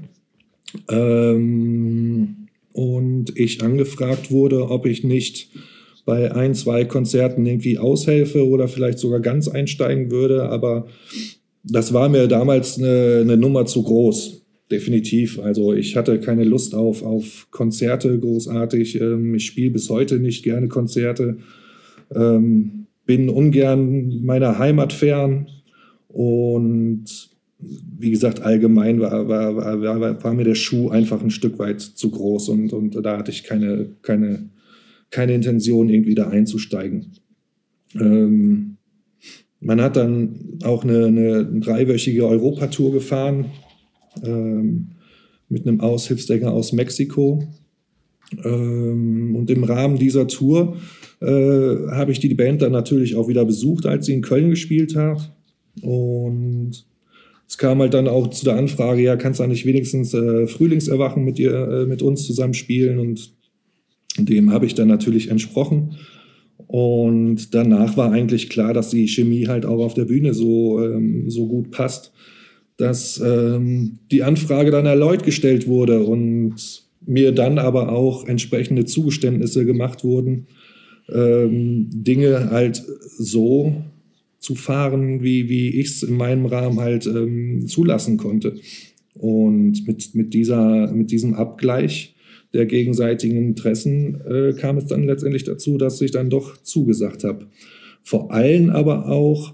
[0.90, 5.50] Ähm, und ich angefragt wurde, ob ich nicht
[6.06, 10.50] bei ein, zwei Konzerten irgendwie aushelfe oder vielleicht sogar ganz einsteigen würde.
[10.50, 10.88] Aber
[11.64, 14.46] das war mir damals eine, eine Nummer zu groß.
[14.72, 15.40] Definitiv.
[15.40, 19.00] Also ich hatte keine Lust auf, auf Konzerte großartig.
[19.00, 21.38] Ähm, ich spiele bis heute nicht gerne Konzerte.
[22.14, 25.48] Ähm, bin ungern meiner Heimat fern.
[26.08, 27.06] Und
[27.60, 32.12] wie gesagt, allgemein war, war, war, war, mir der Schuh einfach ein Stück weit zu
[32.12, 34.50] groß und, und da hatte ich keine, keine
[35.10, 37.14] keine Intention, irgendwie da einzusteigen.
[37.96, 38.78] Ähm,
[39.60, 43.46] man hat dann auch eine, eine dreiwöchige Europatour gefahren
[44.24, 44.90] ähm,
[45.50, 47.44] mit einem Aushilfssänger aus Mexiko.
[48.44, 50.78] Ähm, und im Rahmen dieser Tour
[51.22, 54.96] äh, habe ich die Band dann natürlich auch wieder besucht, als sie in Köln gespielt
[54.96, 55.34] hat.
[55.82, 56.86] Und
[57.48, 61.24] es kam halt dann auch zu der Anfrage, ja, kannst du nicht wenigstens äh, Frühlingserwachen
[61.24, 63.00] mit dir, äh, mit uns zusammen spielen?
[63.00, 63.34] Und
[64.18, 65.96] dem habe ich dann natürlich entsprochen.
[66.68, 71.30] Und danach war eigentlich klar, dass die Chemie halt auch auf der Bühne so, ähm,
[71.30, 72.12] so gut passt,
[72.76, 76.56] dass ähm, die Anfrage dann erneut gestellt wurde und
[77.06, 80.48] mir dann aber auch entsprechende Zugeständnisse gemacht wurden,
[81.14, 82.84] ähm, Dinge halt
[83.18, 83.74] so
[84.40, 88.56] zu fahren, wie, wie ich es in meinem Rahmen halt ähm, zulassen konnte.
[89.14, 92.16] Und mit, mit, dieser, mit diesem Abgleich
[92.54, 97.48] der gegenseitigen Interessen äh, kam es dann letztendlich dazu, dass ich dann doch zugesagt habe.
[98.04, 99.54] Vor allem aber auch,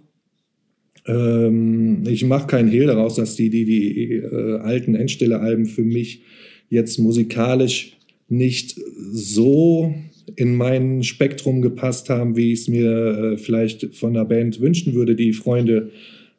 [1.08, 6.22] ähm, ich mache keinen Hehl daraus, dass die, die, die äh, alten Endstelle-Alben für mich
[6.70, 7.98] jetzt musikalisch
[8.30, 8.80] nicht
[9.12, 9.94] so
[10.36, 14.94] in mein Spektrum gepasst haben, wie ich es mir äh, vielleicht von der Band wünschen
[14.94, 15.92] würde, die Freunde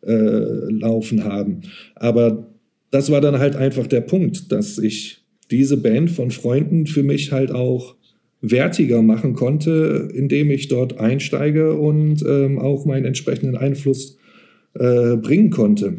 [0.03, 1.63] äh, laufen haben.
[1.95, 2.47] Aber
[2.91, 7.33] das war dann halt einfach der Punkt, dass ich diese Band von Freunden für mich
[7.33, 7.97] halt auch
[8.41, 14.19] wertiger machen konnte, indem ich dort einsteige und ähm, auch meinen entsprechenden Einfluss
[14.75, 15.97] äh, bringen konnte.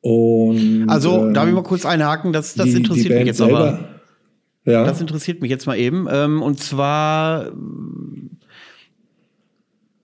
[0.00, 2.32] Und, also, ähm, darf ich mal kurz einhaken?
[2.32, 3.88] Das, das die, interessiert die mich jetzt selber, aber.
[4.64, 4.84] Ja.
[4.84, 6.06] Das interessiert mich jetzt mal eben.
[6.10, 7.50] Ähm, und zwar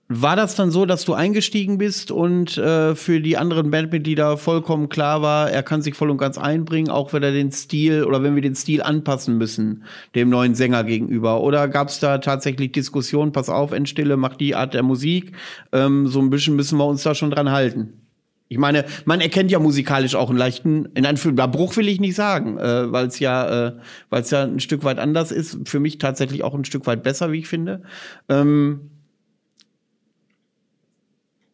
[0.09, 4.87] war das dann so, dass du eingestiegen bist und äh, für die anderen Bandmitglieder vollkommen
[4.87, 8.23] klar war, er kann sich voll und ganz einbringen, auch wenn er den Stil oder
[8.23, 9.83] wenn wir den Stil anpassen müssen,
[10.15, 11.41] dem neuen Sänger gegenüber?
[11.41, 15.33] Oder gab es da tatsächlich Diskussionen, pass auf, Endstille, mach die Art der Musik,
[15.73, 18.06] ähm, so ein bisschen müssen wir uns da schon dran halten?
[18.49, 22.15] Ich meine, man erkennt ja musikalisch auch einen leichten, in Anführungszeichen, Bruch will ich nicht
[22.15, 23.73] sagen, äh, weil es ja, äh,
[24.09, 25.57] weil es ja ein Stück weit anders ist.
[25.65, 27.81] Für mich tatsächlich auch ein Stück weit besser, wie ich finde.
[28.29, 28.91] Ähm,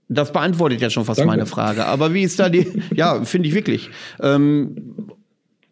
[0.08, 1.32] das beantwortet ja schon fast Danke.
[1.32, 1.86] meine Frage.
[1.86, 2.68] Aber wie ist da die?
[2.96, 3.90] ja, finde ich wirklich.
[4.22, 5.08] Ähm,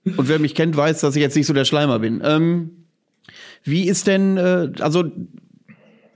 [0.03, 2.21] und wer mich kennt, weiß, dass ich jetzt nicht so der Schleimer bin.
[2.23, 2.71] Ähm,
[3.63, 5.03] wie ist denn, äh, also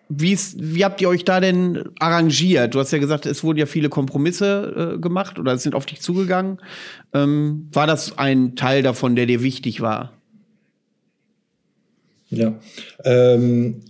[0.09, 2.75] wie, ist, wie habt ihr euch da denn arrangiert?
[2.75, 5.85] Du hast ja gesagt, es wurden ja viele Kompromisse äh, gemacht oder es sind auf
[5.85, 6.59] dich zugegangen.
[7.13, 10.13] Ähm, war das ein Teil davon, der dir wichtig war?
[12.29, 12.59] Ja,
[13.03, 13.81] ähm,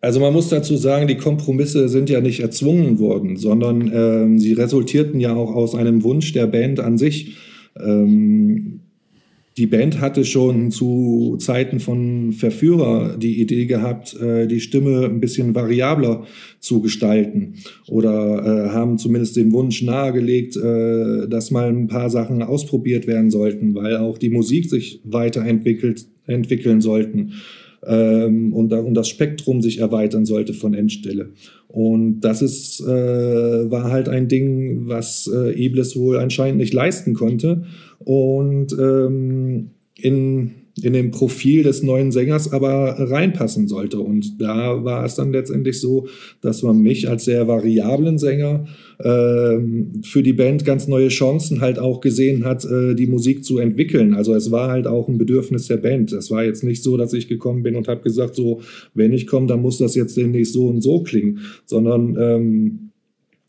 [0.00, 4.54] also man muss dazu sagen, die Kompromisse sind ja nicht erzwungen worden, sondern ähm, sie
[4.54, 7.36] resultierten ja auch aus einem Wunsch der Band an sich.
[7.78, 8.79] Ähm,
[9.60, 15.20] die Band hatte schon zu Zeiten von Verführer die Idee gehabt, äh, die Stimme ein
[15.20, 16.24] bisschen variabler
[16.60, 17.56] zu gestalten
[17.86, 23.30] oder äh, haben zumindest den Wunsch nahegelegt, äh, dass mal ein paar Sachen ausprobiert werden
[23.30, 27.32] sollten, weil auch die Musik sich weiterentwickelt entwickeln sollten
[27.86, 31.32] ähm, und, und das Spektrum sich erweitern sollte von Endstelle.
[31.68, 37.62] Und das ist, war halt ein Ding, was äh, Iblis wohl anscheinend nicht leisten konnte.
[38.04, 44.00] Und ähm, in in dem Profil des neuen Sängers aber reinpassen sollte.
[44.00, 46.06] Und da war es dann letztendlich so,
[46.40, 48.66] dass man mich als sehr variablen Sänger
[48.98, 49.58] äh,
[50.02, 54.14] für die Band ganz neue Chancen halt auch gesehen hat, äh, die Musik zu entwickeln.
[54.14, 56.12] Also es war halt auch ein Bedürfnis der Band.
[56.12, 58.60] Es war jetzt nicht so, dass ich gekommen bin und habe gesagt, so,
[58.94, 62.78] wenn ich komme, dann muss das jetzt demnächst so und so klingen, sondern ähm,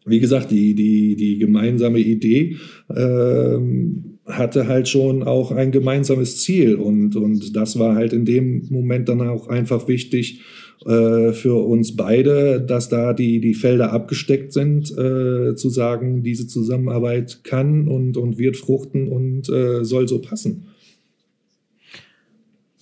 [0.05, 2.55] wie gesagt, die, die, die gemeinsame Idee
[2.93, 8.67] ähm, hatte halt schon auch ein gemeinsames Ziel und, und das war halt in dem
[8.69, 10.41] Moment dann auch einfach wichtig
[10.85, 16.47] äh, für uns beide, dass da die, die Felder abgesteckt sind, äh, zu sagen, diese
[16.47, 20.67] Zusammenarbeit kann und, und wird fruchten und äh, soll so passen.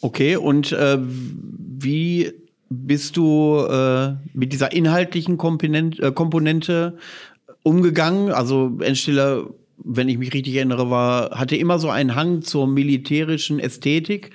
[0.01, 2.31] Okay, und äh, wie
[2.69, 6.97] bist du äh, mit dieser inhaltlichen Komponente, äh, Komponente
[7.63, 8.31] umgegangen?
[8.31, 9.49] Also Endstiller
[9.83, 14.31] wenn ich mich richtig erinnere, war, hatte immer so einen Hang zur militärischen Ästhetik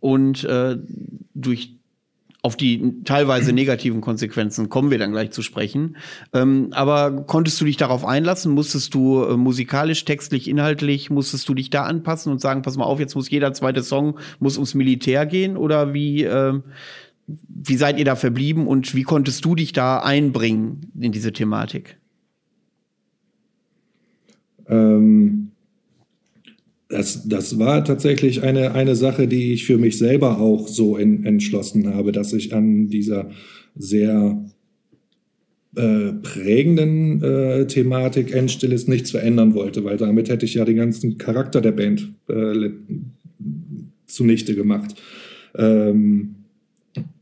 [0.00, 0.76] und äh,
[1.34, 1.76] durch
[2.42, 5.96] auf die teilweise negativen Konsequenzen kommen wir dann gleich zu sprechen.
[6.32, 8.52] Ähm, aber konntest du dich darauf einlassen?
[8.52, 12.84] Musstest du äh, musikalisch, textlich, inhaltlich, musstest du dich da anpassen und sagen, pass mal
[12.84, 15.56] auf, jetzt muss jeder zweite Song muss ums Militär gehen?
[15.56, 16.60] Oder wie, äh,
[17.26, 21.96] wie seid ihr da verblieben und wie konntest du dich da einbringen in diese Thematik?
[24.68, 25.50] Ähm,
[26.88, 31.24] das, das war tatsächlich eine, eine Sache, die ich für mich selber auch so in,
[31.24, 33.30] entschlossen habe, dass ich an dieser
[33.74, 34.44] sehr
[35.76, 41.18] äh, prägenden äh, Thematik Endstilles nichts verändern wollte, weil damit hätte ich ja den ganzen
[41.18, 42.70] Charakter der Band äh,
[44.06, 44.94] zunichte gemacht.
[45.56, 46.36] Ähm,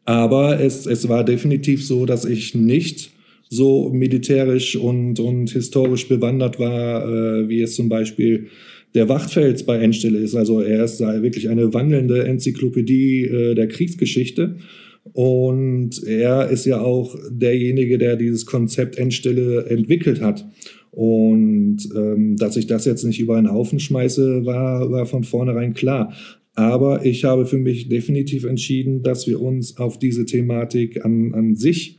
[0.05, 3.12] aber es, es war definitiv so, dass ich nicht
[3.53, 8.49] so militärisch und, und historisch bewandert war, äh, wie es zum Beispiel
[8.95, 10.35] der Wachtfels bei Endstelle ist.
[10.35, 14.57] Also er ist wirklich eine wandelnde Enzyklopädie äh, der Kriegsgeschichte.
[15.13, 20.47] Und er ist ja auch derjenige, der dieses Konzept Endstelle entwickelt hat.
[20.91, 25.75] Und ähm, dass ich das jetzt nicht über einen Haufen schmeiße, war, war von vornherein
[25.75, 26.15] klar.
[26.55, 31.55] Aber ich habe für mich definitiv entschieden, dass wir uns auf diese Thematik an, an
[31.57, 31.99] sich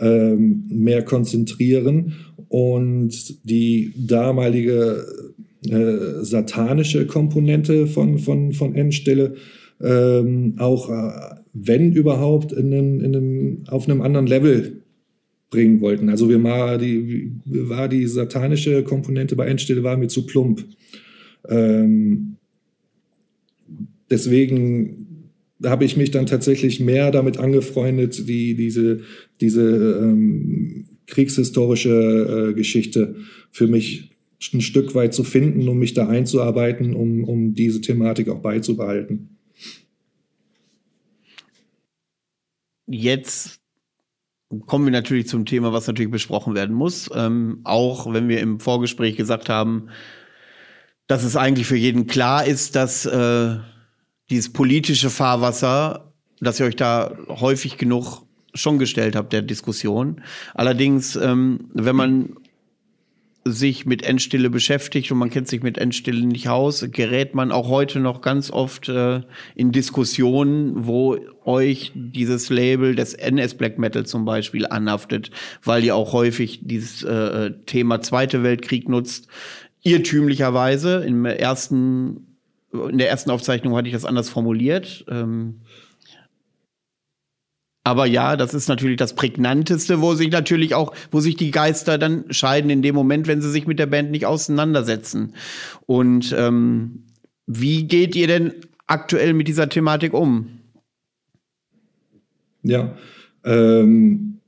[0.00, 2.14] ähm, mehr konzentrieren
[2.48, 5.04] und die damalige
[5.68, 9.34] äh, satanische Komponente von, von, von Endstelle
[9.80, 14.82] ähm, auch, äh, wenn überhaupt, in einem, in einem, auf einem anderen Level
[15.50, 16.08] bringen wollten.
[16.08, 20.64] Also wir war die, war die satanische Komponente bei Endstelle war mir zu plump.
[21.48, 22.36] Ähm,
[24.10, 25.02] deswegen
[25.64, 29.00] habe ich mich dann tatsächlich mehr damit angefreundet, die, diese,
[29.42, 33.16] diese ähm, kriegshistorische äh, Geschichte
[33.50, 34.12] für mich
[34.52, 39.38] ein Stück weit zu finden, um mich da einzuarbeiten, um, um diese Thematik auch beizubehalten.
[42.86, 43.60] Jetzt
[44.66, 47.08] kommen wir natürlich zum Thema, was natürlich besprochen werden muss.
[47.14, 49.88] Ähm, auch wenn wir im Vorgespräch gesagt haben,
[51.06, 53.56] dass es eigentlich für jeden klar ist, dass äh,
[54.30, 60.20] dieses politische Fahrwasser, dass ihr euch da häufig genug schon gestellt habt, der Diskussion.
[60.54, 62.36] Allerdings, ähm, wenn man
[63.44, 67.68] sich mit Endstille beschäftigt und man kennt sich mit Endstille nicht aus, gerät man auch
[67.68, 69.22] heute noch ganz oft äh,
[69.56, 75.30] in Diskussionen, wo euch dieses Label des NS Black Metal zum Beispiel anhaftet,
[75.64, 79.26] weil ihr auch häufig dieses äh, Thema Zweite Weltkrieg nutzt.
[79.82, 82.28] Irrtümlicherweise im ersten
[82.72, 85.04] in der ersten Aufzeichnung hatte ich das anders formuliert.
[85.08, 85.60] Ähm,
[87.84, 91.98] aber ja, das ist natürlich das prägnanteste, wo sich natürlich auch, wo sich die Geister
[91.98, 95.34] dann scheiden in dem Moment, wenn sie sich mit der Band nicht auseinandersetzen.
[95.86, 97.04] Und ähm,
[97.46, 98.52] wie geht ihr denn
[98.86, 100.48] aktuell mit dieser Thematik um?
[102.62, 102.96] Ja,
[103.44, 104.38] ähm,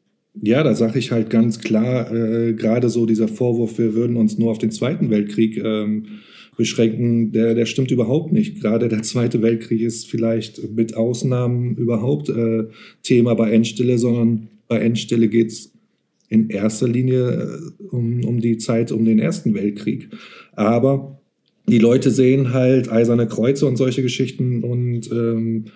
[0.40, 4.38] ja, da sage ich halt ganz klar, äh, gerade so dieser Vorwurf, wir würden uns
[4.38, 6.20] nur auf den Zweiten Weltkrieg ähm,
[6.56, 8.60] beschränken, der, der stimmt überhaupt nicht.
[8.60, 12.64] Gerade der Zweite Weltkrieg ist vielleicht mit Ausnahmen überhaupt äh,
[13.02, 15.72] Thema bei Endstille, sondern bei Endstille geht es
[16.28, 20.08] in erster Linie äh, um, um die Zeit um den Ersten Weltkrieg.
[20.52, 21.20] Aber
[21.66, 25.66] die Leute sehen halt eiserne Kreuze und solche Geschichten und ähm,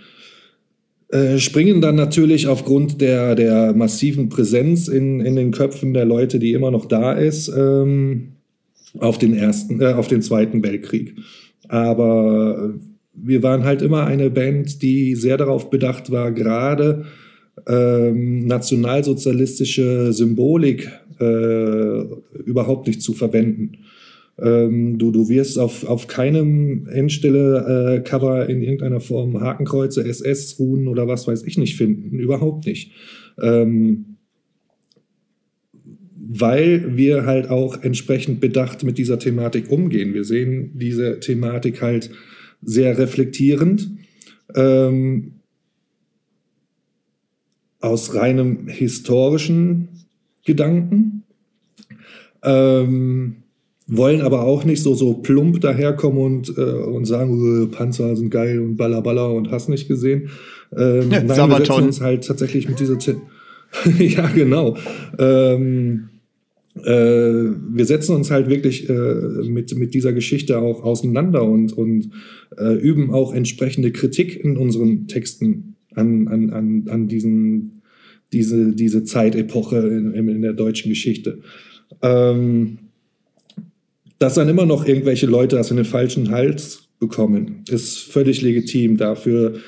[1.10, 6.38] äh, springen dann natürlich aufgrund der, der massiven Präsenz in, in den Köpfen der Leute,
[6.38, 8.34] die immer noch da ist, ähm,
[9.00, 11.16] auf den ersten, äh, auf den zweiten Weltkrieg.
[11.68, 12.74] Aber
[13.14, 17.04] wir waren halt immer eine Band, die sehr darauf bedacht war, gerade
[17.66, 22.04] ähm, nationalsozialistische Symbolik äh,
[22.44, 23.78] überhaupt nicht zu verwenden.
[24.40, 31.08] Ähm, du, du wirst auf, auf keinem Endstelle-Cover äh, in irgendeiner Form Hakenkreuze, SS-Ruhen oder
[31.08, 32.18] was weiß ich nicht finden.
[32.20, 32.92] Überhaupt nicht.
[33.42, 34.17] Ähm,
[36.30, 40.12] weil wir halt auch entsprechend bedacht mit dieser Thematik umgehen.
[40.12, 42.10] Wir sehen diese Thematik halt
[42.60, 43.90] sehr reflektierend.
[44.54, 45.32] Ähm,
[47.80, 49.88] aus reinem historischen
[50.44, 51.22] Gedanken.
[52.42, 53.36] Ähm,
[53.86, 58.60] wollen aber auch nicht so, so plump daherkommen und, äh, und sagen, Panzer sind geil
[58.60, 60.28] und Baller und hast nicht gesehen.
[60.76, 62.98] Ähm, nein, wir setzen uns halt tatsächlich mit dieser...
[63.98, 64.76] ja, genau.
[65.18, 66.17] Ähm, äh,
[66.74, 72.10] wir setzen uns halt wirklich äh, mit, mit dieser Geschichte auch auseinander und, und
[72.56, 77.82] äh, üben auch entsprechende Kritik in unseren Texten an, an, an, an diesen,
[78.32, 81.40] diese, diese Zeitepoche in, in der deutschen Geschichte.
[82.02, 82.78] Ähm,
[84.18, 88.96] dass dann immer noch irgendwelche Leute das in den falschen Hals bekommen, ist völlig legitim.
[88.96, 89.58] Dafür äh,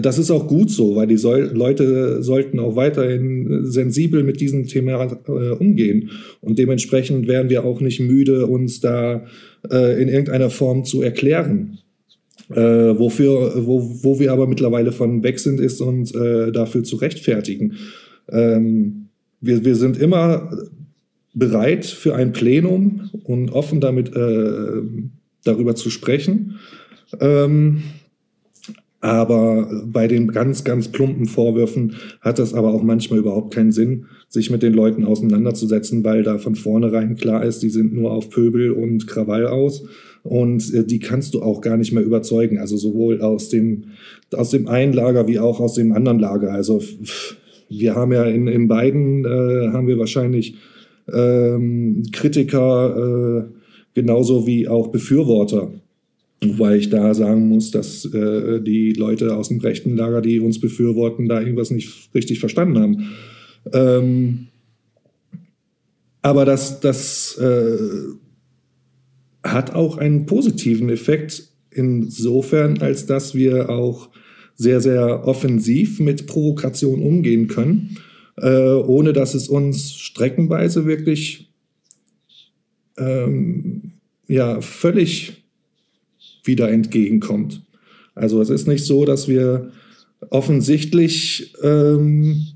[0.00, 5.18] das ist auch gut so, weil die Leute sollten auch weiterhin sensibel mit diesem Thema
[5.26, 6.10] äh, umgehen.
[6.40, 9.26] Und dementsprechend werden wir auch nicht müde, uns da
[9.68, 11.78] äh, in irgendeiner Form zu erklären.
[12.50, 16.96] Äh, wofür, wo, wo wir aber mittlerweile von weg sind, ist uns äh, dafür zu
[16.96, 17.74] rechtfertigen.
[18.28, 19.08] Ähm,
[19.40, 20.56] wir, wir sind immer
[21.34, 24.82] bereit für ein Plenum und offen damit äh,
[25.44, 26.60] darüber zu sprechen.
[27.20, 27.82] Ähm,
[29.06, 34.06] aber bei den ganz, ganz plumpen Vorwürfen hat das aber auch manchmal überhaupt keinen Sinn,
[34.28, 38.30] sich mit den Leuten auseinanderzusetzen, weil da von vornherein klar ist, die sind nur auf
[38.30, 39.84] Pöbel und Krawall aus.
[40.24, 42.58] Und äh, die kannst du auch gar nicht mehr überzeugen.
[42.58, 43.84] Also sowohl aus dem,
[44.32, 46.52] aus dem einen Lager wie auch aus dem anderen Lager.
[46.52, 46.82] Also
[47.68, 50.56] wir haben ja in, in beiden, äh, haben wir wahrscheinlich
[51.12, 53.52] ähm, Kritiker äh,
[53.94, 55.70] genauso wie auch Befürworter.
[56.44, 60.60] Wobei ich da sagen muss, dass äh, die Leute aus dem rechten Lager, die uns
[60.60, 63.08] befürworten, da irgendwas nicht richtig verstanden haben.
[63.72, 64.48] Ähm,
[66.20, 67.78] aber das, das äh,
[69.42, 74.10] hat auch einen positiven Effekt insofern, als dass wir auch
[74.56, 77.98] sehr, sehr offensiv mit Provokation umgehen können,
[78.38, 81.52] äh, ohne dass es uns streckenweise wirklich
[82.98, 83.92] ähm,
[84.26, 85.45] ja, völlig
[86.46, 87.62] wieder entgegenkommt.
[88.14, 89.70] Also es ist nicht so, dass wir
[90.30, 92.46] offensichtlich ähm,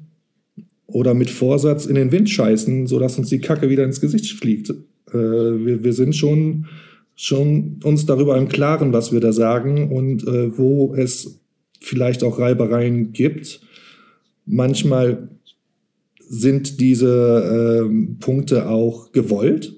[0.86, 4.70] oder mit Vorsatz in den Wind scheißen, sodass uns die Kacke wieder ins Gesicht fliegt.
[4.70, 6.66] Äh, wir, wir sind schon,
[7.14, 11.40] schon uns darüber im Klaren, was wir da sagen und äh, wo es
[11.80, 13.60] vielleicht auch Reibereien gibt.
[14.46, 15.28] Manchmal
[16.18, 19.76] sind diese äh, Punkte auch gewollt,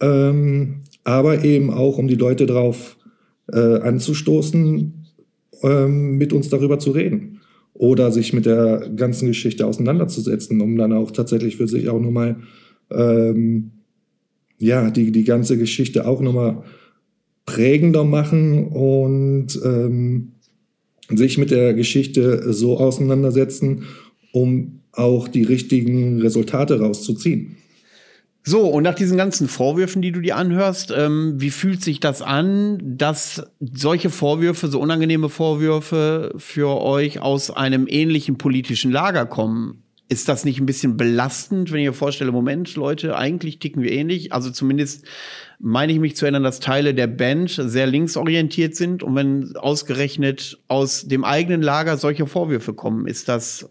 [0.00, 2.95] ähm, aber eben auch, um die Leute darauf
[3.52, 4.92] äh, anzustoßen,
[5.62, 7.40] ähm, mit uns darüber zu reden
[7.74, 12.36] oder sich mit der ganzen Geschichte auseinanderzusetzen, um dann auch tatsächlich für sich auch nochmal
[12.90, 13.72] ähm,
[14.58, 16.62] ja, die, die ganze Geschichte auch nochmal
[17.44, 20.32] prägender machen und ähm,
[21.08, 23.84] sich mit der Geschichte so auseinandersetzen,
[24.32, 27.56] um auch die richtigen Resultate rauszuziehen.
[28.48, 32.22] So, und nach diesen ganzen Vorwürfen, die du dir anhörst, ähm, wie fühlt sich das
[32.22, 39.82] an, dass solche Vorwürfe, so unangenehme Vorwürfe für euch aus einem ähnlichen politischen Lager kommen?
[40.08, 43.90] Ist das nicht ein bisschen belastend, wenn ich mir vorstelle, Moment, Leute, eigentlich ticken wir
[43.90, 44.32] ähnlich?
[44.32, 45.04] Also zumindest
[45.58, 49.02] meine ich mich zu erinnern, dass Teile der Band sehr linksorientiert sind.
[49.02, 53.68] Und wenn ausgerechnet aus dem eigenen Lager solche Vorwürfe kommen, ist das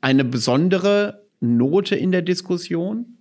[0.00, 3.17] eine besondere Note in der Diskussion?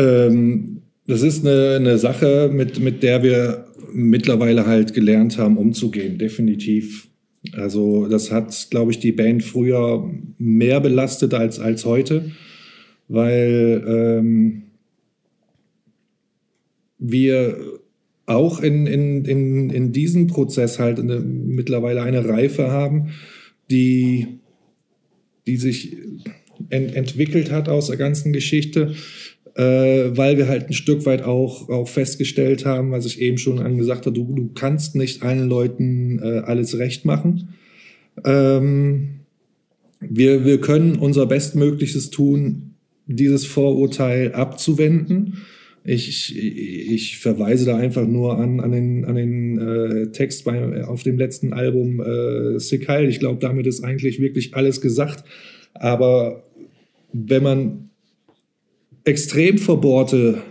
[0.00, 6.18] Ähm, das ist eine, eine Sache, mit, mit der wir mittlerweile halt gelernt haben, umzugehen,
[6.18, 7.08] definitiv.
[7.52, 10.08] Also das hat, glaube ich, die Band früher
[10.38, 12.30] mehr belastet als, als heute,
[13.08, 14.62] weil ähm,
[16.98, 17.56] wir
[18.26, 23.08] auch in, in, in, in diesem Prozess halt eine, mittlerweile eine Reife haben,
[23.70, 24.38] die,
[25.46, 25.96] die sich
[26.68, 28.94] ent, entwickelt hat aus der ganzen Geschichte,
[29.62, 34.06] weil wir halt ein Stück weit auch, auch festgestellt haben, was ich eben schon angesagt
[34.06, 37.54] habe, du, du kannst nicht allen Leuten äh, alles recht machen.
[38.24, 39.20] Ähm,
[40.00, 42.74] wir, wir können unser Bestmögliches tun,
[43.06, 45.38] dieses Vorurteil abzuwenden.
[45.84, 51.02] Ich, ich verweise da einfach nur an, an den, an den äh, Text bei, auf
[51.02, 53.08] dem letzten Album äh, Sick Heil.
[53.08, 55.24] Ich glaube, damit ist eigentlich wirklich alles gesagt.
[55.74, 56.44] Aber
[57.12, 57.89] wenn man
[59.04, 60.42] extrem verbohrte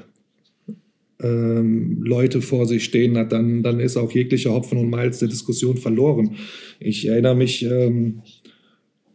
[1.21, 5.27] ähm, Leute vor sich stehen hat, dann, dann ist auch jeglicher Hopfen und Malz der
[5.27, 6.35] Diskussion verloren.
[6.79, 8.21] Ich erinnere mich ähm,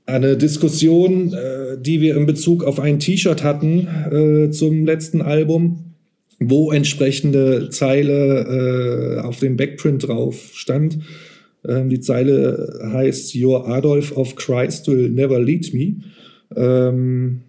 [0.07, 5.23] an eine Diskussion, äh, die wir in Bezug auf ein T-Shirt hatten äh, zum letzten
[5.23, 5.95] Album,
[6.39, 10.99] wo entsprechende Zeile äh, auf dem Backprint drauf stand.
[11.67, 15.97] Ähm, die Zeile heißt Your Adolf of Christ will never lead me.
[16.55, 17.41] Ähm,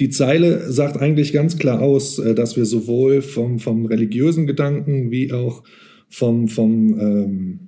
[0.00, 5.10] die Zeile sagt eigentlich ganz klar aus, äh, dass wir sowohl vom, vom religiösen Gedanken
[5.10, 5.64] wie auch
[6.08, 7.58] vom, vom, ähm,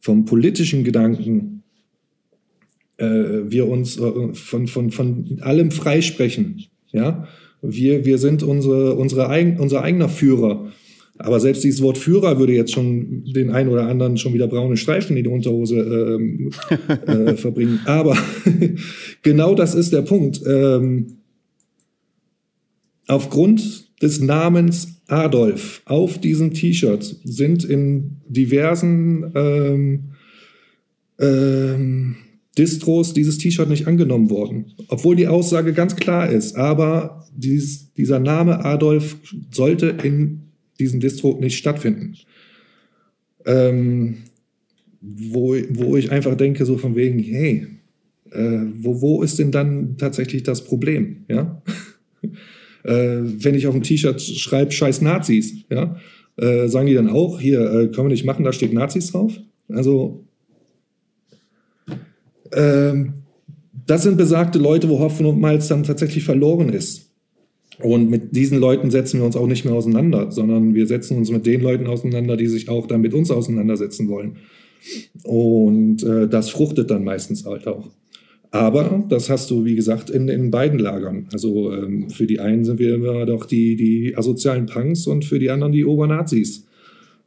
[0.00, 1.62] vom politischen Gedanken
[2.96, 6.64] äh, wir uns äh, von, von, von allem freisprechen.
[6.92, 7.26] Ja?
[7.62, 10.72] Wir, wir sind unsere, unsere eigen, unser eigener Führer.
[11.16, 14.76] Aber selbst dieses Wort Führer würde jetzt schon den einen oder anderen schon wieder braune
[14.76, 16.50] Streifen in die Unterhose ähm,
[17.06, 17.80] äh, verbringen.
[17.86, 18.16] Aber
[19.22, 20.40] genau das ist der Punkt.
[20.44, 21.18] Ähm,
[23.06, 30.04] Aufgrund des Namens Adolf auf diesem T-Shirt sind in diversen ähm,
[31.18, 32.16] ähm,
[32.56, 34.72] Distros dieses T-Shirt nicht angenommen worden.
[34.88, 36.56] Obwohl die Aussage ganz klar ist.
[36.56, 39.16] Aber dies, dieser Name Adolf
[39.50, 40.42] sollte in
[40.78, 42.16] diesem Distro nicht stattfinden.
[43.44, 44.18] Ähm,
[45.00, 47.66] wo, wo ich einfach denke, so von wegen, hey,
[48.30, 51.24] äh, wo, wo ist denn dann tatsächlich das Problem?
[51.28, 51.62] Ja?
[52.84, 55.96] Äh, wenn ich auf dem T-Shirt schreibe, scheiß Nazis, ja,
[56.36, 59.32] äh, sagen die dann auch, hier, äh, können wir nicht machen, da steht Nazis drauf.
[59.68, 60.24] Also,
[62.52, 63.14] ähm,
[63.86, 67.10] das sind besagte Leute, wo Hopfen und Malz dann tatsächlich verloren ist.
[67.80, 71.30] Und mit diesen Leuten setzen wir uns auch nicht mehr auseinander, sondern wir setzen uns
[71.30, 74.36] mit den Leuten auseinander, die sich auch dann mit uns auseinandersetzen wollen.
[75.24, 77.90] Und äh, das fruchtet dann meistens halt auch.
[78.54, 81.26] Aber das hast du, wie gesagt, in, in beiden Lagern.
[81.32, 85.40] Also ähm, für die einen sind wir immer doch die, die asozialen Punks und für
[85.40, 86.64] die anderen die Obernazis.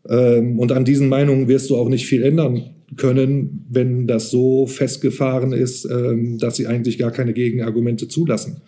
[0.07, 4.67] Ähm, und an diesen Meinungen wirst du auch nicht viel ändern können, wenn das so
[4.67, 8.61] festgefahren ist, ähm, dass sie eigentlich gar keine Gegenargumente zulassen.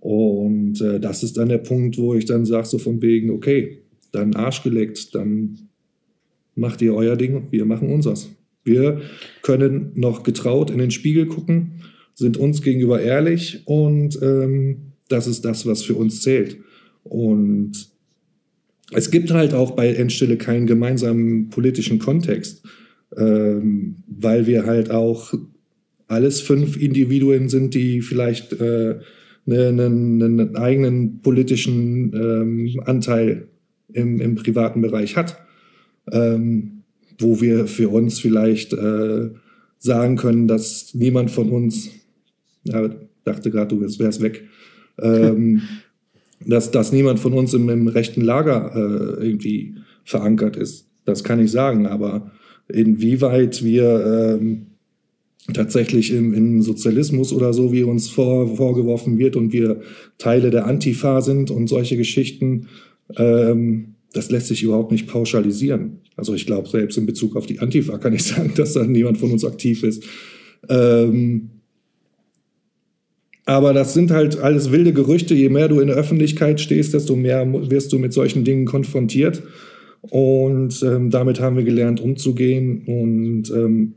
[0.00, 3.78] Und äh, das ist dann der Punkt, wo ich dann sage, so von wegen, okay,
[4.12, 5.70] dann Arsch geleckt, dann
[6.56, 8.28] macht ihr euer Ding, wir machen unseres.
[8.66, 9.00] Wir
[9.42, 11.82] können noch getraut in den Spiegel gucken,
[12.14, 16.58] sind uns gegenüber ehrlich und ähm, das ist das, was für uns zählt.
[17.04, 17.72] Und
[18.92, 22.64] es gibt halt auch bei Endstille keinen gemeinsamen politischen Kontext,
[23.16, 25.32] ähm, weil wir halt auch
[26.08, 28.98] alles fünf Individuen sind, die vielleicht äh,
[29.46, 33.48] einen, einen eigenen politischen ähm, Anteil
[33.92, 35.38] im, im privaten Bereich hat,
[36.10, 36.75] ähm,
[37.18, 39.30] wo wir für uns vielleicht äh,
[39.78, 41.90] sagen können, dass niemand von uns,
[42.64, 42.90] ja,
[43.24, 44.44] dachte gerade, du wärst weg,
[45.00, 45.62] ähm,
[46.46, 50.86] dass, dass niemand von uns im, im rechten Lager äh, irgendwie verankert ist.
[51.04, 52.30] Das kann ich sagen, aber
[52.68, 54.66] inwieweit wir ähm,
[55.52, 59.80] tatsächlich im, im Sozialismus oder so, wie uns vor, vorgeworfen wird und wir
[60.18, 62.68] Teile der Antifa sind und solche Geschichten,
[63.16, 65.98] ähm, das lässt sich überhaupt nicht pauschalisieren.
[66.16, 69.18] Also ich glaube, selbst in Bezug auf die Antifa kann ich sagen, dass da niemand
[69.18, 70.04] von uns aktiv ist.
[70.68, 71.50] Ähm,
[73.44, 75.34] aber das sind halt alles wilde Gerüchte.
[75.34, 79.42] Je mehr du in der Öffentlichkeit stehst, desto mehr wirst du mit solchen Dingen konfrontiert.
[80.00, 82.82] Und ähm, damit haben wir gelernt, umzugehen.
[82.86, 83.94] Und ähm,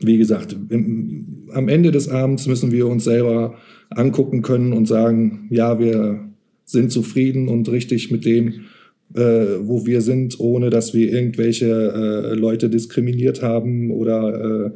[0.00, 3.54] wie gesagt, im, am Ende des Abends müssen wir uns selber
[3.90, 6.28] angucken können und sagen, ja, wir
[6.64, 8.64] sind zufrieden und richtig mit dem,
[9.12, 9.20] äh,
[9.60, 14.70] wo wir sind, ohne dass wir irgendwelche äh, Leute diskriminiert haben oder, äh,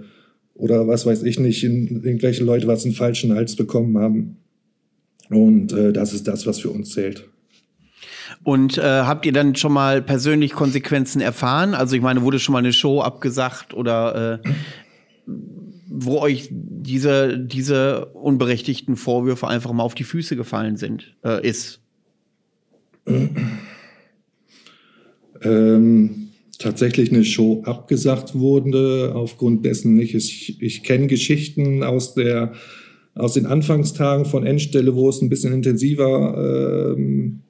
[0.55, 4.37] oder was weiß ich nicht, in, irgendwelche Leute was einen falschen Hals bekommen haben.
[5.31, 7.29] Und äh, das ist das, was für uns zählt.
[8.45, 11.75] Und äh, habt ihr dann schon mal persönlich Konsequenzen erfahren?
[11.75, 14.49] Also ich meine, wurde schon mal eine Show abgesagt oder äh,
[15.91, 21.81] wo euch diese, diese unberechtigten Vorwürfe einfach mal auf die Füße gefallen sind, äh, ist?
[25.43, 26.29] Ähm,
[26.59, 30.15] tatsächlich eine Show abgesagt wurde, aufgrund dessen nicht.
[30.15, 32.53] Ich, ich kenne Geschichten aus der
[33.15, 37.41] aus den Anfangstagen von Endstelle, wo es ein bisschen intensiver ähm,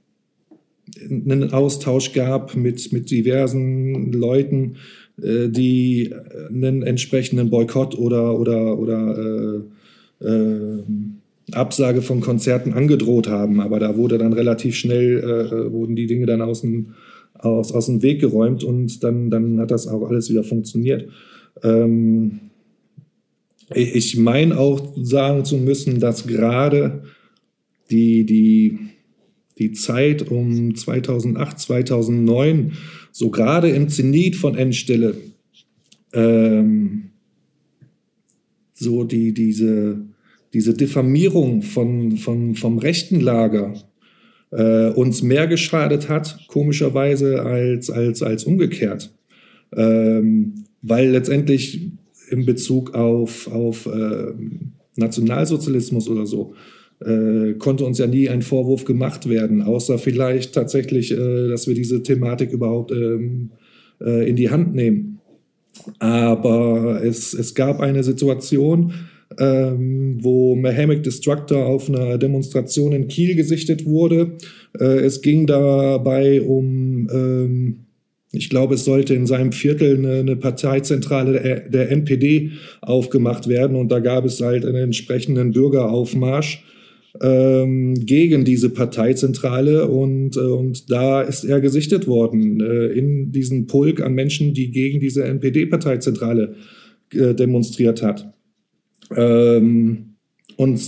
[1.11, 4.77] einen Austausch gab mit, mit diversen Leuten,
[5.23, 6.15] äh, die
[6.49, 9.65] einen entsprechenden Boykott oder, oder, oder
[10.23, 10.83] äh, äh,
[11.53, 13.61] Absage von Konzerten angedroht haben.
[13.61, 16.95] Aber da wurde dann relativ schnell, äh, wurden die Dinge dann aus dem,
[17.39, 21.09] aus, aus dem Weg geräumt und dann, dann hat das auch alles wieder funktioniert.
[21.63, 22.41] Ähm,
[23.75, 27.03] ich meine auch sagen zu müssen, dass gerade
[27.91, 28.79] die, die
[29.59, 32.73] die Zeit um 2008, 2009,
[33.11, 35.17] so gerade im Zenit von Endstille,
[36.13, 37.11] ähm,
[38.73, 40.07] so die, diese,
[40.53, 43.75] diese Diffamierung von, von, vom rechten Lager
[44.51, 49.13] äh, uns mehr geschadet hat, komischerweise, als, als, als umgekehrt.
[49.77, 51.91] Ähm, weil letztendlich
[52.31, 54.33] in Bezug auf, auf äh,
[54.97, 56.55] Nationalsozialismus oder so
[57.01, 61.75] äh, konnte uns ja nie ein Vorwurf gemacht werden, außer vielleicht tatsächlich, äh, dass wir
[61.75, 63.51] diese Thematik überhaupt ähm,
[64.01, 65.21] äh, in die Hand nehmen.
[65.99, 68.93] Aber es, es gab eine Situation,
[69.39, 74.33] ähm, wo Mahamic Destructor auf einer Demonstration in Kiel gesichtet wurde.
[74.79, 77.77] Äh, es ging dabei um, ähm,
[78.33, 82.53] ich glaube, es sollte in seinem Viertel eine, eine Parteizentrale der, der, NPD
[82.83, 86.65] aufgemacht werden und da gab es halt einen entsprechenden Bürgeraufmarsch
[87.23, 93.67] ähm, gegen diese Parteizentrale und, äh, und da ist er gesichtet worden äh, in diesen
[93.67, 96.55] Pulk an Menschen, die gegen diese NPD-Parteizentrale
[97.13, 98.33] äh, demonstriert hat.
[99.17, 100.17] Ähm,
[100.57, 100.81] und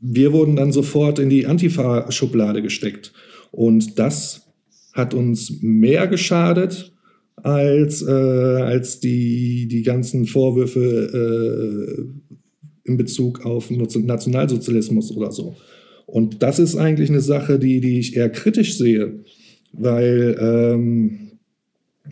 [0.00, 3.12] wir wurden dann sofort in die Antifa-Schublade gesteckt.
[3.50, 4.48] Und das
[4.92, 6.92] hat uns mehr geschadet
[7.36, 10.80] als, äh, als die, die ganzen Vorwürfe
[11.96, 15.56] äh, in Bezug auf Nationalsozialismus oder so.
[16.06, 19.24] Und das ist eigentlich eine Sache, die, die ich eher kritisch sehe,
[19.72, 21.31] weil ähm,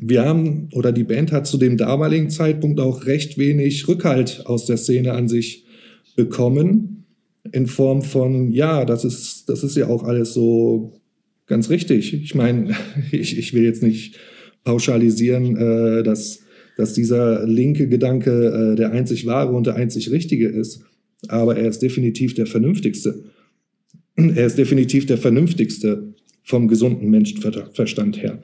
[0.00, 4.64] wir haben oder die Band hat zu dem damaligen Zeitpunkt auch recht wenig Rückhalt aus
[4.64, 5.66] der Szene an sich
[6.16, 7.04] bekommen.
[7.52, 11.00] in Form von, ja, das ist, das ist ja auch alles so
[11.46, 12.14] ganz richtig.
[12.14, 12.74] Ich meine,
[13.12, 14.18] ich, ich will jetzt nicht
[14.64, 16.40] pauschalisieren, äh, dass,
[16.76, 20.82] dass dieser linke Gedanke äh, der einzig wahre und der einzig richtige ist.
[21.28, 23.24] Aber er ist definitiv der vernünftigste.
[24.16, 28.42] Er ist definitiv der vernünftigste vom gesunden Menschenverstand her.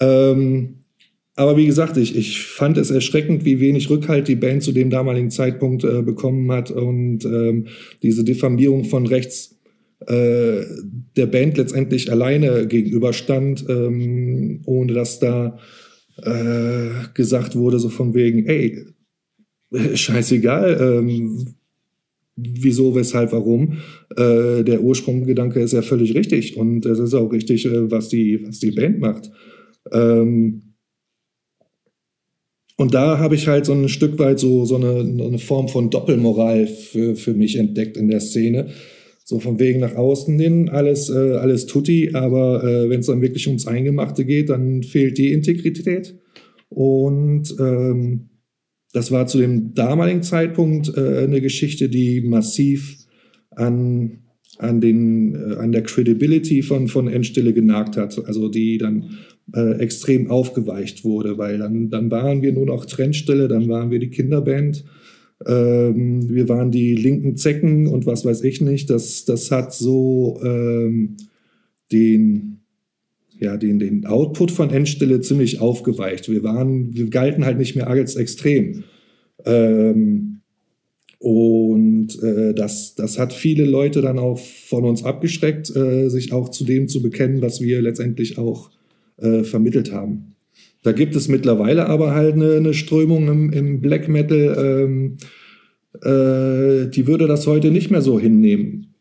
[0.00, 0.79] Ähm,
[1.40, 4.90] aber wie gesagt, ich, ich fand es erschreckend, wie wenig Rückhalt die Band zu dem
[4.90, 7.68] damaligen Zeitpunkt äh, bekommen hat und ähm,
[8.02, 9.58] diese Diffamierung von rechts
[10.06, 10.60] äh,
[11.16, 15.56] der Band letztendlich alleine gegenüberstand, ähm, ohne dass da
[16.18, 18.84] äh, gesagt wurde, so von wegen, ey,
[19.94, 21.54] scheißegal, ähm,
[22.36, 23.78] wieso, weshalb, warum.
[24.14, 28.46] Äh, der Ursprunggedanke ist ja völlig richtig und es ist auch richtig, äh, was, die,
[28.46, 29.30] was die Band macht.
[29.90, 30.69] Ähm,
[32.80, 35.90] und da habe ich halt so ein Stück weit so, so eine, eine Form von
[35.90, 38.68] Doppelmoral für, für mich entdeckt in der Szene.
[39.22, 43.20] So von wegen nach außen hin, alles, äh, alles tutti, aber äh, wenn es dann
[43.20, 46.18] wirklich ums Eingemachte geht, dann fehlt die Integrität.
[46.70, 48.30] Und ähm,
[48.94, 52.96] das war zu dem damaligen Zeitpunkt äh, eine Geschichte, die massiv
[53.50, 54.20] an,
[54.56, 58.18] an, den, äh, an der Credibility von, von Endstille genagt hat.
[58.26, 59.18] Also die dann
[59.54, 63.98] äh, extrem aufgeweicht wurde, weil dann, dann waren wir nur noch Trendstelle, dann waren wir
[63.98, 64.84] die Kinderband,
[65.46, 68.90] ähm, wir waren die linken Zecken und was weiß ich nicht.
[68.90, 71.16] Das, das hat so ähm,
[71.92, 72.58] den,
[73.38, 76.30] ja, den, den Output von Endstille ziemlich aufgeweicht.
[76.30, 78.84] Wir waren, wir galten halt nicht mehr als extrem.
[79.46, 80.40] Ähm,
[81.18, 86.48] und äh, das, das hat viele Leute dann auch von uns abgeschreckt, äh, sich auch
[86.48, 88.70] zu dem zu bekennen, was wir letztendlich auch
[89.20, 90.36] äh, vermittelt haben.
[90.82, 95.16] Da gibt es mittlerweile aber halt eine, eine Strömung im, im, Black Metal, ähm,
[96.02, 98.94] äh, die würde das heute nicht mehr so hinnehmen.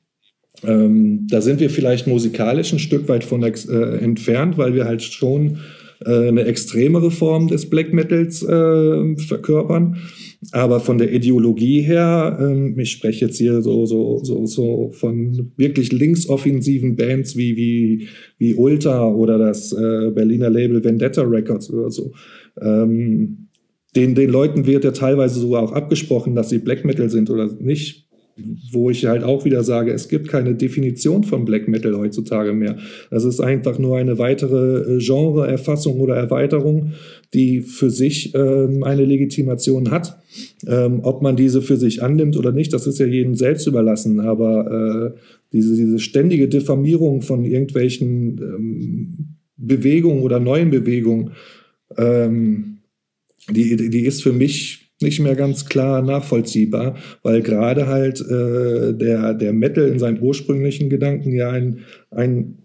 [0.63, 5.01] Ähm, da sind wir vielleicht musikalisch ein Stück weit von äh, entfernt, weil wir halt
[5.03, 5.59] schon
[6.05, 9.97] äh, eine extremere Form des Black Metals äh, verkörpern.
[10.51, 15.51] Aber von der Ideologie her, ähm, ich spreche jetzt hier so, so, so, so von
[15.57, 18.07] wirklich linksoffensiven Bands wie, wie,
[18.37, 22.13] wie Ulta oder das äh, Berliner Label Vendetta Records oder so.
[22.61, 23.49] Ähm,
[23.95, 27.49] den, den Leuten wird ja teilweise sogar auch abgesprochen, dass sie Black Metal sind oder
[27.59, 28.09] nicht
[28.71, 32.77] wo ich halt auch wieder sage, es gibt keine Definition von Black Metal heutzutage mehr.
[33.11, 36.93] Das ist einfach nur eine weitere äh, Genreerfassung oder Erweiterung,
[37.33, 40.19] die für sich ähm, eine Legitimation hat.
[40.67, 44.19] Ähm, ob man diese für sich annimmt oder nicht, das ist ja jedem selbst überlassen.
[44.19, 45.19] Aber äh,
[45.53, 49.17] diese, diese ständige Diffamierung von irgendwelchen ähm,
[49.57, 51.31] Bewegungen oder neuen Bewegungen,
[51.97, 52.79] ähm,
[53.49, 59.33] die, die ist für mich nicht mehr ganz klar nachvollziehbar, weil gerade halt äh, der,
[59.33, 61.79] der Metal in seinen ursprünglichen Gedanken ja ein,
[62.11, 62.57] ein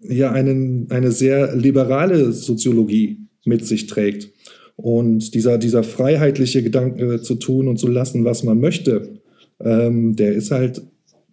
[0.00, 4.30] ja einen, eine sehr liberale Soziologie mit sich trägt.
[4.76, 9.20] Und dieser, dieser freiheitliche Gedanke zu tun und zu lassen, was man möchte,
[9.60, 10.82] ähm, der ist halt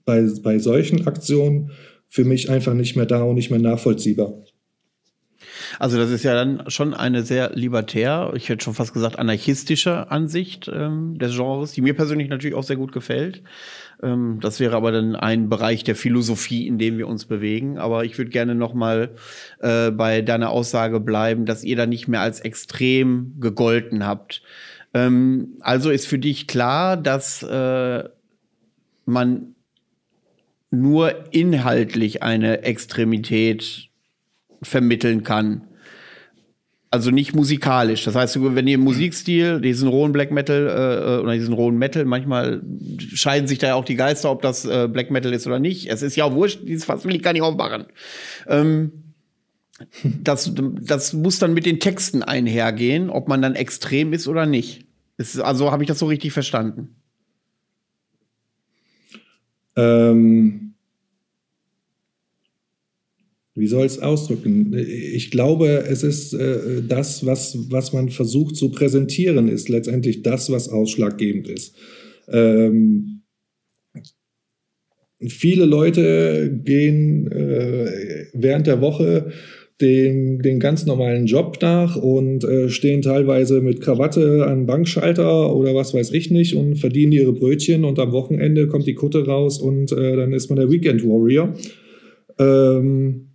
[0.05, 1.71] bei, bei solchen Aktionen
[2.07, 4.43] für mich einfach nicht mehr da und nicht mehr nachvollziehbar.
[5.77, 10.09] Also das ist ja dann schon eine sehr libertär, ich hätte schon fast gesagt anarchistische
[10.09, 13.43] Ansicht ähm, des Genres, die mir persönlich natürlich auch sehr gut gefällt.
[14.01, 17.77] Ähm, das wäre aber dann ein Bereich der Philosophie, in dem wir uns bewegen.
[17.77, 19.15] Aber ich würde gerne noch mal
[19.59, 24.41] äh, bei deiner Aussage bleiben, dass ihr da nicht mehr als extrem gegolten habt.
[24.93, 28.03] Ähm, also ist für dich klar, dass äh,
[29.05, 29.55] man
[30.71, 33.88] nur inhaltlich eine Extremität
[34.61, 35.65] vermitteln kann.
[36.91, 38.03] Also nicht musikalisch.
[38.03, 42.03] Das heißt, wenn ihr im Musikstil, diesen rohen Black Metal äh, oder diesen rohen Metal,
[42.03, 42.63] manchmal
[42.97, 45.87] scheiden sich da ja auch die Geister, ob das äh, Black Metal ist oder nicht.
[45.87, 47.85] Es ist ja auch wurscht, dieses Fass will ich gar nicht aufmachen.
[48.47, 49.13] Ähm,
[50.03, 54.85] das, das muss dann mit den Texten einhergehen, ob man dann extrem ist oder nicht.
[55.17, 56.95] Ist, also habe ich das so richtig verstanden?
[59.75, 60.68] Ähm
[63.59, 64.73] wie soll es ausdrücken?
[64.77, 70.51] Ich glaube, es ist äh, das, was, was man versucht zu präsentieren, ist letztendlich das,
[70.51, 71.75] was ausschlaggebend ist.
[72.29, 73.21] Ähm,
[75.27, 79.31] viele Leute gehen äh, während der Woche
[79.81, 85.73] den, den ganz normalen Job nach und äh, stehen teilweise mit Krawatte an Bankschalter oder
[85.73, 89.59] was weiß ich nicht und verdienen ihre Brötchen und am Wochenende kommt die Kutte raus
[89.59, 91.53] und äh, dann ist man der Weekend Warrior.
[92.37, 93.28] Ähm,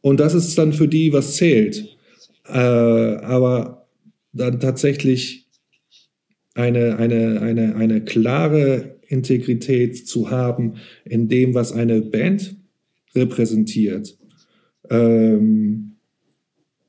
[0.00, 1.96] und das ist dann für die, was zählt.
[2.46, 3.88] Äh, aber
[4.32, 5.48] dann tatsächlich
[6.54, 12.56] eine, eine, eine, eine klare Integrität zu haben in dem, was eine Band
[13.14, 14.18] repräsentiert.
[14.90, 15.96] Ähm,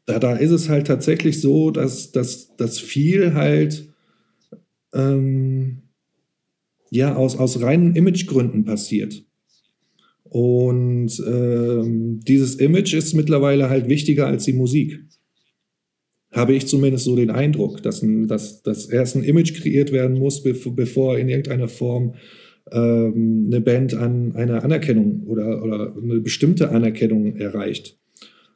[0.05, 3.89] da, da ist es halt tatsächlich so, dass, dass, dass viel halt
[4.93, 5.83] ähm,
[6.89, 9.23] ja aus, aus reinen Imagegründen passiert.
[10.29, 14.99] Und ähm, dieses Image ist mittlerweile halt wichtiger als die Musik.
[16.31, 20.19] Habe ich zumindest so den Eindruck, dass, ein, dass, dass erst ein Image kreiert werden
[20.19, 22.13] muss, bevor in irgendeiner Form
[22.71, 27.97] ähm, eine Band an eine Anerkennung oder, oder eine bestimmte Anerkennung erreicht.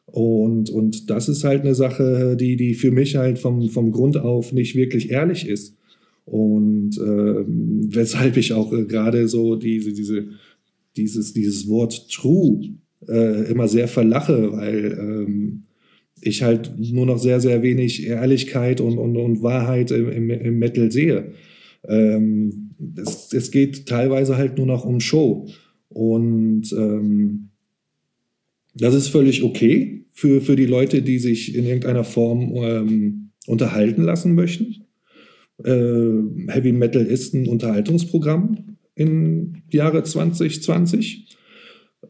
[0.06, 4.18] Und, und das ist halt eine Sache, die, die für mich halt vom, vom Grund
[4.18, 5.76] auf nicht wirklich ehrlich ist.
[6.26, 7.44] Und äh,
[7.96, 10.28] weshalb ich auch äh, gerade so diese, diese,
[10.96, 12.62] dieses, dieses Wort true
[13.08, 15.64] äh, immer sehr verlache, weil ähm,
[16.22, 20.60] ich halt nur noch sehr, sehr wenig Ehrlichkeit und, und, und Wahrheit im, im, im
[20.60, 21.34] Metal sehe.
[21.88, 25.48] Ähm, es, es geht teilweise halt nur noch um Show.
[25.90, 27.50] Und ähm,
[28.76, 34.04] das ist völlig okay für, für die Leute, die sich in irgendeiner Form ähm, unterhalten
[34.04, 34.86] lassen möchten.
[35.64, 41.38] Äh, Heavy Metal ist ein Unterhaltungsprogramm im Jahre 2020.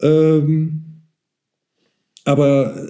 [0.01, 0.83] Ähm,
[2.25, 2.87] aber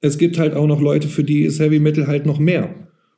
[0.00, 2.74] es gibt halt auch noch Leute, für die ist Heavy Metal halt noch mehr.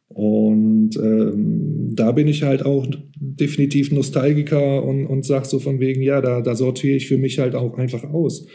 [0.08, 2.86] Und ähm, da bin ich halt auch
[3.16, 7.38] definitiv Nostalgiker und, und sag so von wegen, ja, da, da sortiere ich für mich
[7.38, 8.46] halt auch einfach aus.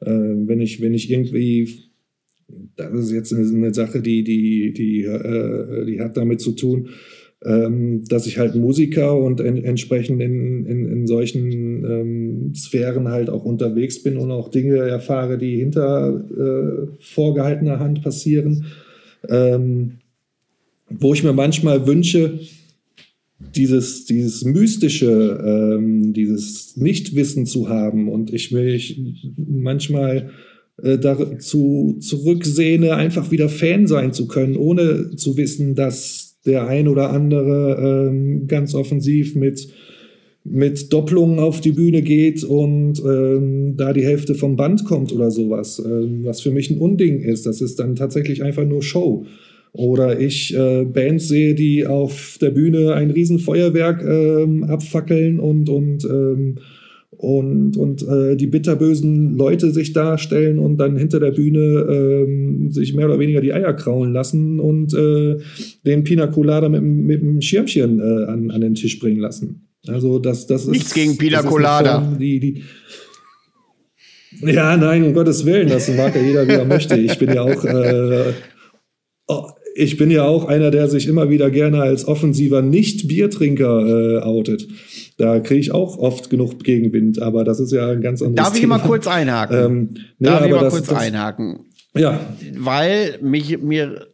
[0.00, 1.68] Äh, wenn ich, wenn ich irgendwie,
[2.76, 6.88] das ist jetzt eine, Sache, die, die, die, äh, die hat damit zu tun,
[7.44, 13.30] ähm, dass ich halt Musiker und en entsprechend in, in, in solchen ähm, Sphären halt
[13.30, 18.66] auch unterwegs bin und auch Dinge erfahre, die hinter äh, vorgehaltener Hand passieren.
[19.28, 19.98] Ähm,
[20.88, 22.40] wo ich mir manchmal wünsche,
[23.56, 29.00] dieses, dieses Mystische, ähm, dieses Nichtwissen zu haben und ich mich
[29.36, 30.30] manchmal
[30.82, 36.88] äh, dazu zurücksehne, einfach wieder Fan sein zu können, ohne zu wissen, dass der ein
[36.88, 39.68] oder andere ähm, ganz offensiv mit
[40.44, 45.30] mit Doppelungen auf die Bühne geht und ähm, da die Hälfte vom Band kommt oder
[45.30, 47.46] sowas, ähm, was für mich ein Unding ist.
[47.46, 49.24] Das ist dann tatsächlich einfach nur Show.
[49.72, 56.04] Oder ich äh, Bands sehe, die auf der Bühne ein Riesenfeuerwerk ähm, abfackeln und, und,
[56.04, 56.56] ähm,
[57.22, 62.94] und, und äh, die bitterbösen Leute sich darstellen und dann hinter der Bühne ähm, sich
[62.94, 65.36] mehr oder weniger die Eier kraulen lassen und äh,
[65.86, 69.68] den Pina Colada mit, mit dem Schirmchen äh, an, an den Tisch bringen lassen.
[69.86, 70.70] Also das, das ist.
[70.72, 72.00] Nichts gegen Pina Colada.
[72.00, 72.62] Form, die, die,
[74.40, 76.96] ja, nein, um Gottes Willen, das mag ja jeder, wie er möchte.
[76.96, 78.32] Ich bin ja auch äh,
[79.28, 84.22] oh, ich bin ja auch einer, der sich immer wieder gerne als offensiver Nicht-Biertrinker äh,
[84.22, 84.68] outet.
[85.18, 88.58] Da kriege ich auch oft genug Gegenwind, aber das ist ja ein ganz anderes Darf
[88.58, 88.76] Thema.
[88.76, 89.56] Darf ich mal kurz einhaken?
[89.56, 89.88] Ähm,
[90.18, 91.66] nee, Darf ich mal das, kurz das, einhaken?
[91.94, 92.20] Ja.
[92.56, 94.06] Weil mich, mir,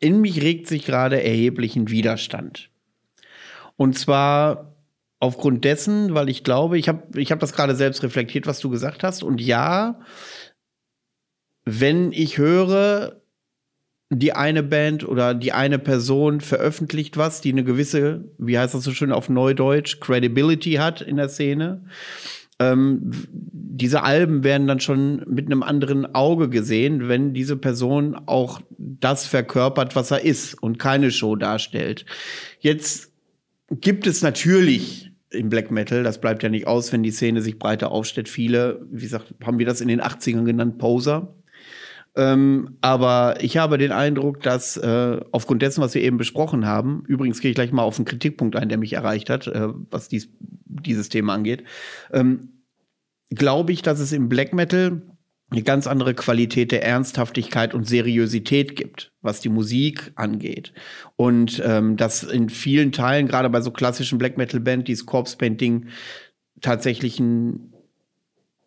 [0.00, 2.70] in mich regt sich gerade erheblichen Widerstand.
[3.76, 4.76] Und zwar
[5.18, 8.70] aufgrund dessen, weil ich glaube, ich habe ich hab das gerade selbst reflektiert, was du
[8.70, 9.22] gesagt hast.
[9.22, 10.00] Und ja,
[11.64, 13.19] wenn ich höre,
[14.10, 18.82] die eine Band oder die eine Person veröffentlicht was, die eine gewisse, wie heißt das
[18.82, 21.84] so schön auf Neudeutsch, Credibility hat in der Szene.
[22.58, 28.60] Ähm, diese Alben werden dann schon mit einem anderen Auge gesehen, wenn diese Person auch
[28.76, 32.04] das verkörpert, was er ist und keine Show darstellt.
[32.58, 33.12] Jetzt
[33.70, 37.60] gibt es natürlich im Black Metal, das bleibt ja nicht aus, wenn die Szene sich
[37.60, 38.28] breiter aufstellt.
[38.28, 41.32] Viele, wie gesagt, haben wir das in den 80ern genannt, Poser
[42.16, 47.04] ähm, aber ich habe den Eindruck, dass äh, aufgrund dessen, was wir eben besprochen haben,
[47.06, 50.08] übrigens gehe ich gleich mal auf einen Kritikpunkt ein, der mich erreicht hat, äh, was
[50.08, 50.28] dies,
[50.64, 51.64] dieses Thema angeht,
[52.12, 52.64] ähm,
[53.30, 55.02] glaube ich, dass es im Black Metal
[55.50, 60.72] eine ganz andere Qualität der Ernsthaftigkeit und Seriosität gibt, was die Musik angeht.
[61.16, 65.36] Und ähm, dass in vielen Teilen, gerade bei so klassischen Black Metal Band, dieses Corpse
[65.36, 65.88] Painting
[66.60, 67.69] tatsächlich ein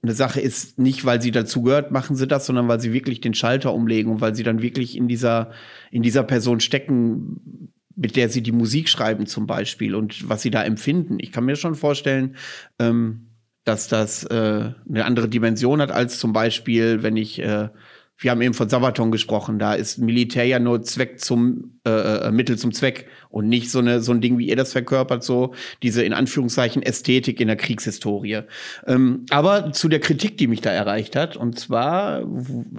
[0.04, 3.22] eine Sache ist, nicht weil sie dazu gehört, machen sie das, sondern weil sie wirklich
[3.22, 5.52] den Schalter umlegen und weil sie dann wirklich in dieser,
[5.92, 10.52] in dieser Person stecken, mit der sie die Musik schreiben zum Beispiel und was sie
[10.52, 11.18] da empfinden.
[11.20, 12.36] Ich kann mir schon vorstellen,
[12.80, 13.30] ähm,
[13.64, 17.70] dass das äh, eine andere Dimension hat als zum Beispiel, wenn ich äh,
[18.18, 22.32] wir haben eben von Sabaton gesprochen, da ist Militär ja nur Zweck zum äh, äh,
[22.32, 25.54] Mittel zum Zweck und nicht so eine so ein Ding, wie ihr das verkörpert, so
[25.82, 28.42] diese in Anführungszeichen Ästhetik in der Kriegshistorie.
[28.88, 32.24] Ähm, aber zu der Kritik, die mich da erreicht hat, und zwar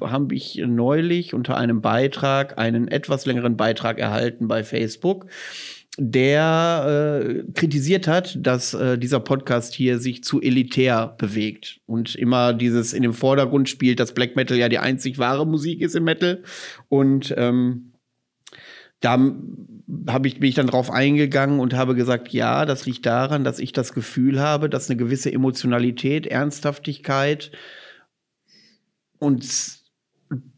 [0.00, 5.26] habe ich neulich unter einem Beitrag einen etwas längeren Beitrag erhalten bei Facebook
[5.96, 12.52] der äh, kritisiert hat, dass äh, dieser Podcast hier sich zu elitär bewegt und immer
[12.52, 16.04] dieses in dem Vordergrund spielt, dass Black Metal ja die einzig wahre Musik ist im
[16.04, 16.42] Metal.
[16.88, 17.92] Und ähm,
[19.00, 19.18] da
[20.08, 23.58] habe ich, bin ich dann drauf eingegangen und habe gesagt, ja, das liegt daran, dass
[23.60, 27.52] ich das Gefühl habe, dass eine gewisse Emotionalität, Ernsthaftigkeit
[29.18, 29.44] und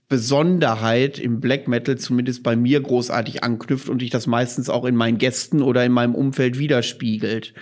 [0.08, 4.94] Besonderheit im Black Metal zumindest bei mir großartig anknüpft und ich das meistens auch in
[4.94, 7.54] meinen Gästen oder in meinem Umfeld widerspiegelt.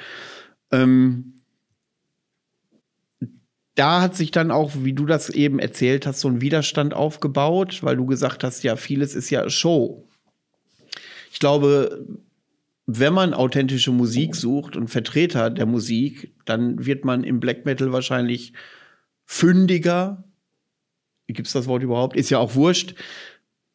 [0.71, 1.35] Ähm,
[3.75, 7.83] da hat sich dann auch, wie du das eben erzählt hast, so ein Widerstand aufgebaut,
[7.83, 10.07] weil du gesagt hast, ja, vieles ist ja Show.
[11.33, 12.07] Ich glaube,
[12.87, 17.93] wenn man authentische Musik sucht und Vertreter der Musik, dann wird man im Black Metal
[17.93, 18.53] wahrscheinlich
[19.25, 20.23] fündiger,
[21.27, 22.17] gibt es das Wort überhaupt?
[22.17, 22.95] Ist ja auch wurscht,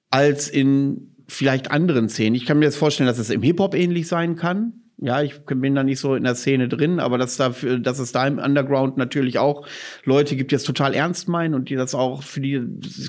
[0.09, 2.35] als in vielleicht anderen Szenen.
[2.35, 4.73] Ich kann mir jetzt vorstellen, dass es im Hip-Hop ähnlich sein kann.
[5.01, 8.11] Ja, ich bin da nicht so in der Szene drin, aber dass, dafür, dass es
[8.11, 9.65] da im Underground natürlich auch
[10.03, 12.61] Leute gibt, die das total ernst meinen und die das auch für die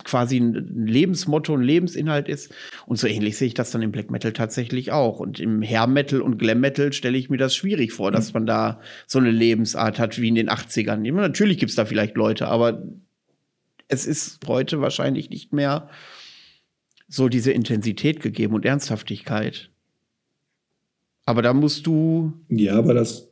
[0.05, 2.55] quasi ein Lebensmotto, ein Lebensinhalt ist.
[2.87, 5.19] Und so ähnlich sehe ich das dann im Black Metal tatsächlich auch.
[5.19, 8.47] Und im Hair Metal und Glam Metal stelle ich mir das schwierig vor, dass man
[8.47, 10.99] da so eine Lebensart hat wie in den 80ern.
[10.99, 12.85] Natürlich gibt es da vielleicht Leute, aber
[13.91, 15.89] es ist heute wahrscheinlich nicht mehr
[17.09, 19.71] so diese Intensität gegeben und Ernsthaftigkeit.
[21.27, 22.33] Aber da musst du.
[22.49, 23.29] Ja, aber das.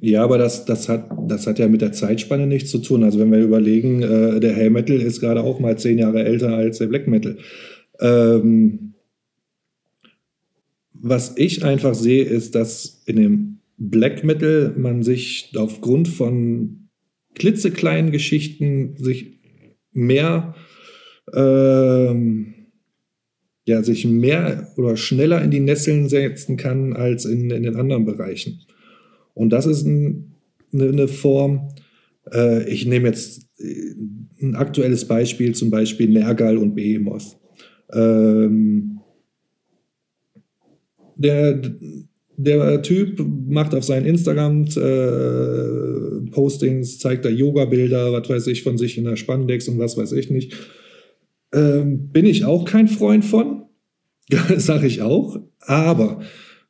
[0.00, 3.02] Ja, aber das, das, hat, das hat ja mit der Zeitspanne nichts zu tun.
[3.02, 6.54] Also wenn wir überlegen, äh, der Hell Metal ist gerade auch mal zehn Jahre älter
[6.54, 7.38] als der Black Metal.
[8.00, 8.94] Ähm,
[10.92, 16.83] was ich einfach sehe, ist, dass in dem Black Metal man sich aufgrund von
[17.34, 19.38] klitzekleinen Geschichten sich
[19.92, 20.54] mehr,
[21.32, 22.54] ähm,
[23.66, 28.04] ja, sich mehr oder schneller in die Nesseln setzen kann als in, in den anderen
[28.04, 28.60] Bereichen.
[29.32, 30.34] Und das ist ein,
[30.72, 31.68] eine, Form,
[32.32, 33.94] äh, ich nehme jetzt äh,
[34.42, 37.36] ein aktuelles Beispiel, zum Beispiel Nergal und Behemoth.
[37.92, 39.00] Ähm,
[41.16, 41.60] der,
[42.36, 48.98] der Typ macht auf seinen Instagram-Postings, äh, zeigt da Yoga-Bilder, was weiß ich, von sich
[48.98, 50.54] in der Spandex und was weiß ich nicht.
[51.52, 53.64] Ähm, bin ich auch kein Freund von,
[54.56, 55.38] sage ich auch.
[55.60, 56.20] Aber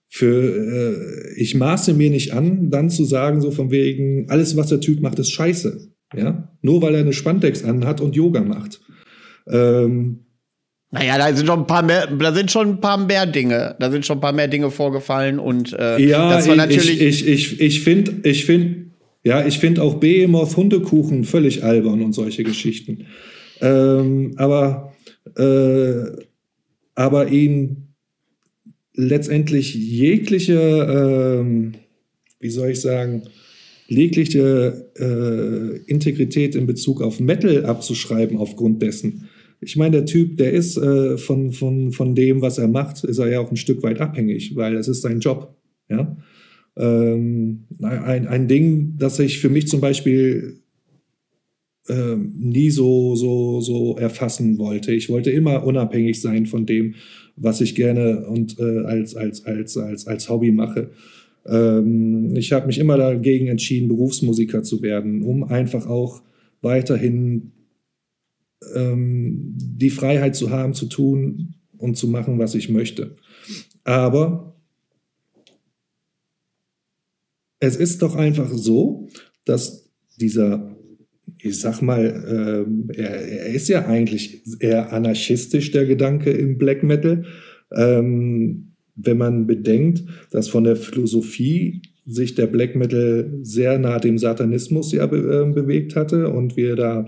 [0.08, 4.68] für, äh, ich maße mir nicht an, dann zu sagen, so von wegen, alles, was
[4.68, 5.88] der Typ macht, ist scheiße.
[6.14, 6.52] Ja?
[6.62, 8.80] Nur weil er eine Spandex anhat und Yoga macht.
[9.48, 10.23] Ähm,
[10.94, 13.90] naja, da sind schon ein paar mehr, da sind schon ein paar mehr Dinge, da
[13.90, 17.00] sind schon ein paar mehr Dinge vorgefallen und äh, ja, das war natürlich.
[17.00, 18.86] Ich, ich, ich, ich finde, ich finde,
[19.24, 23.06] ja, ich finde auch Behemoth Hundekuchen völlig albern und solche Geschichten.
[23.60, 24.92] Ähm, aber,
[25.36, 26.22] äh,
[26.94, 27.88] aber ihn
[28.94, 31.76] letztendlich jegliche, äh,
[32.38, 33.24] wie soll ich sagen,
[33.88, 39.28] jegliche äh, Integrität in Bezug auf Metal abzuschreiben aufgrund dessen
[39.64, 43.18] ich meine, der Typ, der ist äh, von, von, von dem, was er macht, ist
[43.18, 45.56] er ja auch ein Stück weit abhängig, weil es ist sein Job.
[45.88, 46.16] Ja?
[46.76, 50.60] Ähm, ein, ein Ding, das ich für mich zum Beispiel
[51.88, 54.92] äh, nie so, so, so erfassen wollte.
[54.92, 56.94] Ich wollte immer unabhängig sein von dem,
[57.36, 60.90] was ich gerne und äh, als, als, als, als, als Hobby mache.
[61.46, 66.22] Ähm, ich habe mich immer dagegen entschieden, Berufsmusiker zu werden, um einfach auch
[66.62, 67.52] weiterhin
[68.74, 73.16] ähm, die Freiheit zu haben, zu tun und zu machen, was ich möchte.
[73.84, 74.56] Aber
[77.60, 79.08] es ist doch einfach so,
[79.44, 79.90] dass
[80.20, 80.76] dieser,
[81.38, 86.82] ich sag mal, äh, er, er, ist ja eigentlich eher anarchistisch, der Gedanke im Black
[86.82, 87.24] Metal.
[87.74, 94.18] Ähm, wenn man bedenkt, dass von der Philosophie sich der Black Metal sehr nah dem
[94.18, 97.06] Satanismus ja be äh, bewegt hatte und wir da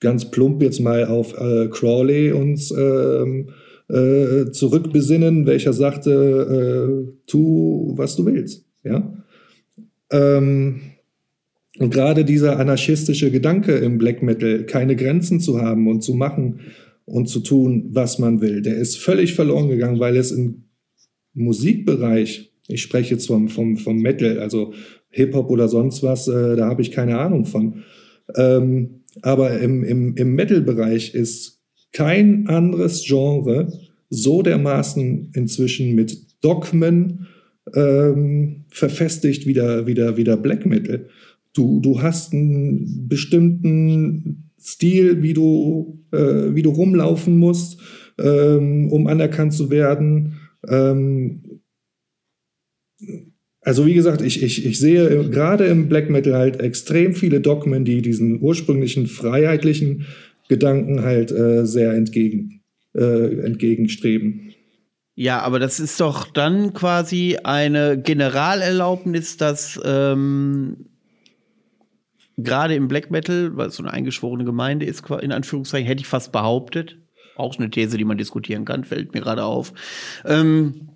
[0.00, 3.50] ganz plump jetzt mal auf äh, Crawley uns ähm,
[3.88, 8.64] äh, zurückbesinnen, welcher sagte, äh, tu, was du willst.
[8.84, 9.12] Ja?
[10.10, 10.80] Ähm,
[11.78, 16.60] und gerade dieser anarchistische Gedanke im Black Metal, keine Grenzen zu haben und zu machen
[17.04, 20.64] und zu tun, was man will, der ist völlig verloren gegangen, weil es im
[21.34, 24.72] Musikbereich, ich spreche jetzt vom, vom, vom Metal, also
[25.10, 27.84] Hip-Hop oder sonst was, äh, da habe ich keine Ahnung von.
[28.34, 31.62] Ähm, aber im, im, im Metal-Bereich ist
[31.92, 33.72] kein anderes Genre
[34.10, 37.26] so dermaßen inzwischen mit Dogmen
[37.74, 41.08] ähm, verfestigt wie der, wie, der, wie der Black Metal.
[41.54, 47.80] Du, du hast einen bestimmten Stil, wie du, äh, wie du rumlaufen musst,
[48.18, 50.34] ähm, um anerkannt zu werden.
[50.68, 51.42] Ähm,
[53.66, 57.84] also wie gesagt, ich, ich, ich sehe gerade im Black Metal halt extrem viele Dogmen,
[57.84, 60.06] die diesen ursprünglichen freiheitlichen
[60.48, 62.62] Gedanken halt äh, sehr entgegen,
[62.94, 64.54] äh, entgegenstreben.
[65.16, 70.86] Ja, aber das ist doch dann quasi eine Generalerlaubnis, dass ähm,
[72.36, 76.06] gerade im Black Metal, weil es so eine eingeschworene Gemeinde ist, in Anführungszeichen, hätte ich
[76.06, 76.98] fast behauptet,
[77.34, 79.72] auch eine These, die man diskutieren kann, fällt mir gerade auf,
[80.24, 80.88] ähm,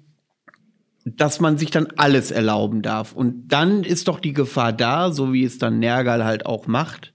[1.04, 3.12] dass man sich dann alles erlauben darf.
[3.12, 7.14] Und dann ist doch die Gefahr da, so wie es dann Nergal halt auch macht,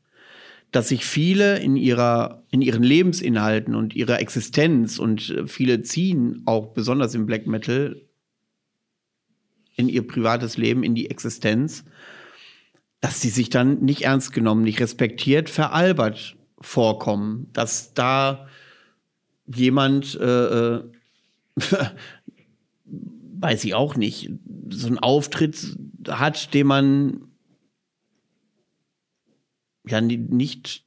[0.71, 6.41] dass sich viele in ihrer, in ihren Lebensinhalten und ihrer Existenz und äh, viele ziehen
[6.45, 8.01] auch besonders im Black Metal
[9.75, 11.85] in ihr privates Leben, in die Existenz,
[13.01, 18.47] dass sie sich dann nicht ernst genommen, nicht respektiert, veralbert vorkommen, dass da
[19.45, 20.83] jemand, äh, äh
[23.39, 24.31] weiß ich auch nicht,
[24.69, 27.27] so einen Auftritt hat, den man
[29.87, 30.85] ja nicht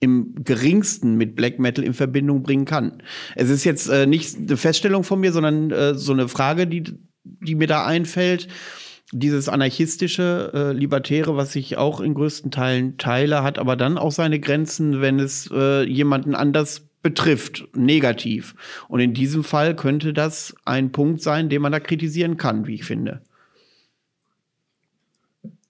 [0.00, 3.02] im geringsten mit Black Metal in Verbindung bringen kann.
[3.36, 6.84] Es ist jetzt äh, nicht eine Feststellung von mir, sondern äh, so eine Frage, die,
[7.22, 8.48] die mir da einfällt.
[9.12, 14.12] Dieses anarchistische, äh, libertäre, was ich auch in größten Teilen teile, hat aber dann auch
[14.12, 18.54] seine Grenzen, wenn es äh, jemanden anders betrifft, negativ.
[18.88, 22.74] Und in diesem Fall könnte das ein Punkt sein, den man da kritisieren kann, wie
[22.74, 23.22] ich finde.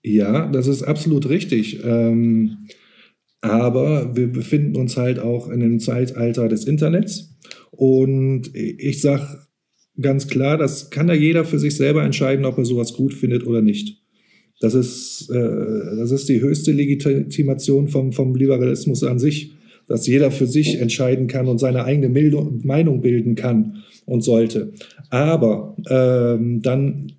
[0.02, 1.84] Ja, das ist absolut richtig.
[1.84, 2.66] Ähm,
[3.42, 7.36] aber wir befinden uns halt auch in einem Zeitalter des Internets.
[7.70, 9.46] Und ich sage
[10.00, 13.46] ganz klar, das kann da jeder für sich selber entscheiden, ob er sowas gut findet
[13.46, 13.98] oder nicht.
[14.60, 19.52] Das ist, äh, das ist die höchste Legitimation vom, vom Liberalismus an sich,
[19.90, 22.08] dass jeder für sich entscheiden kann und seine eigene
[22.62, 24.72] Meinung bilden kann und sollte.
[25.10, 27.10] Aber ähm, dann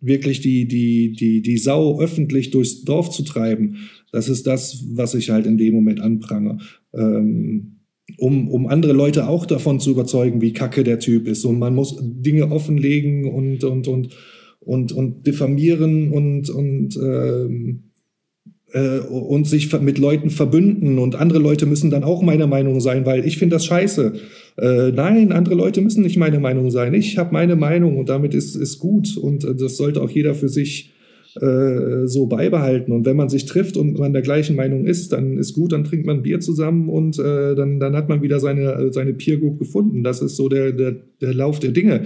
[0.00, 5.14] wirklich die, die, die, die Sau öffentlich durchs Dorf zu treiben, das ist das, was
[5.14, 6.58] ich halt in dem Moment anprange.
[6.94, 7.80] Ähm,
[8.18, 11.44] um, um andere Leute auch davon zu überzeugen, wie kacke der Typ ist.
[11.44, 14.16] Und man muss Dinge offenlegen und, und, und,
[14.60, 17.90] und, und diffamieren und, und ähm,
[18.72, 23.06] äh, und sich mit Leuten verbünden und andere Leute müssen dann auch meiner Meinung sein,
[23.06, 24.12] weil ich finde das scheiße.
[24.58, 26.94] Äh, nein, andere Leute müssen nicht meine Meinung sein.
[26.94, 30.34] Ich habe meine Meinung und damit ist, ist gut und äh, das sollte auch jeder
[30.34, 30.92] für sich
[31.40, 32.92] äh, so beibehalten.
[32.92, 35.84] Und wenn man sich trifft und man der gleichen Meinung ist, dann ist gut, dann
[35.84, 39.58] trinkt man Bier zusammen und äh, dann, dann hat man wieder seine, seine Peer Group
[39.58, 40.02] gefunden.
[40.02, 42.04] Das ist so der, der, der Lauf der Dinge.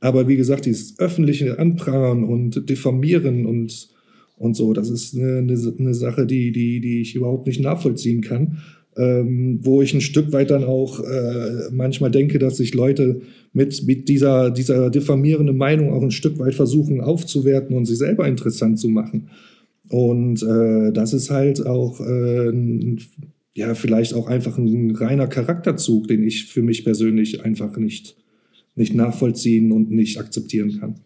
[0.00, 3.88] Aber wie gesagt, dieses öffentliche Anprangern und Diffamieren und
[4.36, 4.72] und so.
[4.72, 8.58] Das ist eine, eine, Sache, die, die, die ich überhaupt nicht nachvollziehen kann.
[8.98, 13.20] Ähm, wo ich ein Stück weit dann auch äh, manchmal denke, dass sich Leute
[13.52, 18.26] mit, mit dieser, dieser diffamierenden Meinung auch ein Stück weit versuchen aufzuwerten und sich selber
[18.26, 19.28] interessant zu machen.
[19.90, 22.52] Und äh, das ist halt auch, äh,
[23.54, 28.16] ja, vielleicht auch einfach ein reiner Charakterzug, den ich für mich persönlich einfach nicht,
[28.76, 31.00] nicht nachvollziehen und nicht akzeptieren kann.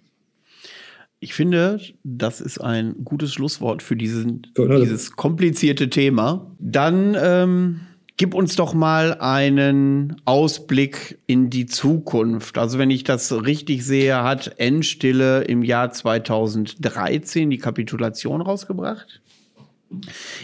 [1.22, 6.50] Ich finde, das ist ein gutes Schlusswort für diesen, dieses komplizierte Thema.
[6.58, 7.80] Dann ähm,
[8.16, 12.56] gib uns doch mal einen Ausblick in die Zukunft.
[12.56, 19.20] Also wenn ich das richtig sehe, hat Endstille im Jahr 2013 die Kapitulation rausgebracht.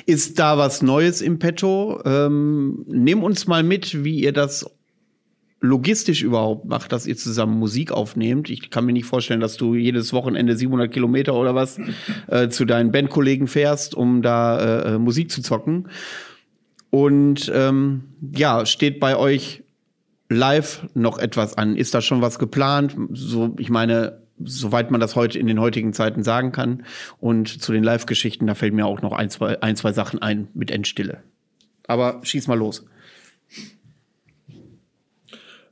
[0.04, 2.02] Ist da was Neues im Petto?
[2.04, 4.75] Ähm, nimm uns mal mit, wie ihr das
[5.66, 8.50] logistisch überhaupt macht, dass ihr zusammen Musik aufnehmt.
[8.50, 11.78] Ich kann mir nicht vorstellen, dass du jedes Wochenende 700 Kilometer oder was
[12.28, 15.88] äh, zu deinen Bandkollegen fährst, um da äh, äh, Musik zu zocken.
[16.90, 19.62] Und ähm, ja, steht bei euch
[20.28, 21.76] live noch etwas an?
[21.76, 22.96] Ist da schon was geplant?
[23.12, 26.84] So, ich meine, soweit man das heute in den heutigen Zeiten sagen kann.
[27.18, 30.48] Und zu den Live-Geschichten, da fällt mir auch noch ein, zwei, ein, zwei Sachen ein
[30.54, 31.22] mit Endstille.
[31.86, 32.84] Aber schieß mal los.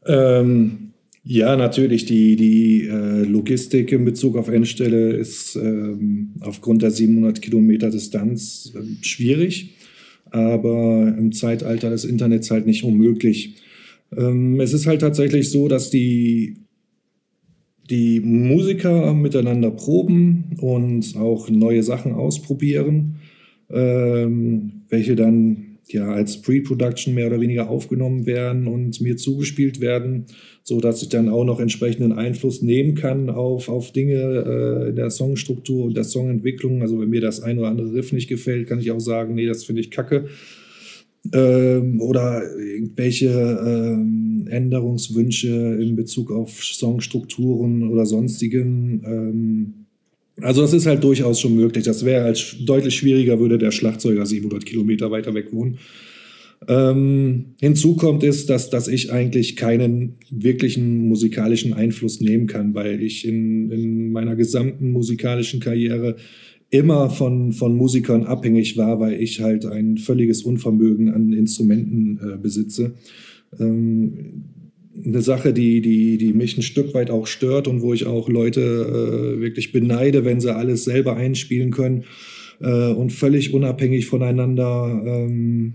[0.07, 0.85] Ähm,
[1.27, 2.05] ja, natürlich.
[2.05, 8.73] Die, die äh, Logistik in Bezug auf Endstelle ist ähm, aufgrund der 700 Kilometer Distanz
[8.75, 9.75] äh, schwierig,
[10.31, 13.57] aber im Zeitalter des Internets halt nicht unmöglich.
[14.15, 16.59] Ähm, es ist halt tatsächlich so, dass die,
[17.89, 23.17] die Musiker miteinander proben und auch neue Sachen ausprobieren,
[23.71, 30.27] ähm, welche dann ja als Pre-Production mehr oder weniger aufgenommen werden und mir zugespielt werden,
[30.63, 34.97] so dass ich dann auch noch entsprechenden Einfluss nehmen kann auf, auf Dinge äh, in
[34.97, 36.83] der Songstruktur und der Songentwicklung.
[36.83, 39.47] Also wenn mir das ein oder andere Riff nicht gefällt, kann ich auch sagen, nee,
[39.47, 40.27] das finde ich kacke.
[41.33, 49.03] ähm, oder irgendwelche ähm, Änderungswünsche in Bezug auf Songstrukturen oder sonstigen.
[49.05, 49.84] Ähm,
[50.41, 51.85] also das ist halt durchaus schon möglich.
[51.85, 55.79] Das wäre halt deutlich schwieriger, würde der Schlagzeuger 700 Kilometer weiter weg wohnen.
[56.67, 63.03] Ähm, hinzu kommt ist, dass, dass ich eigentlich keinen wirklichen musikalischen Einfluss nehmen kann, weil
[63.03, 66.17] ich in, in meiner gesamten musikalischen Karriere
[66.71, 72.39] immer von, von Musikern abhängig war, weil ich halt ein völliges Unvermögen an Instrumenten äh,
[72.39, 72.95] besitze.
[73.61, 74.45] Ähm,
[75.05, 78.29] eine Sache, die, die, die mich ein Stück weit auch stört und wo ich auch
[78.29, 82.05] Leute äh, wirklich beneide, wenn sie alles selber einspielen können
[82.61, 85.75] äh, und völlig unabhängig voneinander ähm,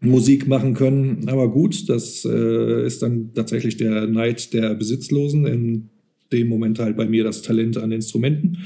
[0.00, 1.28] Musik machen können.
[1.28, 5.88] Aber gut, das äh, ist dann tatsächlich der Neid der Besitzlosen, in
[6.32, 8.58] dem Moment halt bei mir das Talent an Instrumenten.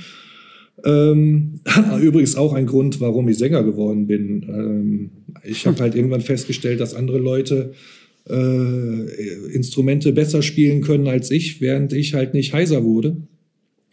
[0.84, 1.60] Ähm,
[2.00, 4.42] übrigens auch ein Grund, warum ich Sänger geworden bin.
[4.48, 5.10] Ähm,
[5.44, 7.72] ich habe halt irgendwann festgestellt, dass andere Leute
[8.28, 13.16] äh, Instrumente besser spielen können als ich, während ich halt nicht heiser wurde.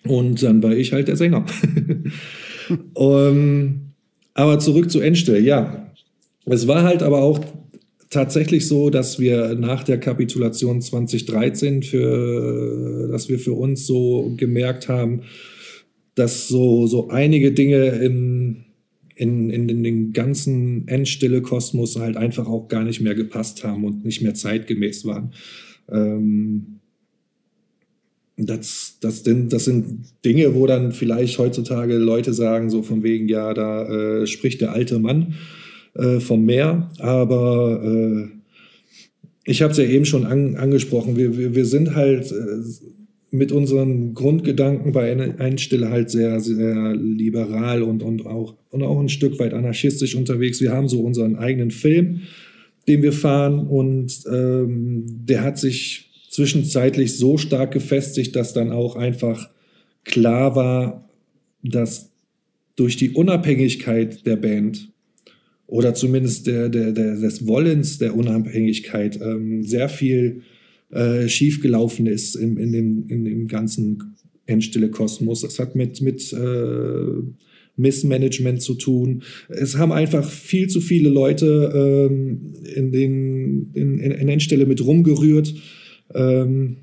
[0.06, 1.46] Und dann war ich halt der Sänger.
[2.94, 3.82] um,
[4.34, 5.92] aber zurück zu Endstelle, ja.
[6.46, 7.40] Es war halt aber auch
[8.10, 14.90] tatsächlich so, dass wir nach der Kapitulation 2013 für, dass wir für uns so gemerkt
[14.90, 15.22] haben,
[16.16, 18.66] dass so, so einige Dinge in,
[19.20, 24.06] in, in, in den ganzen Endstille-Kosmos halt einfach auch gar nicht mehr gepasst haben und
[24.06, 25.34] nicht mehr zeitgemäß waren.
[25.92, 26.80] Ähm,
[28.38, 33.28] das, das, denn, das sind Dinge, wo dann vielleicht heutzutage Leute sagen, so von wegen,
[33.28, 35.34] ja, da äh, spricht der alte Mann
[35.96, 38.28] äh, vom Meer, aber äh,
[39.44, 42.62] ich habe es ja eben schon an, angesprochen, wir, wir, wir sind halt äh,
[43.32, 49.10] mit unseren Grundgedanken bei Einstille halt sehr, sehr liberal und, und, auch, und auch ein
[49.10, 50.62] Stück weit anarchistisch unterwegs.
[50.62, 52.22] Wir haben so unseren eigenen Film,
[52.88, 58.96] den wir fahren und ähm, der hat sich zwischenzeitlich so stark gefestigt, dass dann auch
[58.96, 59.50] einfach
[60.06, 61.10] klar war,
[61.64, 62.12] dass
[62.76, 64.90] durch die Unabhängigkeit der Band
[65.68, 70.42] oder zumindest der, der, der, des Wollens der Unabhängigkeit ähm, sehr viel
[70.92, 75.44] äh, schiefgelaufen ist in, in, dem, in dem ganzen Endstille Kosmos.
[75.44, 77.22] Es hat mit, mit äh,
[77.80, 79.24] Missmanagement zu tun.
[79.48, 85.54] Es haben einfach viel zu viele Leute ähm, in, den, in, in Endstelle mit rumgerührt,
[86.14, 86.78] ähm,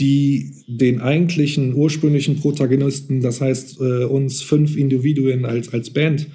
[0.00, 6.28] die den eigentlichen ursprünglichen Protagonisten, das heißt äh, uns fünf Individuen als, als Band,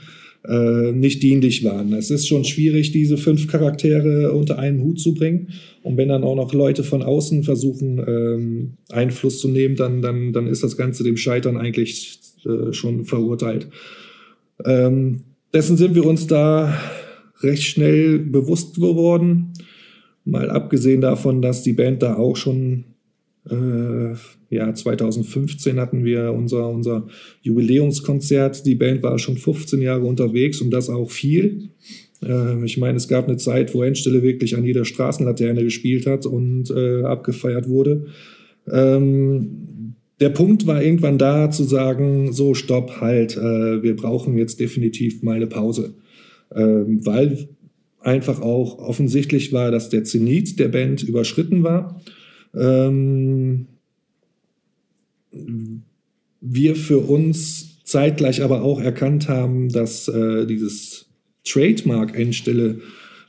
[0.47, 1.93] äh, nicht dienlich waren.
[1.93, 5.49] Es ist schon schwierig, diese fünf Charaktere unter einen Hut zu bringen.
[5.83, 10.33] Und wenn dann auch noch Leute von außen versuchen, ähm, Einfluss zu nehmen, dann, dann,
[10.33, 13.69] dann ist das Ganze dem Scheitern eigentlich äh, schon verurteilt.
[14.65, 15.21] Ähm,
[15.53, 16.77] dessen sind wir uns da
[17.41, 19.53] recht schnell bewusst geworden.
[20.25, 22.85] Mal abgesehen davon, dass die Band da auch schon
[23.49, 24.13] äh,
[24.49, 27.07] ja, 2015 hatten wir unser, unser
[27.41, 28.65] Jubiläumskonzert.
[28.65, 31.69] Die Band war schon 15 Jahre unterwegs und das auch viel.
[32.23, 36.25] Äh, ich meine, es gab eine Zeit, wo Endstelle wirklich an jeder Straßenlaterne gespielt hat
[36.25, 38.05] und äh, abgefeiert wurde.
[38.71, 44.59] Ähm, der Punkt war irgendwann da zu sagen, so stopp, halt, äh, wir brauchen jetzt
[44.59, 45.95] definitiv mal eine Pause.
[46.55, 47.49] Ähm, weil
[47.99, 52.01] einfach auch offensichtlich war, dass der Zenit der Band überschritten war
[52.55, 53.67] ähm,
[56.41, 61.05] wir für uns zeitgleich aber auch erkannt haben, dass äh, dieses
[61.45, 62.80] Trademark-Endstelle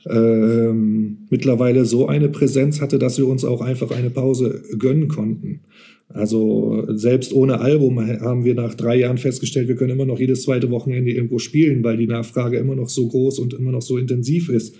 [0.07, 5.61] ähm, mittlerweile so eine Präsenz hatte, dass wir uns auch einfach eine Pause gönnen konnten.
[6.09, 10.43] Also selbst ohne Album haben wir nach drei Jahren festgestellt, wir können immer noch jedes
[10.43, 13.97] zweite Wochenende irgendwo spielen, weil die Nachfrage immer noch so groß und immer noch so
[13.97, 14.75] intensiv ist.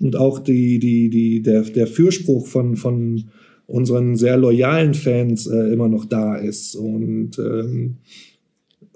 [0.00, 3.24] Und auch die, die, die, der, der Fürspruch von, von
[3.66, 7.96] unseren sehr loyalen Fans äh, immer noch da ist und ähm,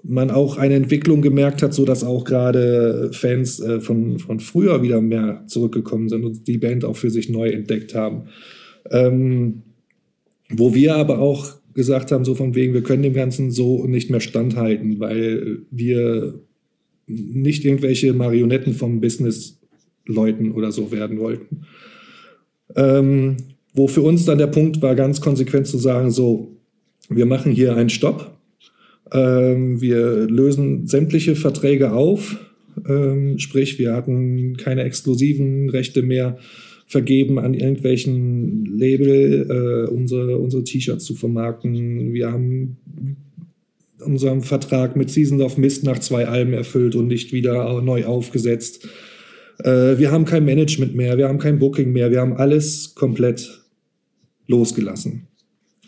[0.03, 4.81] man auch eine Entwicklung gemerkt hat, so dass auch gerade Fans äh, von, von früher
[4.81, 8.23] wieder mehr zurückgekommen sind und die Band auch für sich neu entdeckt haben.
[8.91, 9.63] Ähm,
[10.49, 14.09] wo wir aber auch gesagt haben, so von wegen, wir können dem Ganzen so nicht
[14.09, 16.39] mehr standhalten, weil wir
[17.07, 21.61] nicht irgendwelche Marionetten vom Business-Leuten oder so werden wollten.
[22.75, 23.37] Ähm,
[23.73, 26.55] wo für uns dann der Punkt war, ganz konsequent zu sagen, so,
[27.09, 28.37] wir machen hier einen Stopp,
[29.11, 32.37] ähm, wir lösen sämtliche Verträge auf,
[32.87, 36.37] ähm, sprich, wir hatten keine exklusiven Rechte mehr
[36.87, 42.13] vergeben an irgendwelchen Label, äh, unsere, unsere T-Shirts zu vermarkten.
[42.13, 42.77] Wir haben
[44.03, 48.87] unseren Vertrag mit Seasons of Mist nach zwei Alben erfüllt und nicht wieder neu aufgesetzt.
[49.63, 53.58] Äh, wir haben kein Management mehr, wir haben kein Booking mehr, wir haben alles komplett
[54.49, 55.27] losgelassen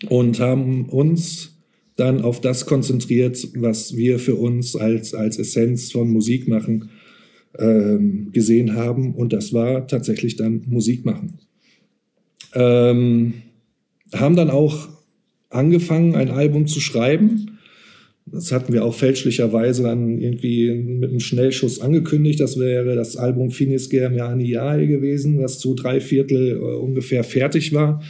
[0.07, 1.57] und haben uns
[1.97, 6.89] dann auf das konzentriert, was wir für uns als, als Essenz von Musik machen
[7.59, 9.13] ähm, gesehen haben.
[9.13, 11.39] Und das war tatsächlich dann Musik machen.
[12.53, 13.33] Ähm,
[14.13, 14.89] haben dann auch
[15.49, 17.57] angefangen, ein Album zu schreiben.
[18.25, 22.39] Das hatten wir auch fälschlicherweise dann irgendwie mit einem Schnellschuss angekündigt.
[22.39, 28.01] Das wäre das Album Finis Germaniae gewesen, was zu drei Viertel äh, ungefähr fertig war.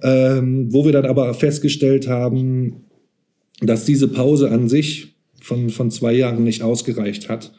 [0.00, 2.84] Ähm, wo wir dann aber festgestellt haben,
[3.60, 7.52] dass diese Pause an sich von, von zwei Jahren nicht ausgereicht hat,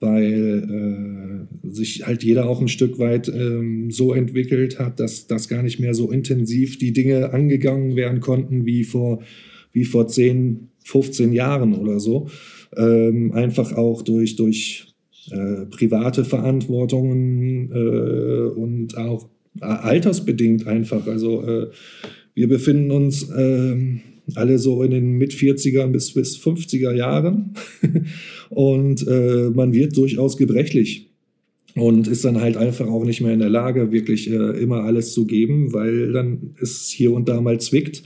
[0.00, 5.48] weil äh, sich halt jeder auch ein Stück weit ähm, so entwickelt hat, dass das
[5.48, 9.22] gar nicht mehr so intensiv die Dinge angegangen werden konnten wie vor,
[9.72, 12.28] wie vor 10, 15 Jahren oder so.
[12.76, 14.94] Ähm, einfach auch durch, durch
[15.30, 19.28] äh, private Verantwortungen äh, und auch
[19.60, 21.06] altersbedingt einfach.
[21.06, 21.66] Also äh,
[22.34, 24.00] wir befinden uns ähm,
[24.34, 27.54] alle so in den mit 40er bis, bis 50er Jahren
[28.50, 31.08] und äh, man wird durchaus gebrechlich
[31.74, 35.12] und ist dann halt einfach auch nicht mehr in der Lage, wirklich äh, immer alles
[35.12, 38.02] zu geben, weil dann es hier und da mal zwickt.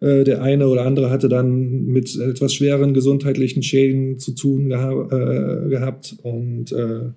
[0.00, 4.90] Äh, der eine oder andere hatte dann mit etwas schweren gesundheitlichen Schäden zu tun geha
[4.90, 7.10] äh, gehabt und äh,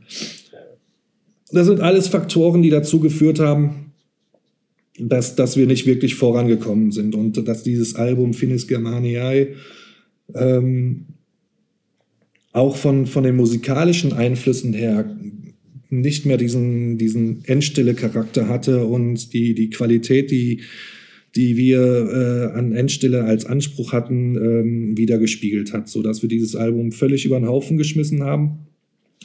[1.55, 3.93] das sind alles Faktoren, die dazu geführt haben,
[4.99, 9.55] dass, dass wir nicht wirklich vorangekommen sind und dass dieses Album Finis Germaniae
[10.33, 11.05] ähm,
[12.51, 15.17] auch von, von den musikalischen Einflüssen her
[15.89, 20.61] nicht mehr diesen, diesen Endstille-Charakter hatte und die, die Qualität, die,
[21.35, 21.79] die wir
[22.53, 27.39] äh, an Endstille als Anspruch hatten, ähm, wiedergespiegelt hat, sodass wir dieses Album völlig über
[27.39, 28.64] den Haufen geschmissen haben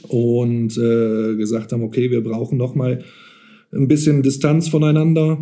[0.08, 3.02] und äh, gesagt haben, okay, wir brauchen noch mal
[3.72, 5.38] ein bisschen Distanz voneinander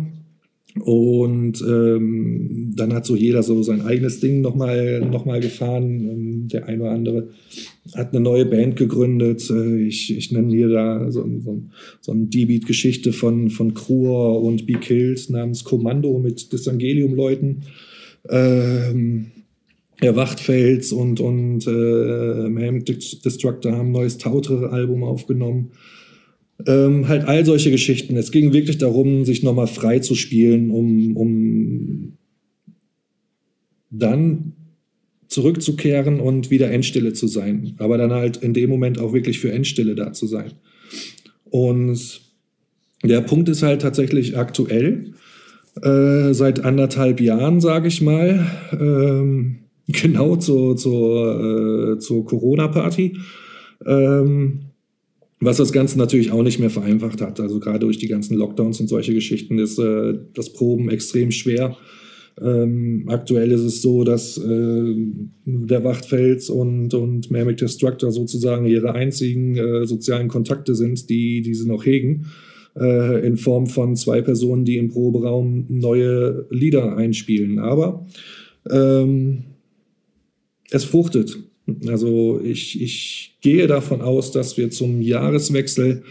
[0.79, 5.99] und ähm, dann hat so jeder so sein eigenes Ding nochmal noch mal gefahren.
[6.07, 7.29] Ähm, der eine oder andere
[7.95, 9.49] hat eine neue Band gegründet.
[9.49, 11.63] Äh, ich, ich nenne hier da so, so,
[12.01, 17.63] so eine D-Beat-Geschichte von, von Kruer und Be Killed namens Kommando mit Disangelium-Leuten.
[18.29, 19.31] Ähm,
[20.01, 25.71] ja, Wachtfels und, und äh, Mayhem Destructor haben ein neues Tautre-Album aufgenommen.
[26.65, 28.15] Ähm, halt all solche Geschichten.
[28.17, 32.17] Es ging wirklich darum, sich nochmal frei zu spielen, um, um
[33.89, 34.53] dann
[35.27, 37.75] zurückzukehren und wieder Endstille zu sein.
[37.77, 40.53] Aber dann halt in dem Moment auch wirklich für Endstille da zu sein.
[41.49, 42.21] Und
[43.03, 45.13] der Punkt ist halt tatsächlich aktuell.
[45.81, 49.59] Äh, seit anderthalb Jahren, sage ich mal, ähm,
[49.91, 53.17] genau zur, zur, äh, zur Corona-Party.
[53.85, 54.59] Ähm,
[55.41, 57.39] was das Ganze natürlich auch nicht mehr vereinfacht hat.
[57.39, 61.77] Also gerade durch die ganzen Lockdowns und solche Geschichten ist äh, das Proben extrem schwer.
[62.41, 64.95] Ähm, aktuell ist es so, dass äh,
[65.45, 71.53] der Wachtfels und, und Mermic Destructor sozusagen ihre einzigen äh, sozialen Kontakte sind, die, die
[71.53, 72.27] sie noch hegen,
[72.77, 77.59] äh, in Form von zwei Personen, die im Proberaum neue Lieder einspielen.
[77.59, 78.05] Aber
[78.69, 79.43] ähm,
[80.71, 81.37] es fruchtet.
[81.87, 86.03] Also ich, ich gehe davon aus, dass wir zum Jahreswechsel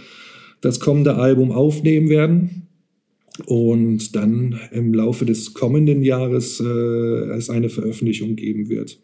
[0.61, 2.69] das kommende Album aufnehmen werden
[3.47, 8.99] und dann im Laufe des kommenden Jahres äh, es eine Veröffentlichung geben wird.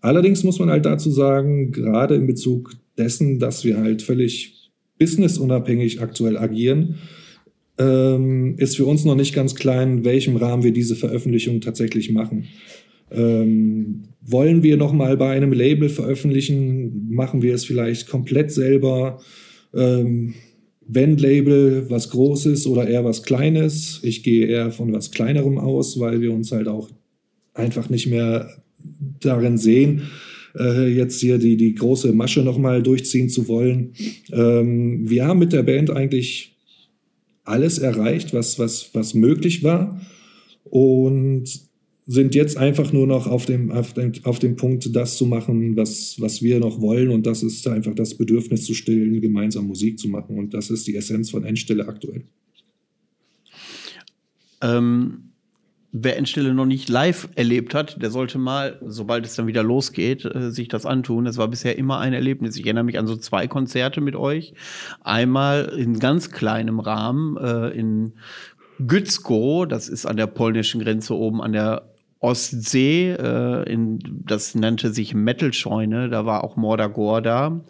[0.00, 6.00] Allerdings muss man halt dazu sagen, gerade in Bezug dessen, dass wir halt völlig businessunabhängig
[6.00, 6.96] aktuell agieren,
[7.78, 12.12] ähm, ist für uns noch nicht ganz klar, in welchem Rahmen wir diese Veröffentlichung tatsächlich
[12.12, 12.48] machen.
[13.10, 17.08] Ähm, wollen wir noch mal bei einem Label veröffentlichen?
[17.10, 19.20] Machen wir es vielleicht komplett selber?
[19.74, 20.34] Ähm,
[20.92, 24.00] wenn Label was Großes oder eher was Kleines.
[24.02, 26.90] Ich gehe eher von was Kleinerem aus, weil wir uns halt auch
[27.54, 28.50] einfach nicht mehr
[29.20, 30.02] darin sehen,
[30.58, 33.92] äh, jetzt hier die, die große Masche nochmal durchziehen zu wollen.
[34.32, 36.56] Ähm, wir haben mit der Band eigentlich
[37.44, 40.00] alles erreicht, was, was, was möglich war.
[40.64, 41.69] Und
[42.10, 45.76] sind jetzt einfach nur noch auf dem, auf dem, auf dem Punkt, das zu machen,
[45.76, 47.10] was, was wir noch wollen.
[47.10, 50.36] Und das ist einfach das Bedürfnis zu stillen, gemeinsam Musik zu machen.
[50.36, 52.24] Und das ist die Essenz von Endstille aktuell.
[54.60, 55.30] Ähm,
[55.92, 60.24] wer Endstille noch nicht live erlebt hat, der sollte mal, sobald es dann wieder losgeht,
[60.24, 61.28] äh, sich das antun.
[61.28, 62.56] Es war bisher immer ein Erlebnis.
[62.56, 64.54] Ich erinnere mich an so zwei Konzerte mit euch.
[65.02, 68.14] Einmal in ganz kleinem Rahmen äh, in
[68.84, 71.89] Gützko, das ist an der polnischen Grenze oben an der
[72.20, 77.64] Ostsee, äh, in, das nannte sich Metal-Scheune, da war auch Mordagor da.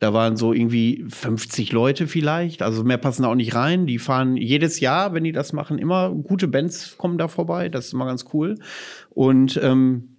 [0.00, 3.86] Da waren so irgendwie 50 Leute vielleicht, also mehr passen da auch nicht rein.
[3.86, 7.86] Die fahren jedes Jahr, wenn die das machen, immer gute Bands kommen da vorbei, das
[7.86, 8.56] ist immer ganz cool.
[9.10, 10.16] Und ähm,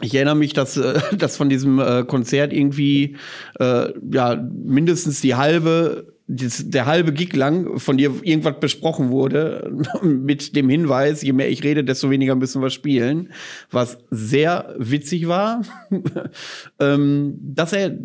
[0.00, 3.16] ich erinnere mich, dass, äh, dass von diesem äh, Konzert irgendwie
[3.60, 10.54] äh, ja mindestens die halbe der halbe Gig lang von dir irgendwas besprochen wurde, mit
[10.54, 13.32] dem Hinweis, je mehr ich rede, desto weniger müssen wir spielen,
[13.70, 15.62] was sehr witzig war.
[16.78, 17.98] ähm, dass er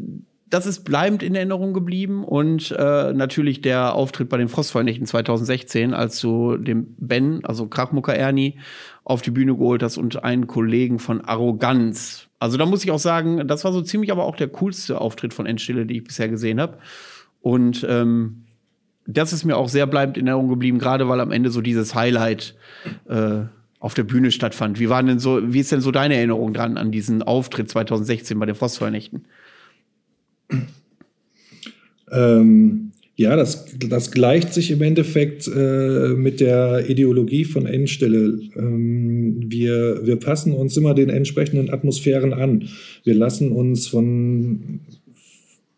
[0.47, 5.93] das ist bleibend in Erinnerung geblieben und äh, natürlich der Auftritt bei den Frostfreundlichen 2016,
[5.93, 8.59] als du dem Ben, also Krachmucker Ernie,
[9.03, 12.27] auf die Bühne geholt hast und einen Kollegen von Arroganz.
[12.39, 15.33] Also da muss ich auch sagen, das war so ziemlich aber auch der coolste Auftritt
[15.33, 16.77] von Endstille, den ich bisher gesehen habe.
[17.45, 18.37] Und ähm,
[19.05, 21.93] das ist mir auch sehr bleibend in Erinnerung geblieben, gerade weil am Ende so dieses
[21.93, 22.55] Highlight
[23.07, 23.41] äh,
[23.77, 24.79] auf der Bühne stattfand.
[24.79, 28.39] Wie waren denn so, wie ist denn so deine Erinnerung dran an diesen Auftritt 2016
[28.39, 29.25] bei den Phosphornächten?
[32.11, 38.39] Ähm, ja, das, das gleicht sich im Endeffekt äh, mit der Ideologie von Endstelle.
[38.55, 42.69] Ähm, wir, wir passen uns immer den entsprechenden Atmosphären an.
[43.03, 44.79] Wir lassen uns von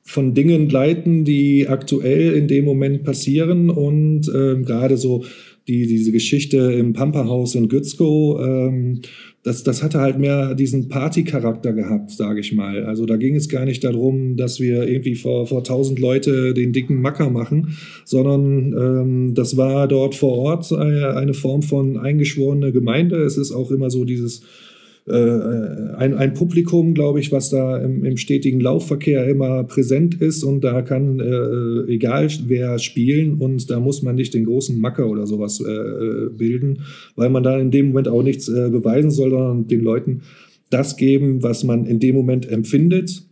[0.08, 5.26] von Dingen leiten, die aktuell in dem Moment passieren und ähm, gerade so
[5.68, 9.02] die, diese Geschichte im Pamperhaus in Gützkow, ähm,
[9.44, 12.86] das, das hatte halt mehr diesen Partycharakter gehabt, sage ich mal.
[12.86, 16.72] Also da ging es gar nicht darum, dass wir irgendwie vor, vor tausend Leute den
[16.72, 22.72] dicken Macker machen, sondern ähm, das war dort vor Ort eine, eine Form von eingeschworene
[22.72, 23.18] Gemeinde.
[23.24, 24.67] Es ist auch immer so dieses äh,
[25.10, 30.66] ein, ein Publikum, glaube ich, was da im, im, stetigen Laufverkehr immer präsent ist und
[30.66, 35.26] da kann äh, egal wer spielen und da muss man nicht den großen Macker oder
[35.26, 36.80] sowas äh, bilden,
[37.16, 40.24] weil man da in dem Moment auch nichts äh, beweisen soll, sondern den Leuten
[40.70, 43.24] das geben, was man in dem Moment empfindet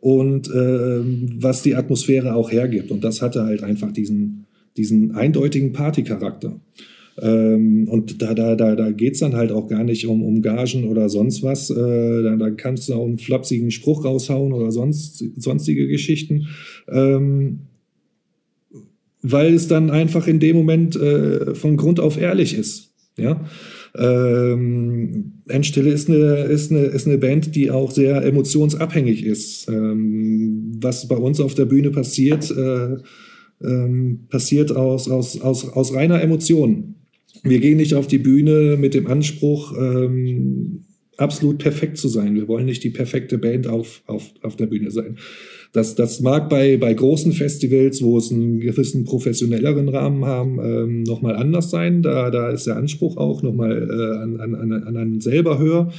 [0.00, 1.00] und äh,
[1.40, 2.90] was die Atmosphäre auch hergibt.
[2.90, 4.46] Und das hatte halt einfach diesen,
[4.76, 6.60] diesen eindeutigen Partycharakter.
[7.20, 10.42] Ähm, und da, da, da, da geht es dann halt auch gar nicht um, um
[10.42, 11.70] Gagen oder sonst was.
[11.70, 16.48] Äh, da, da kannst du auch einen flapsigen Spruch raushauen oder sonst, sonstige Geschichten.
[16.88, 17.60] Ähm,
[19.22, 22.92] weil es dann einfach in dem Moment äh, von Grund auf ehrlich ist.
[23.18, 23.44] Ja.
[23.96, 29.68] Ähm, Endstille ist eine, ist, eine, ist eine Band, die auch sehr emotionsabhängig ist.
[29.68, 32.96] Ähm, was bei uns auf der Bühne passiert, äh,
[33.62, 36.94] ähm, passiert aus, aus, aus, aus reiner Emotion.
[37.42, 40.84] Wir gehen nicht auf die Bühne mit dem Anspruch, ähm,
[41.16, 42.34] absolut perfekt zu sein.
[42.34, 45.16] Wir wollen nicht die perfekte Band auf, auf, auf der Bühne sein.
[45.72, 51.02] Das, das mag bei, bei großen Festivals, wo es einen gewissen professionelleren Rahmen haben, ähm,
[51.02, 52.02] nochmal anders sein.
[52.02, 55.92] Da, da ist der Anspruch auch nochmal äh, an, an, an, an einen selber höher.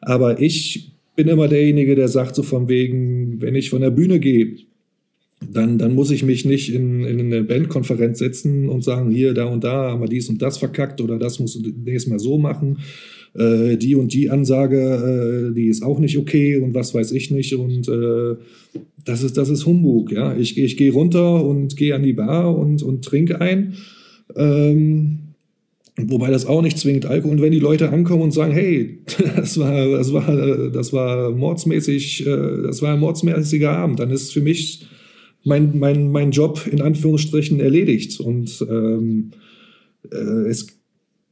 [0.00, 4.20] Aber ich bin immer derjenige, der sagt so von wegen, wenn ich von der Bühne
[4.20, 4.54] gehe,
[5.40, 9.44] dann, dann muss ich mich nicht in, in eine Bandkonferenz setzen und sagen, hier, da
[9.44, 12.38] und da haben wir dies und das verkackt oder das musst du nächstes Mal so
[12.38, 12.78] machen.
[13.34, 17.30] Äh, die und die Ansage, äh, die ist auch nicht okay und was weiß ich
[17.30, 17.54] nicht.
[17.54, 18.36] Und äh,
[19.04, 20.12] das, ist, das ist Humbug.
[20.12, 20.36] Ja?
[20.36, 23.74] Ich, ich gehe runter und gehe an die Bar und, und trinke ein.
[24.36, 25.18] Ähm,
[26.00, 27.32] Wobei das auch nicht zwingend Alkohol.
[27.32, 28.98] Und wenn die Leute ankommen und sagen, hey,
[29.36, 34.32] das war, das war, das war mordsmäßig, äh, das war ein mordsmäßiger Abend, dann ist
[34.32, 34.86] für mich
[35.44, 38.20] mein, mein, mein Job in Anführungsstrichen erledigt.
[38.20, 39.30] Und ähm,
[40.10, 40.78] äh, es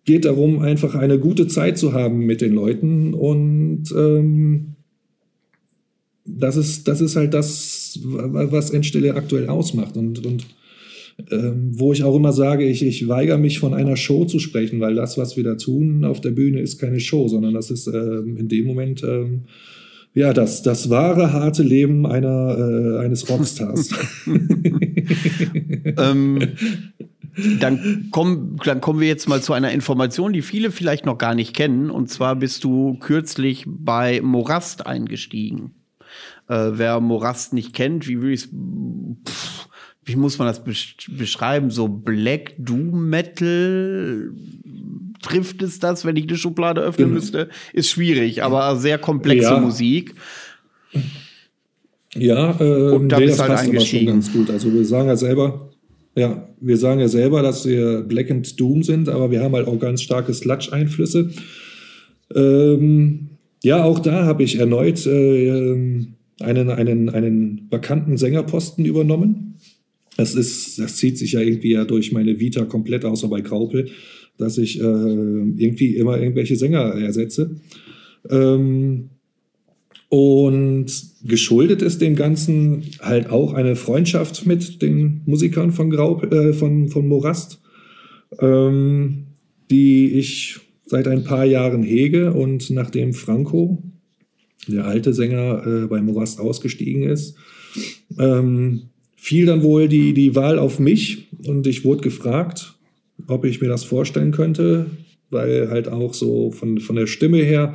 [0.04, 3.14] geht darum, einfach eine gute Zeit zu haben mit den Leuten.
[3.14, 4.76] Und ähm,
[6.24, 9.96] das, ist, das ist halt das, was Endstelle aktuell ausmacht.
[9.96, 10.46] Und, und
[11.30, 14.80] ähm, wo ich auch immer sage, ich, ich weigere mich von einer Show zu sprechen,
[14.80, 17.86] weil das, was wir da tun auf der Bühne, ist keine Show, sondern das ist
[17.86, 19.44] ähm, in dem Moment ähm,
[20.16, 23.90] ja, das, das wahre harte Leben einer, äh, eines Rockstars.
[25.98, 26.38] ähm,
[27.60, 31.34] dann, komm, dann kommen wir jetzt mal zu einer Information, die viele vielleicht noch gar
[31.34, 31.90] nicht kennen.
[31.90, 35.74] Und zwar bist du kürzlich bei Morast eingestiegen.
[36.48, 38.48] Äh, wer Morast nicht kennt, wie würde ich
[40.08, 41.70] wie muss man das beschreiben?
[41.70, 44.32] So Black Doom Metal
[45.22, 47.20] trifft es das, wenn ich eine Schublade öffnen genau.
[47.20, 47.48] müsste?
[47.72, 49.60] Ist schwierig, aber sehr komplexe ja.
[49.60, 50.14] Musik.
[52.14, 54.50] Ja, äh, und da nee, das halt passt aber schon ganz gut.
[54.50, 55.70] Also wir sagen ja selber,
[56.16, 59.68] ja, wir sagen ja selber, dass wir Black and Doom sind, aber wir haben halt
[59.68, 61.30] auch ganz starke Sludge-Einflüsse.
[62.34, 63.28] Ähm,
[63.62, 65.50] ja, auch da habe ich erneut äh,
[66.40, 69.58] einen, einen, einen vakanten Sängerposten übernommen.
[70.16, 73.90] Das ist, das zieht sich ja irgendwie ja durch meine Vita komplett, außer bei Graupel.
[74.38, 77.56] Dass ich äh, irgendwie immer irgendwelche Sänger ersetze.
[78.30, 79.10] Ähm,
[80.08, 80.86] und
[81.24, 86.88] geschuldet ist dem Ganzen halt auch eine Freundschaft mit den Musikern von, Grau, äh, von,
[86.88, 87.60] von Morast,
[88.40, 89.26] ähm,
[89.70, 92.32] die ich seit ein paar Jahren hege.
[92.32, 93.82] Und nachdem Franco,
[94.68, 97.36] der alte Sänger, äh, bei Morast ausgestiegen ist,
[98.18, 102.75] ähm, fiel dann wohl die, die Wahl auf mich und ich wurde gefragt,
[103.28, 104.86] ob ich mir das vorstellen könnte,
[105.30, 107.74] weil halt auch so von, von der Stimme her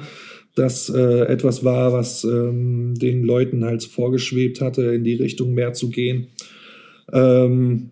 [0.56, 5.74] das äh, etwas war, was ähm, den Leuten halt vorgeschwebt hatte, in die Richtung mehr
[5.74, 6.28] zu gehen.
[7.14, 7.92] Ähm,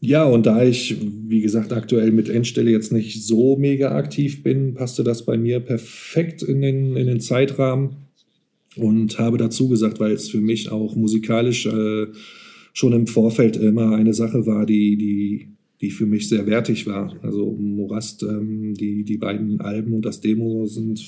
[0.00, 4.74] ja, und da ich, wie gesagt, aktuell mit Endstelle jetzt nicht so mega aktiv bin,
[4.74, 7.96] passte das bei mir perfekt in den, in den Zeitrahmen
[8.76, 12.06] und habe dazu gesagt, weil es für mich auch musikalisch äh,
[12.72, 17.14] schon im Vorfeld immer eine Sache war, die, die, die für mich sehr wertig war.
[17.22, 21.04] Also Morast, ähm, die, die beiden Alben und das Demo sind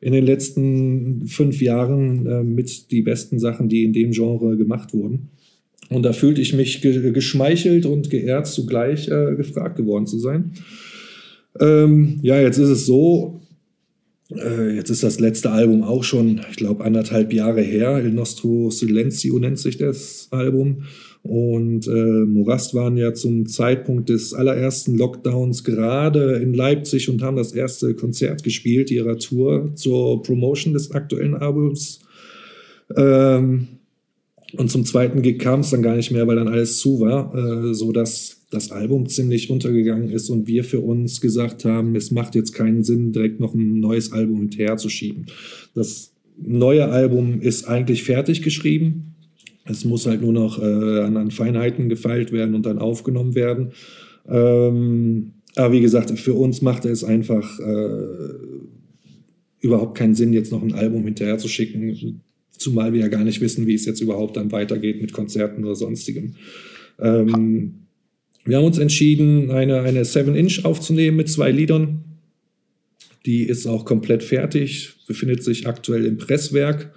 [0.00, 4.94] in den letzten fünf Jahren äh, mit die besten Sachen, die in dem Genre gemacht
[4.94, 5.28] wurden.
[5.88, 10.52] Und da fühlte ich mich ge geschmeichelt und geehrt, zugleich äh, gefragt geworden zu sein.
[11.58, 13.40] Ähm, ja, jetzt ist es so,
[14.30, 17.96] äh, jetzt ist das letzte Album auch schon, ich glaube, anderthalb Jahre her.
[17.96, 20.84] El Nostro Silenzio nennt sich das Album.
[21.22, 27.36] Und äh, Morast waren ja zum Zeitpunkt des allerersten Lockdowns gerade in Leipzig und haben
[27.36, 32.00] das erste Konzert gespielt ihrer Tour zur Promotion des aktuellen Albums.
[32.96, 33.68] Ähm,
[34.56, 37.34] und zum zweiten Gig kam es dann gar nicht mehr, weil dann alles zu war,
[37.34, 42.10] äh, so dass das Album ziemlich untergegangen ist und wir für uns gesagt haben, es
[42.10, 45.26] macht jetzt keinen Sinn, direkt noch ein neues Album hinterher zu schieben.
[45.74, 49.09] Das neue Album ist eigentlich fertig geschrieben.
[49.70, 53.72] Es muss halt nur noch äh, an, an, Feinheiten gefeilt werden und dann aufgenommen werden.
[54.28, 58.28] Ähm, aber wie gesagt, für uns macht es einfach äh,
[59.60, 63.40] überhaupt keinen Sinn, jetzt noch ein Album hinterher zu schicken, zumal wir ja gar nicht
[63.40, 66.34] wissen, wie es jetzt überhaupt dann weitergeht mit Konzerten oder sonstigem.
[66.98, 67.74] Ähm,
[68.44, 72.04] wir haben uns entschieden, eine, eine 7-Inch aufzunehmen mit zwei Liedern.
[73.26, 76.92] Die ist auch komplett fertig, befindet sich aktuell im Presswerk.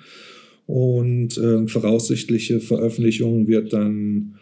[0.66, 4.36] Und äh, voraussichtliche Veröffentlichung wird dann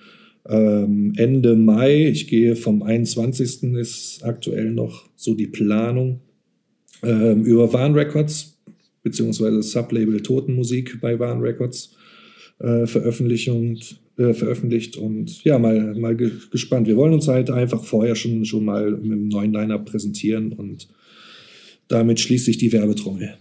[0.47, 3.63] ähm, Ende Mai, ich gehe vom 21.
[3.75, 6.21] ist aktuell noch so die Planung,
[7.03, 8.59] ähm, über Warn Records,
[9.03, 11.95] beziehungsweise Sublabel Totenmusik bei Warn Records
[12.59, 13.49] äh, veröffentlicht,
[14.17, 16.87] äh, veröffentlicht und ja, mal, mal ge gespannt.
[16.87, 20.87] Wir wollen uns halt einfach vorher schon, schon mal mit einem neuen Line-Up präsentieren und
[21.87, 23.35] damit schließt sich die Werbetrommel.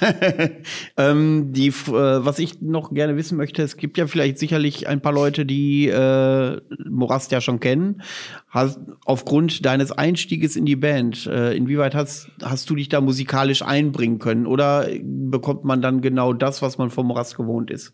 [0.98, 5.00] ähm, die, äh, was ich noch gerne wissen möchte, es gibt ja vielleicht sicherlich ein
[5.00, 6.60] paar Leute, die äh,
[6.90, 8.02] Morast ja schon kennen.
[8.48, 13.62] Hast, aufgrund deines Einstieges in die Band, äh, inwieweit hast, hast du dich da musikalisch
[13.62, 14.44] einbringen können?
[14.44, 17.92] Oder bekommt man dann genau das, was man vom Morast gewohnt ist?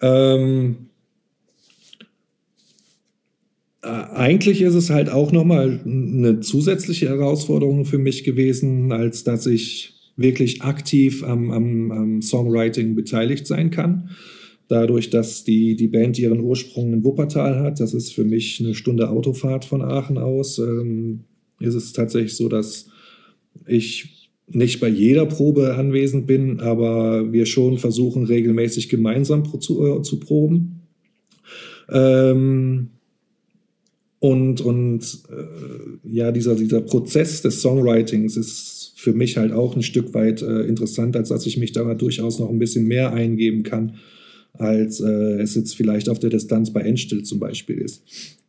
[0.00, 0.88] Ähm,
[3.82, 9.46] äh, eigentlich ist es halt auch nochmal eine zusätzliche Herausforderung für mich gewesen, als dass
[9.46, 14.10] ich wirklich aktiv am, am, am Songwriting beteiligt sein kann.
[14.68, 18.74] Dadurch, dass die, die Band ihren Ursprung in Wuppertal hat, das ist für mich eine
[18.74, 21.24] Stunde Autofahrt von Aachen aus, ähm,
[21.60, 22.86] ist es tatsächlich so, dass
[23.66, 30.02] ich nicht bei jeder Probe anwesend bin, aber wir schon versuchen, regelmäßig gemeinsam zu, äh,
[30.02, 30.82] zu proben.
[31.90, 32.88] Ähm,
[34.18, 39.82] und, und äh, ja, dieser, dieser Prozess des Songwritings ist für mich halt auch ein
[39.82, 43.64] Stück weit äh, interessant, als dass ich mich da durchaus noch ein bisschen mehr eingeben
[43.64, 43.96] kann,
[44.52, 48.04] als äh, es jetzt vielleicht auf der Distanz bei Endstill zum Beispiel ist.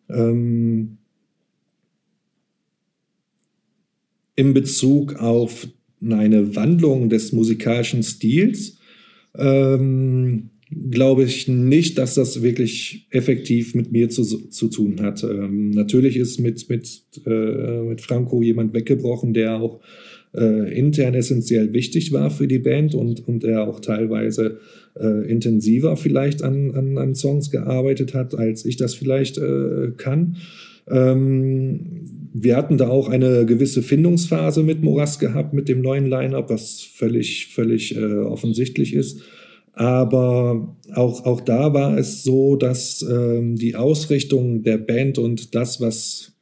[0.10, 1.00] Ähm,
[4.36, 5.68] in Bezug auf
[6.08, 8.78] eine Wandlung des musikalischen Stils
[9.36, 10.52] ähm,
[10.92, 15.24] glaube ich nicht, dass das wirklich effektiv mit mir zu, zu tun hat.
[15.24, 19.82] Ähm, natürlich ist mit, mit, äh, mit Franco jemand weggebrochen, der auch
[20.36, 24.60] äh, intern essentiell wichtig war für die Band und, und er auch teilweise
[25.00, 30.38] äh, intensiver vielleicht an, an, an Songs gearbeitet hat, als ich das vielleicht äh, kann.
[30.90, 36.50] Ähm, wir hatten da auch eine gewisse Findungsphase mit Moras gehabt, mit dem neuen Line-Up,
[36.50, 39.22] was völlig, völlig äh, offensichtlich ist.
[39.74, 45.82] Aber auch, auch da war es so, dass ähm, die Ausrichtung der Band und das,
[45.82, 46.33] was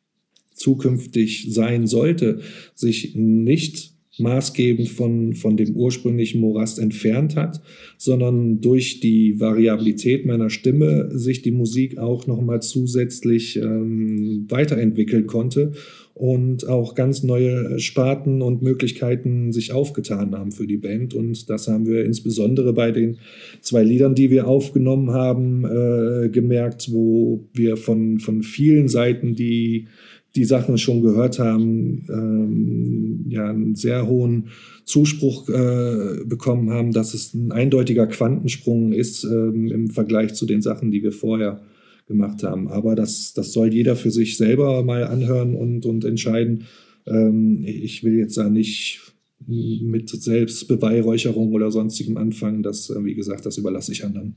[0.62, 2.40] zukünftig sein sollte,
[2.76, 7.62] sich nicht maßgebend von, von dem ursprünglichen Morast entfernt hat,
[7.98, 15.72] sondern durch die Variabilität meiner Stimme sich die Musik auch nochmal zusätzlich ähm, weiterentwickeln konnte
[16.14, 21.14] und auch ganz neue Sparten und Möglichkeiten sich aufgetan haben für die Band.
[21.14, 23.18] Und das haben wir insbesondere bei den
[23.62, 29.88] zwei Liedern, die wir aufgenommen haben, äh, gemerkt, wo wir von, von vielen Seiten die
[30.36, 34.49] die Sachen schon gehört haben, ähm, ja, einen sehr hohen
[34.86, 40.62] Zuspruch äh, bekommen haben, dass es ein eindeutiger Quantensprung ist ähm, im Vergleich zu den
[40.62, 41.62] Sachen, die wir vorher
[42.08, 42.70] gemacht haben.
[42.70, 46.66] Aber das, das soll jeder für sich selber mal anhören und, und entscheiden.
[47.06, 49.02] Ähm, ich will jetzt da nicht
[49.48, 52.64] mit Selbstbeweihräucherung oder sonstigem anfangen.
[52.64, 54.36] Das, äh, wie gesagt, das überlasse ich anderen.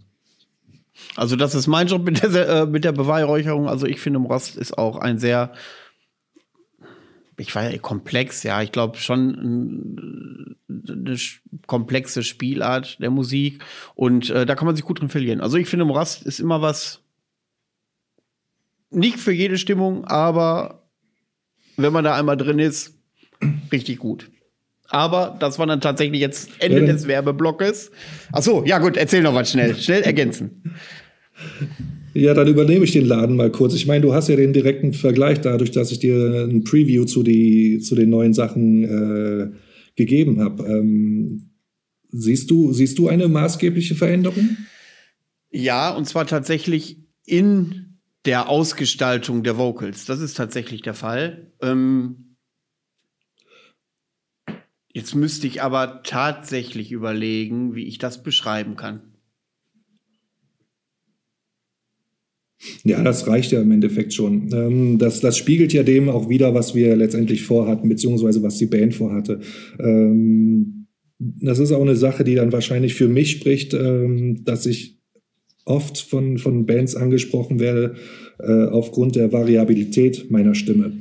[1.16, 3.68] Also das ist mein Job mit der, äh, mit der Beweihräucherung.
[3.68, 5.52] Also ich finde, Rost ist auch ein sehr
[7.36, 11.16] ich war ja komplex, ja, ich glaube schon eine
[11.66, 13.62] komplexe Spielart der Musik
[13.94, 15.40] und äh, da kann man sich gut drin verlieren.
[15.40, 17.00] Also ich finde, Morast ist immer was
[18.90, 20.84] nicht für jede Stimmung, aber
[21.76, 22.94] wenn man da einmal drin ist,
[23.72, 24.30] richtig gut.
[24.88, 27.90] Aber das war dann tatsächlich jetzt Ende ja, des Werbeblockes.
[28.32, 30.76] Ach so, ja gut, erzähl noch was schnell, schnell ergänzen.
[32.14, 33.74] Ja, dann übernehme ich den Laden mal kurz.
[33.74, 37.24] Ich meine, du hast ja den direkten Vergleich dadurch, dass ich dir ein Preview zu,
[37.24, 39.50] die, zu den neuen Sachen äh,
[39.96, 40.64] gegeben habe.
[40.64, 41.50] Ähm,
[42.08, 44.56] siehst, du, siehst du eine maßgebliche Veränderung?
[45.50, 50.04] Ja, und zwar tatsächlich in der Ausgestaltung der Vocals.
[50.04, 51.52] Das ist tatsächlich der Fall.
[51.60, 52.36] Ähm,
[54.92, 59.13] jetzt müsste ich aber tatsächlich überlegen, wie ich das beschreiben kann.
[62.84, 64.48] Ja, das reicht ja im Endeffekt schon.
[64.52, 68.66] Ähm, das, das spiegelt ja dem auch wieder, was wir letztendlich vorhatten, beziehungsweise was die
[68.66, 69.40] Band vorhatte.
[69.78, 70.86] Ähm,
[71.18, 74.98] das ist auch eine Sache, die dann wahrscheinlich für mich spricht, ähm, dass ich
[75.64, 77.94] oft von, von Bands angesprochen werde
[78.38, 80.92] äh, aufgrund der Variabilität meiner Stimme.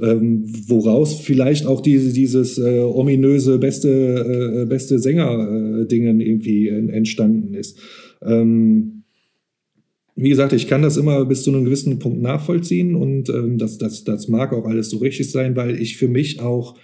[0.00, 7.54] Ähm, woraus vielleicht auch diese, dieses äh, ominöse beste, äh, beste Sänger-Dingen äh, irgendwie entstanden
[7.54, 7.78] ist.
[8.22, 8.95] Ähm,
[10.16, 13.76] wie gesagt, ich kann das immer bis zu einem gewissen Punkt nachvollziehen und ähm, das,
[13.76, 16.76] das, das mag auch alles so richtig sein, weil ich für mich auch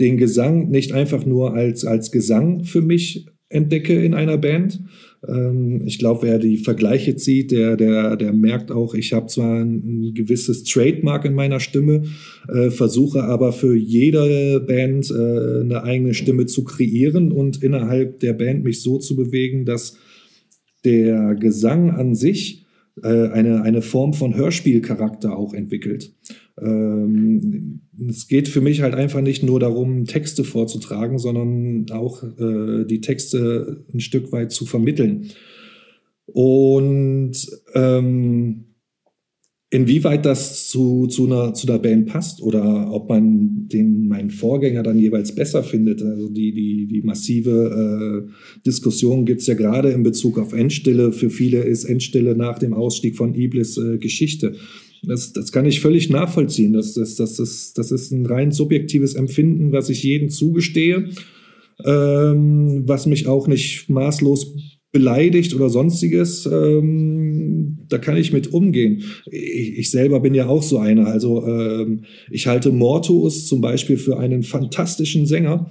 [0.00, 4.80] den Gesang nicht einfach nur als, als Gesang für mich entdecke in einer Band.
[5.28, 9.60] Ähm, ich glaube, wer die Vergleiche zieht, der, der, der merkt auch, ich habe zwar
[9.60, 12.02] ein, ein, gewisses Trademark in meiner Stimme,
[12.48, 18.32] äh, versuche aber für jede Band äh, eine eigene Stimme zu kreieren und innerhalb der
[18.32, 19.96] Band mich so zu bewegen, dass
[20.84, 22.63] der Gesang an sich
[23.02, 26.12] äh, eine, eine Form von Hörspielcharakter auch entwickelt.
[26.60, 32.84] Ähm, es geht für mich halt einfach nicht nur darum, Texte vorzutragen, sondern auch äh,
[32.84, 35.30] die Texte ein Stück weit zu vermitteln.
[36.26, 37.34] Und
[37.74, 38.64] ähm,
[39.74, 44.84] Inwieweit das zu, zu, einer, zu einer Band passt oder ob man den meinen Vorgänger
[44.84, 46.00] dann jeweils besser findet.
[46.00, 51.10] Also die, die, die massive äh, Diskussion gibt es ja gerade in Bezug auf Endstille.
[51.10, 54.54] Für viele ist Endstille nach dem Ausstieg von Iblis äh, Geschichte.
[55.02, 56.72] Das, das kann ich völlig nachvollziehen.
[56.72, 61.08] Das, das, das, das, das ist ein rein subjektives Empfinden, was ich jedem zugestehe,
[61.84, 64.54] ähm, was mich auch nicht maßlos
[64.94, 67.33] beleidigt oder sonstiges, ähm,
[67.94, 69.04] da kann ich mit umgehen.
[69.30, 71.06] Ich, ich, selber bin ja auch so einer.
[71.06, 75.70] Also ähm, ich halte Mortus zum Beispiel für einen fantastischen Sänger,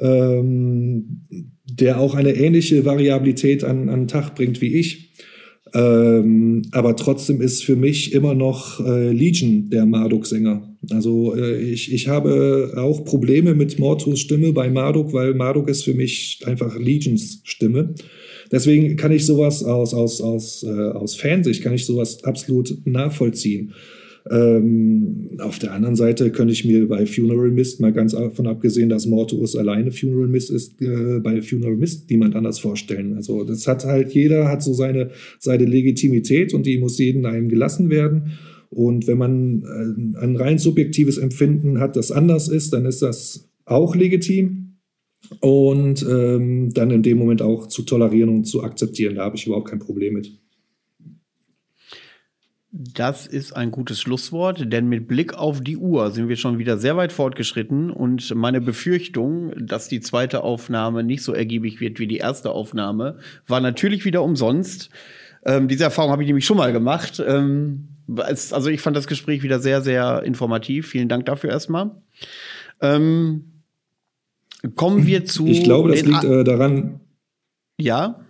[0.00, 1.26] ähm,
[1.70, 5.12] der auch eine ähnliche Variabilität an, an den Tag bringt wie ich.
[5.74, 10.62] Ähm, aber trotzdem ist für mich immer noch äh, Legion der Marduk-Sänger.
[10.90, 15.84] Also äh, ich, ich habe auch Probleme mit Mortus Stimme bei Marduk, weil Marduk ist
[15.84, 17.94] für mich einfach Legions Stimme.
[18.50, 23.72] Deswegen kann ich sowas aus, aus, aus, äh, aus Fansicht, kann ich sowas absolut nachvollziehen.
[24.30, 28.88] Ähm, auf der anderen Seite könnte ich mir bei Funeral Mist mal ganz davon abgesehen,
[28.88, 33.14] dass Mortuus alleine Funeral Mist ist, äh, bei Funeral Mist niemand anders vorstellen.
[33.14, 37.48] Also das hat halt jeder hat so seine, seine Legitimität und die muss jedem einem
[37.48, 38.32] gelassen werden.
[38.70, 43.48] Und wenn man äh, ein rein subjektives Empfinden hat, das anders ist, dann ist das
[43.64, 44.67] auch legitim
[45.40, 49.16] und ähm, dann in dem Moment auch zu tolerieren und zu akzeptieren.
[49.16, 50.32] Da habe ich überhaupt kein Problem mit.
[52.70, 56.76] Das ist ein gutes Schlusswort, denn mit Blick auf die Uhr sind wir schon wieder
[56.76, 62.06] sehr weit fortgeschritten und meine Befürchtung, dass die zweite Aufnahme nicht so ergiebig wird wie
[62.06, 64.90] die erste Aufnahme, war natürlich wieder umsonst.
[65.46, 67.22] Ähm, diese Erfahrung habe ich nämlich schon mal gemacht.
[67.26, 70.88] Ähm, also ich fand das Gespräch wieder sehr, sehr informativ.
[70.88, 71.90] Vielen Dank dafür erstmal.
[72.82, 73.57] Ähm,
[74.74, 75.46] Kommen wir zu.
[75.46, 77.00] Ich glaube, das liegt äh, daran.
[77.80, 78.24] Ja.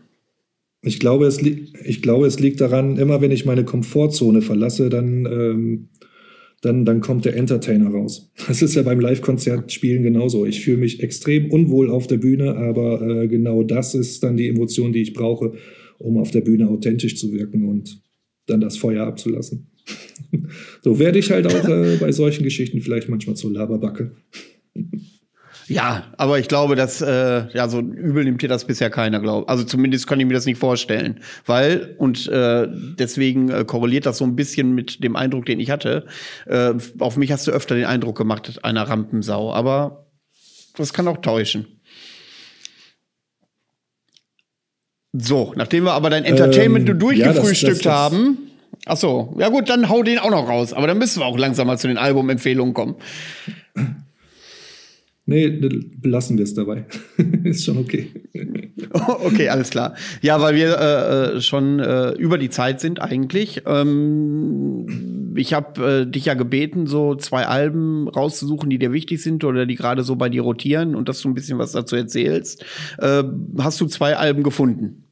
[0.83, 5.27] Ich glaube, es ich glaube, es liegt daran, immer wenn ich meine Komfortzone verlasse, dann,
[5.27, 5.89] ähm,
[6.61, 8.31] dann, dann kommt der Entertainer raus.
[8.47, 10.45] Das ist ja beim Live-Konzert-Spielen genauso.
[10.45, 14.49] Ich fühle mich extrem unwohl auf der Bühne, aber äh, genau das ist dann die
[14.49, 15.55] Emotion, die ich brauche,
[15.99, 18.03] um auf der Bühne authentisch zu wirken und
[18.47, 19.71] dann das Feuer abzulassen.
[20.83, 24.13] so werde ich halt auch äh, bei solchen Geschichten vielleicht manchmal zur Laberbacke.
[25.69, 29.49] Ja, aber ich glaube, dass äh, ja so übel nimmt dir das bisher keiner, glaube.
[29.49, 34.17] Also zumindest kann ich mir das nicht vorstellen, weil und äh, deswegen äh, korreliert das
[34.17, 36.07] so ein bisschen mit dem Eindruck, den ich hatte.
[36.47, 40.07] Äh, auf mich hast du öfter den Eindruck gemacht einer Rampensau, aber
[40.77, 41.67] das kann auch täuschen.
[45.13, 48.39] So, nachdem wir aber dein Entertainment ähm, durchgefrühstückt ja, haben.
[48.87, 50.73] Ach so, ja gut, dann hau den auch noch raus.
[50.73, 52.97] Aber dann müssen wir auch langsam mal zu den Albumempfehlungen kommen.
[55.31, 56.87] Nee, belassen wir es dabei.
[57.45, 58.09] ist schon okay.
[58.93, 59.95] okay, alles klar.
[60.23, 63.61] Ja, weil wir äh, äh, schon äh, über die Zeit sind eigentlich.
[63.67, 69.45] Ähm, ich habe äh, dich ja gebeten, so zwei Alben rauszusuchen, die dir wichtig sind
[69.45, 72.65] oder die gerade so bei dir rotieren und dass du ein bisschen was dazu erzählst.
[72.97, 73.23] Äh,
[73.59, 75.05] hast du zwei Alben gefunden?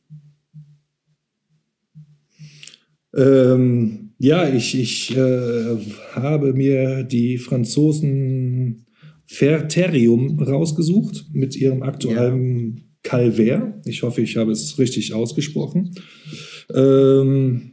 [3.14, 5.76] Ähm, ja, ich, ich äh,
[6.14, 8.85] habe mir die Franzosen
[9.26, 12.82] Ferterium rausgesucht mit ihrem aktuellen ja.
[13.02, 13.80] Calvaire.
[13.84, 15.92] Ich hoffe, ich habe es richtig ausgesprochen.
[16.74, 17.72] Ähm,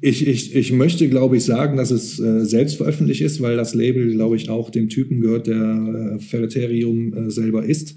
[0.00, 3.74] ich, ich, ich möchte, glaube ich, sagen, dass es äh, selbst veröffentlicht ist, weil das
[3.74, 7.96] Label, glaube ich, auch dem Typen gehört, der äh, Ferterium äh, selber ist.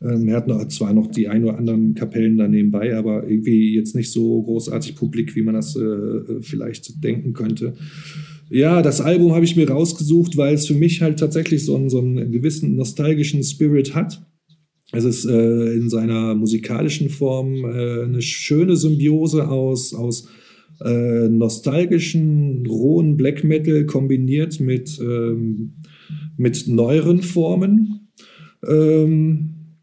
[0.00, 3.74] Ähm, er hat noch, zwar noch die ein oder anderen Kapellen da nebenbei, aber irgendwie
[3.74, 7.74] jetzt nicht so großartig publik, wie man das äh, vielleicht denken könnte.
[8.54, 11.88] Ja, das Album habe ich mir rausgesucht, weil es für mich halt tatsächlich so einen,
[11.88, 14.26] so einen gewissen nostalgischen Spirit hat.
[14.92, 20.28] Es ist äh, in seiner musikalischen Form äh, eine schöne Symbiose aus, aus
[20.84, 25.76] äh, nostalgischen, rohen Black Metal kombiniert mit, ähm,
[26.36, 28.10] mit neueren Formen,
[28.68, 29.78] ähm,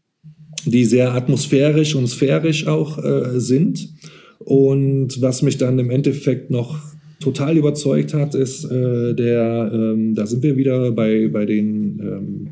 [0.64, 3.94] die sehr atmosphärisch und sphärisch auch äh, sind.
[4.38, 6.78] Und was mich dann im Endeffekt noch
[7.20, 12.48] total überzeugt hat, ist äh, der, ähm, da sind wir wieder bei, bei, den, ähm,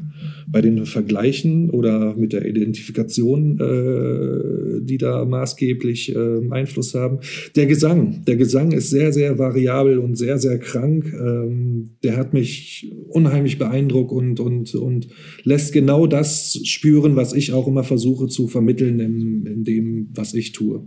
[0.47, 7.21] bei den Vergleichen oder mit der Identifikation, äh, die da maßgeblich äh, Einfluss haben.
[7.57, 11.15] Der Gesang, der Gesang ist sehr, sehr variabel und sehr, sehr krank.
[11.19, 15.09] Ähm, der hat mich unheimlich beeindruckt und, und, und
[15.45, 20.35] lässt genau das spüren, was ich auch immer versuche zu vermitteln in, in dem, was
[20.35, 20.87] ich tue.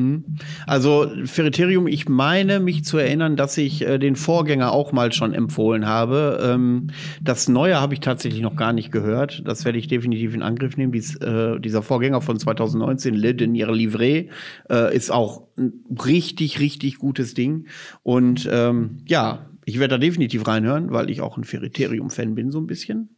[0.00, 0.24] Mhm.
[0.66, 5.34] Also Ferriterium, ich meine mich zu erinnern, dass ich äh, den Vorgänger auch mal schon
[5.34, 6.40] empfohlen habe.
[6.42, 6.88] Ähm,
[7.20, 9.42] das Neue habe ich tatsächlich noch gar nicht gehört.
[9.46, 10.92] Das werde ich definitiv in Angriff nehmen.
[10.92, 14.28] Dies, äh, dieser Vorgänger von 2019, Le Denier Livré,
[14.70, 17.66] äh, ist auch ein richtig, richtig gutes Ding.
[18.02, 22.58] Und ähm, ja, ich werde da definitiv reinhören, weil ich auch ein Ferriterium-Fan bin, so
[22.58, 23.16] ein bisschen.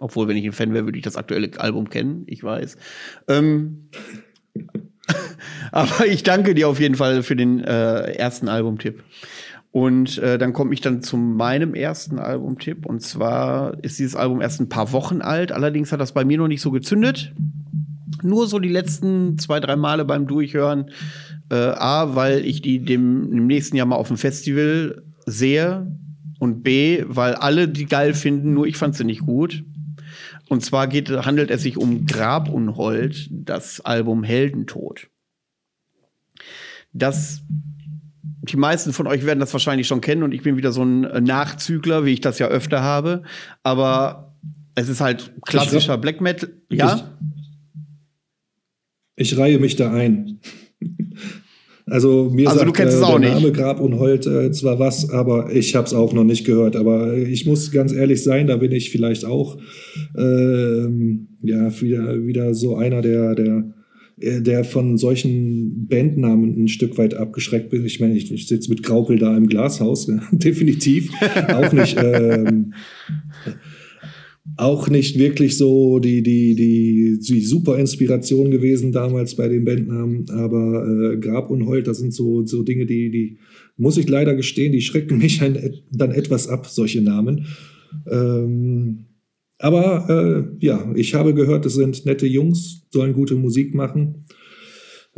[0.00, 2.76] Obwohl, wenn ich ein Fan wäre, würde ich das aktuelle Album kennen, ich weiß.
[3.26, 3.88] Ähm,
[5.72, 9.02] Aber ich danke dir auf jeden Fall für den äh, ersten Albumtipp.
[9.70, 12.86] Und äh, dann komme ich dann zu meinem ersten Albumtipp.
[12.86, 15.52] Und zwar ist dieses Album erst ein paar Wochen alt.
[15.52, 17.34] Allerdings hat das bei mir noch nicht so gezündet.
[18.22, 20.90] Nur so die letzten zwei, drei Male beim Durchhören.
[21.50, 25.86] Äh, A, weil ich die dem, im nächsten Jahr mal auf dem Festival sehe.
[26.38, 29.64] Und B, weil alle die geil finden, nur ich fand sie nicht gut.
[30.48, 35.08] Und zwar geht, handelt es sich um Grabunhold, das Album Heldentod.
[36.92, 37.42] Das
[38.42, 41.00] die meisten von euch werden das wahrscheinlich schon kennen und ich bin wieder so ein
[41.24, 43.22] Nachzügler, wie ich das ja öfter habe.
[43.62, 44.34] Aber
[44.74, 46.50] es ist halt klassischer ich, Black Metal.
[46.70, 47.16] Ja?
[49.16, 50.40] Ich, ich reihe mich da ein.
[51.90, 53.54] Also mir also, sagt äh, der Name nicht.
[53.54, 56.76] Grab und Holt äh, zwar was, aber ich habe es auch noch nicht gehört.
[56.76, 59.58] Aber ich muss ganz ehrlich sein, da bin ich vielleicht auch
[60.16, 60.82] äh,
[61.42, 63.64] ja wieder wieder so einer der der
[64.20, 67.84] äh, der von solchen Bandnamen ein Stück weit abgeschreckt bin.
[67.84, 71.10] Ich meine, ich, ich sitze mit Graupel da im Glashaus, definitiv
[71.48, 71.96] auch nicht.
[72.02, 72.74] Ähm,
[74.58, 80.28] auch nicht wirklich so die, die, die, die super Inspiration gewesen damals bei den Bandnamen,
[80.30, 83.38] aber äh, Grab und Holt, das sind so, so Dinge, die, die,
[83.76, 87.46] muss ich leider gestehen, die schrecken mich ein, dann etwas ab, solche Namen.
[88.10, 89.04] Ähm,
[89.58, 94.24] aber äh, ja, ich habe gehört, es sind nette Jungs, sollen gute Musik machen.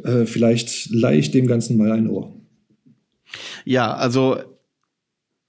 [0.05, 2.35] Äh, vielleicht leihe ich dem Ganzen mal ein Ohr.
[3.65, 4.37] Ja, also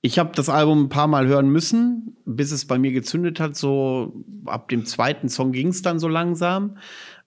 [0.02, 3.56] ich habe das Album ein paar Mal hören müssen, bis es bei mir gezündet hat.
[3.56, 6.78] So ab dem zweiten Song ging es dann so langsam.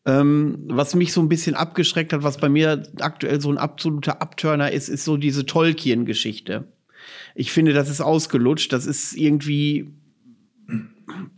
[0.06, 4.20] Ähm, was mich so ein bisschen abgeschreckt hat, was bei mir aktuell so ein absoluter
[4.20, 6.68] Abturner ist, ist so diese Tolkien-Geschichte.
[7.34, 8.72] Ich finde, das ist ausgelutscht.
[8.72, 9.92] Das ist irgendwie.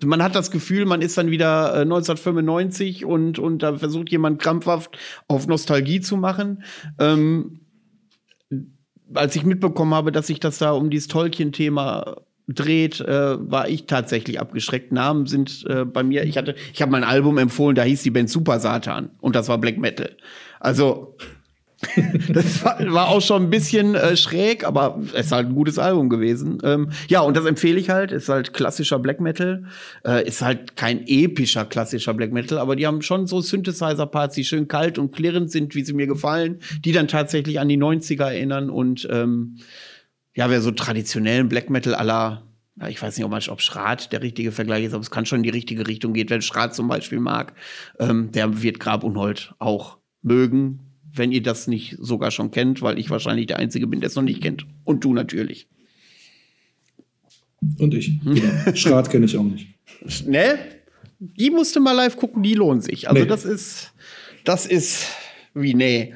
[0.04, 4.40] Man hat das Gefühl, man ist dann wieder äh, 1995 und, und da versucht jemand
[4.40, 6.62] krampfhaft auf Nostalgie zu machen.
[6.98, 7.65] Ähm,
[9.14, 12.16] als ich mitbekommen habe, dass sich das da um dieses Tolkien-Thema
[12.48, 14.92] dreht, äh, war ich tatsächlich abgeschreckt.
[14.92, 18.10] Namen sind äh, bei mir, ich hatte, ich habe mein Album empfohlen, da hieß die
[18.10, 20.16] Band Super Satan und das war Black Metal.
[20.60, 21.16] Also
[22.28, 26.08] das war, auch schon ein bisschen äh, schräg, aber es ist halt ein gutes Album
[26.08, 26.58] gewesen.
[26.64, 28.12] Ähm, ja, und das empfehle ich halt.
[28.12, 29.64] Ist halt klassischer Black Metal.
[30.04, 34.44] Äh, ist halt kein epischer klassischer Black Metal, aber die haben schon so Synthesizer-Parts, die
[34.44, 38.24] schön kalt und klirrend sind, wie sie mir gefallen, die dann tatsächlich an die 90er
[38.24, 38.70] erinnern.
[38.70, 39.58] Und ähm,
[40.34, 42.42] ja, wer so traditionellen Black Metal aller
[42.88, 45.38] ich weiß nicht, ob, man, ob Schrat der richtige Vergleich ist, aber es kann schon
[45.38, 46.28] in die richtige Richtung gehen.
[46.28, 47.54] Wenn Schrat zum Beispiel mag,
[47.98, 50.85] ähm, der wird Grab und Holt auch mögen
[51.16, 54.16] wenn ihr das nicht sogar schon kennt, weil ich wahrscheinlich der Einzige bin, der es
[54.16, 54.66] noch nicht kennt.
[54.84, 55.68] Und du natürlich.
[57.78, 58.20] Und ich.
[58.20, 58.74] Genau.
[58.74, 59.68] Schrat kenne ich auch nicht.
[60.26, 60.58] Ne?
[61.18, 63.08] Die musste mal live gucken, die lohnt sich.
[63.08, 63.28] Also nee.
[63.28, 63.92] das ist,
[64.44, 65.06] das ist
[65.54, 66.14] wie nee.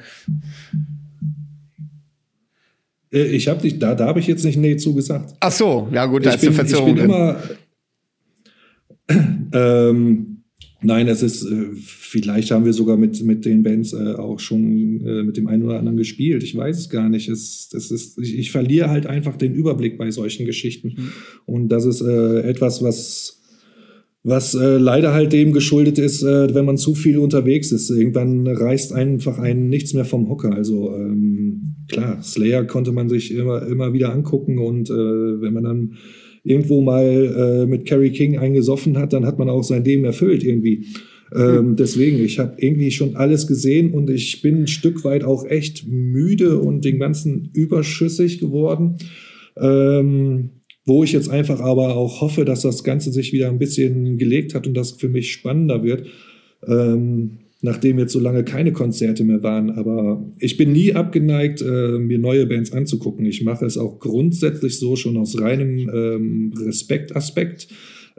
[3.11, 5.33] Äh, ich habe dich, da, da habe ich jetzt nicht nee zugesagt.
[5.39, 6.89] Ach so, ja gut, da ich ist bin, Verzerrung.
[6.89, 7.41] Ich bin immer,
[9.53, 10.40] ähm,
[10.83, 15.05] Nein, es ist, äh, vielleicht haben wir sogar mit, mit den Bands äh, auch schon
[15.05, 16.41] äh, mit dem einen oder anderen gespielt.
[16.43, 17.29] Ich weiß es gar nicht.
[17.29, 20.95] Es, es ist, ich, ich verliere halt einfach den Überblick bei solchen Geschichten.
[20.97, 21.11] Mhm.
[21.45, 23.41] Und das ist etwas, was,
[24.23, 27.89] was äh, leider halt dem geschuldet ist, äh, wenn man zu viel unterwegs ist.
[27.89, 30.53] Irgendwann reißt einfach einen nichts mehr vom Hocker.
[30.53, 35.63] Also ähm, klar, Slayer konnte man sich immer, immer wieder angucken und äh, wenn man
[35.63, 35.93] dann
[36.43, 40.43] irgendwo mal äh, mit Carrie King eingesoffen hat, dann hat man auch sein Leben erfüllt
[40.43, 40.87] irgendwie.
[41.33, 45.45] Ähm, deswegen, ich habe irgendwie schon alles gesehen und ich bin ein Stück weit auch
[45.45, 48.97] echt müde und den ganzen überschüssig geworden.
[49.57, 50.49] Ähm,
[50.85, 54.55] wo ich jetzt einfach aber auch hoffe, dass das Ganze sich wieder ein bisschen gelegt
[54.55, 56.07] hat und das für mich spannender wird.
[56.67, 59.69] Ähm, nachdem jetzt so lange keine Konzerte mehr waren.
[59.71, 63.25] Aber ich bin nie abgeneigt, äh, mir neue Bands anzugucken.
[63.25, 67.67] Ich mache es auch grundsätzlich so schon aus reinem ähm, Respektaspekt,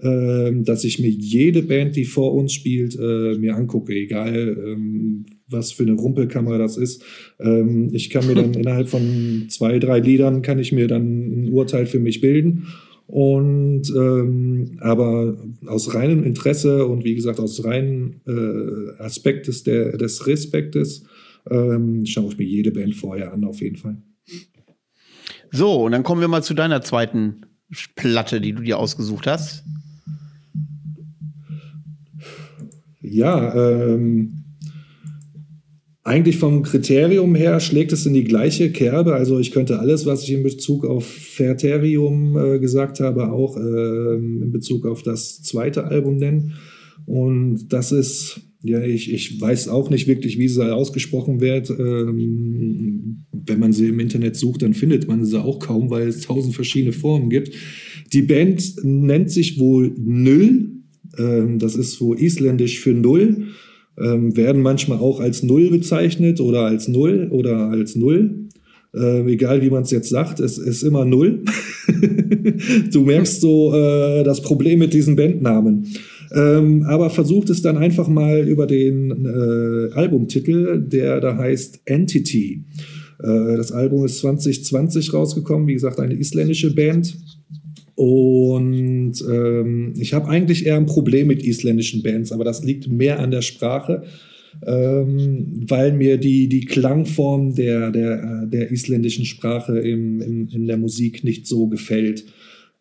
[0.00, 5.26] äh, dass ich mir jede Band, die vor uns spielt, äh, mir angucke, egal ähm,
[5.48, 7.02] was für eine Rumpelkamera das ist.
[7.40, 11.52] Ähm, ich kann mir dann innerhalb von zwei, drei Liedern kann ich mir dann ein
[11.52, 12.68] Urteil für mich bilden.
[13.06, 19.96] Und ähm, aber aus reinem Interesse und wie gesagt aus reinem äh, Aspekt des, der,
[19.98, 21.04] des Respektes
[21.50, 23.96] ähm, schaue ich mir jede Band vorher an, auf jeden Fall.
[25.50, 27.42] So, und dann kommen wir mal zu deiner zweiten
[27.96, 29.64] Platte, die du dir ausgesucht hast.
[33.02, 34.41] Ja, ähm,
[36.04, 39.14] eigentlich vom Kriterium her schlägt es in die gleiche Kerbe.
[39.14, 44.16] Also ich könnte alles, was ich in Bezug auf Ferterium äh, gesagt habe, auch äh,
[44.16, 46.54] in Bezug auf das zweite Album nennen.
[47.06, 51.70] Und das ist, ja, ich, ich weiß auch nicht wirklich, wie sie ausgesprochen wird.
[51.70, 56.22] Ähm, wenn man sie im Internet sucht, dann findet man sie auch kaum, weil es
[56.22, 57.54] tausend verschiedene Formen gibt.
[58.12, 60.68] Die Band nennt sich wohl Null.
[61.16, 63.46] Ähm, das ist wohl isländisch für Null
[63.98, 68.48] ähm, werden manchmal auch als Null bezeichnet oder als Null oder als Null.
[68.94, 71.44] Äh, egal wie man es jetzt sagt, es ist immer Null.
[72.92, 75.86] du merkst so äh, das Problem mit diesen Bandnamen.
[76.34, 82.64] Ähm, aber versucht es dann einfach mal über den äh, Albumtitel, der da heißt Entity.
[83.22, 87.16] Äh, das Album ist 2020 rausgekommen, wie gesagt, eine isländische Band.
[88.02, 93.20] Und ähm, ich habe eigentlich eher ein Problem mit isländischen Bands, aber das liegt mehr
[93.20, 94.02] an der Sprache,
[94.66, 100.78] ähm, weil mir die, die Klangform der, der, der isländischen Sprache im, im, in der
[100.78, 102.24] Musik nicht so gefällt.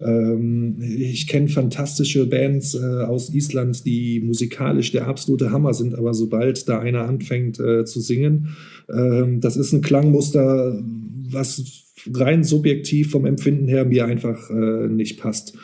[0.02, 6.14] Ähm, ich kenne fantastische Bands äh, aus Island, die musikalisch der absolute Hammer sind, aber
[6.14, 8.50] sobald da einer anfängt äh, zu singen,
[8.88, 10.82] äh, das ist ein Klangmuster,
[11.30, 15.58] was rein subjektiv vom Empfinden her mir einfach äh, nicht passt.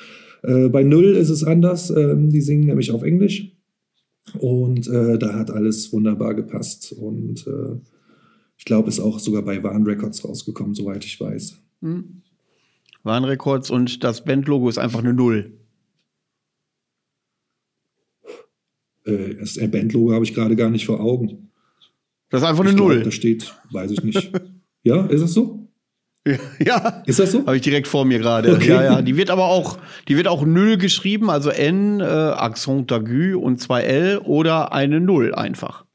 [0.44, 1.90] Äh, bei Null ist es anders.
[1.90, 3.52] Ähm, die singen nämlich auf Englisch.
[4.40, 6.92] Und äh, da hat alles wunderbar gepasst.
[6.92, 7.80] Und äh,
[8.58, 11.58] ich glaube, ist auch sogar bei Warn Records rausgekommen, soweit ich weiß.
[11.82, 12.22] Mhm.
[13.04, 15.54] Warn Records und das Bandlogo ist einfach eine Null.
[19.06, 21.52] Äh, das Bandlogo habe ich gerade gar nicht vor Augen.
[22.30, 22.96] Das ist einfach eine ich Null.
[22.96, 24.32] Glaub, da steht, weiß ich nicht.
[24.84, 25.64] ja, ist es so?
[26.60, 27.04] Ja.
[27.06, 27.46] Ist das so?
[27.46, 28.54] Habe ich direkt vor mir gerade.
[28.54, 28.68] Okay.
[28.68, 29.02] Ja, ja.
[29.02, 29.78] Die wird aber auch,
[30.10, 35.00] die wird auch Null geschrieben, also N, äh, Accent aigu und zwei L oder eine
[35.00, 35.86] Null einfach.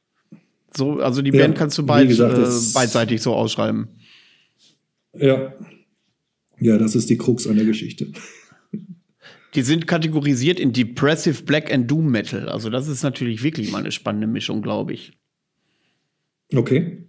[0.75, 3.89] So, also die Ja, Band kannst du beid, gesagt, äh, das- beidseitig so ausschreiben.
[5.13, 5.53] Ja.
[6.63, 8.13] Ja, das ist die Krux an der Geschichte.
[9.55, 12.49] Die sind kategorisiert in Depressive Black and Doom Metal.
[12.49, 15.13] Also das ist natürlich wirklich mal eine spannende Mischung, glaube ich.
[16.55, 17.09] Okay.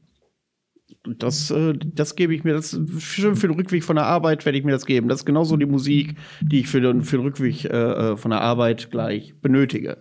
[1.19, 4.57] Das, äh, das gebe ich mir, das schön für den Rückweg von der Arbeit werde
[4.57, 5.07] ich mir das geben.
[5.07, 8.31] Das ist genauso die Musik, die ich für den, für den Rückweg äh, äh, von
[8.31, 9.97] der Arbeit gleich benötige.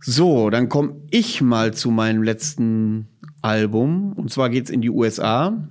[0.00, 3.08] So, dann komme ich mal zu meinem letzten
[3.40, 4.12] Album.
[4.12, 5.68] Und zwar geht's in die USA.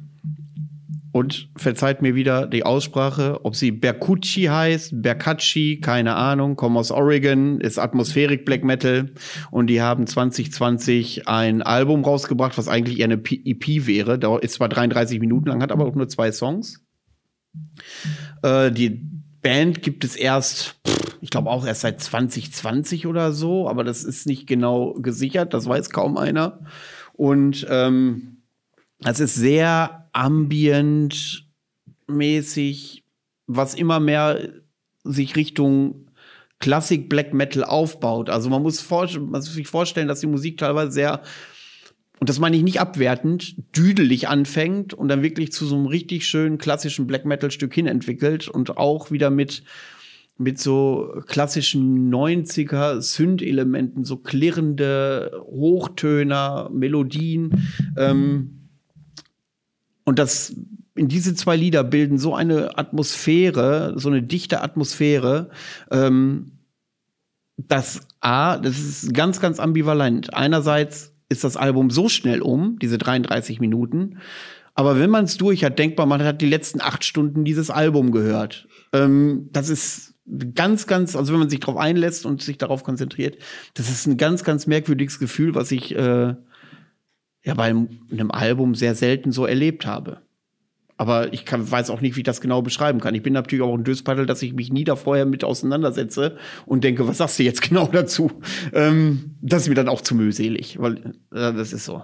[1.13, 6.89] Und verzeiht mir wieder die Aussprache, ob sie Berkucci heißt, Berkacci, keine Ahnung, kommen aus
[6.89, 9.11] Oregon, ist Atmosphärik Black Metal
[9.51, 14.17] und die haben 2020 ein Album rausgebracht, was eigentlich eher eine EP wäre.
[14.17, 16.83] Dauert ist zwar 33 Minuten lang, hat aber auch nur zwei Songs.
[18.41, 19.07] Äh, die
[19.43, 20.81] Band gibt es erst,
[21.21, 25.67] ich glaube auch erst seit 2020 oder so, aber das ist nicht genau gesichert, das
[25.67, 26.61] weiß kaum einer.
[27.13, 28.32] Und ähm,
[29.05, 31.47] es ist sehr ambient
[32.07, 33.03] mäßig,
[33.47, 34.49] was immer mehr
[35.03, 36.07] sich Richtung
[36.59, 38.29] Klassik Black Metal aufbaut.
[38.29, 41.21] Also man muss, man muss sich vorstellen, dass die Musik teilweise sehr,
[42.19, 46.25] und das meine ich nicht abwertend, düdelig anfängt und dann wirklich zu so einem richtig
[46.25, 49.63] schönen klassischen Black Metal Stück hin entwickelt und auch wieder mit
[50.37, 57.67] mit so klassischen 90er Synth-Elementen, so klirrende Hochtöner, Melodien.
[57.95, 58.62] Ähm,
[60.05, 60.55] und das
[60.95, 65.49] in diese zwei Lieder bilden so eine Atmosphäre, so eine dichte Atmosphäre,
[65.89, 66.59] ähm,
[67.57, 70.33] dass A, das ist ganz, ganz ambivalent.
[70.33, 74.19] Einerseits ist das Album so schnell um, diese 33 Minuten,
[74.75, 77.69] aber wenn man es durch hat, denkt man, man hat die letzten acht Stunden dieses
[77.69, 78.67] Album gehört.
[78.91, 80.15] Ähm, das ist
[80.55, 83.37] ganz, ganz, also wenn man sich darauf einlässt und sich darauf konzentriert,
[83.75, 86.35] das ist ein ganz, ganz merkwürdiges Gefühl, was ich äh,
[87.43, 90.21] ja bei einem, Album sehr selten so erlebt habe.
[90.95, 93.15] Aber ich kann, weiß auch nicht, wie ich das genau beschreiben kann.
[93.15, 96.83] Ich bin natürlich auch ein Döspaddel, dass ich mich nie da vorher mit auseinandersetze und
[96.83, 98.31] denke, was sagst du jetzt genau dazu?
[98.71, 102.03] Ähm, das ist mir dann auch zu mühselig, weil äh, das ist so.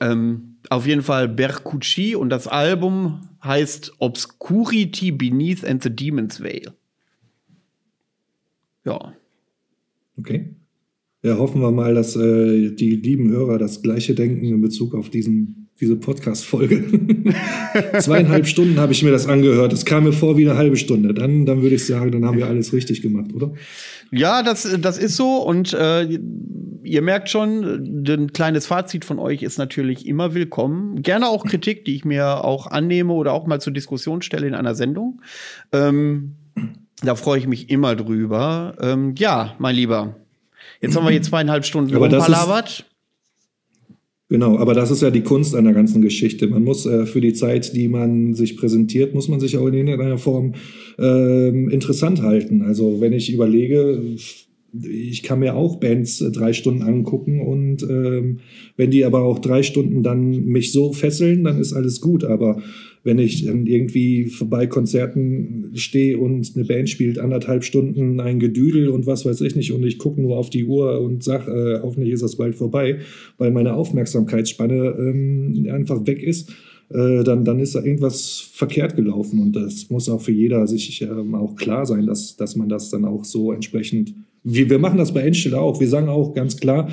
[0.00, 6.74] Ähm, auf jeden Fall Berkucci und das Album heißt Obscurity Beneath and the Demon's Veil.
[8.84, 9.12] Ja.
[10.18, 10.53] Okay.
[11.24, 15.08] Ja, hoffen wir mal, dass äh, die lieben Hörer das gleiche denken in Bezug auf
[15.08, 16.84] diesen, diese Podcast-Folge.
[17.98, 19.72] Zweieinhalb Stunden habe ich mir das angehört.
[19.72, 21.14] Es kam mir vor wie eine halbe Stunde.
[21.14, 23.54] Dann, dann würde ich sagen, dann haben wir alles richtig gemacht, oder?
[24.12, 25.38] Ja, das, das ist so.
[25.38, 26.18] Und äh,
[26.82, 31.00] ihr merkt schon, ein kleines Fazit von euch ist natürlich immer willkommen.
[31.00, 34.54] Gerne auch Kritik, die ich mir auch annehme oder auch mal zur Diskussion stelle in
[34.54, 35.22] einer Sendung.
[35.72, 36.34] Ähm,
[37.02, 38.76] da freue ich mich immer drüber.
[38.78, 40.16] Ähm, ja, mein Lieber.
[40.80, 42.84] Jetzt haben wir hier zweieinhalb Stunden Aber das ist-.
[44.30, 46.48] Genau, aber das ist ja die Kunst an der ganzen Geschichte.
[46.48, 49.74] Man muss äh, für die Zeit, die man sich präsentiert, muss man sich auch in
[49.74, 50.54] irgendeiner Form
[50.98, 52.62] ähm, interessant halten.
[52.62, 54.02] Also wenn ich überlege,
[54.82, 58.40] ich kann mir auch Bands äh, drei Stunden angucken und ähm,
[58.76, 62.24] wenn die aber auch drei Stunden dann mich so fesseln, dann ist alles gut.
[62.24, 62.62] Aber
[63.04, 68.88] wenn ich dann irgendwie bei Konzerten stehe und eine Band spielt anderthalb Stunden ein Gedüdel
[68.88, 71.80] und was weiß ich nicht und ich gucke nur auf die Uhr und sag, äh,
[71.82, 72.98] hoffentlich ist das bald vorbei,
[73.36, 76.50] weil meine Aufmerksamkeitsspanne ähm, einfach weg ist,
[76.88, 81.02] äh, dann, dann ist da irgendwas verkehrt gelaufen und das muss auch für jeder sich
[81.02, 84.98] ähm, auch klar sein, dass, dass man das dann auch so entsprechend wir, wir machen
[84.98, 85.80] das bei Endstelle auch.
[85.80, 86.90] Wir sagen auch ganz klar,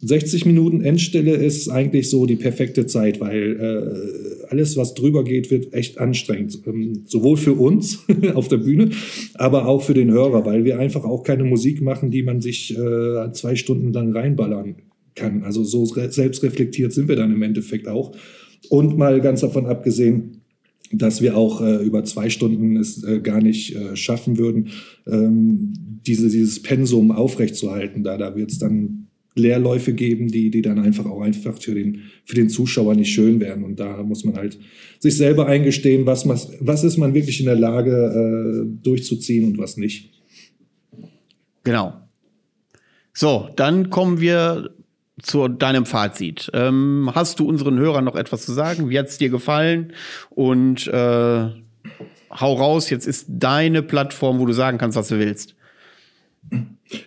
[0.00, 5.50] 60 Minuten Endstelle ist eigentlich so die perfekte Zeit, weil äh, alles, was drüber geht,
[5.50, 6.58] wird echt anstrengend.
[6.66, 8.00] Ähm, sowohl für uns
[8.34, 8.90] auf der Bühne,
[9.34, 12.76] aber auch für den Hörer, weil wir einfach auch keine Musik machen, die man sich
[12.76, 14.76] äh, zwei Stunden lang reinballern
[15.14, 15.42] kann.
[15.44, 18.12] Also so re- selbstreflektiert sind wir dann im Endeffekt auch.
[18.68, 20.42] Und mal ganz davon abgesehen,
[20.92, 24.68] dass wir auch äh, über zwei Stunden es äh, gar nicht äh, schaffen würden,
[25.06, 25.72] ähm,
[26.06, 28.04] diese, dieses Pensum aufrechtzuerhalten.
[28.04, 29.03] Da, da wird es dann
[29.34, 33.40] Leerläufe geben, die, die dann einfach auch einfach für den, für den Zuschauer nicht schön
[33.40, 33.64] werden.
[33.64, 34.58] Und da muss man halt
[35.00, 39.58] sich selber eingestehen, was, man, was ist man wirklich in der Lage äh, durchzuziehen und
[39.58, 40.10] was nicht.
[41.64, 41.94] Genau.
[43.12, 44.70] So, dann kommen wir
[45.20, 46.50] zu deinem Fazit.
[46.52, 48.90] Ähm, hast du unseren Hörern noch etwas zu sagen?
[48.90, 49.92] Wie hat es dir gefallen?
[50.30, 50.92] Und äh,
[52.30, 55.54] hau raus, jetzt ist deine Plattform, wo du sagen kannst, was du willst.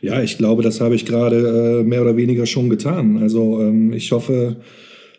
[0.02, 3.18] Ja, ich glaube, das habe ich gerade äh, mehr oder weniger schon getan.
[3.18, 4.58] Also ähm, ich hoffe,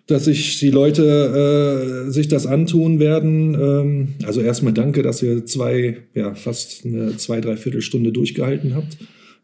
[0.08, 3.54] dass sich die Leute äh, sich das antun werden.
[3.54, 8.96] Ähm, also erstmal danke, dass ihr zwei, ja, fast eine zwei, dreiviertel Stunde durchgehalten habt.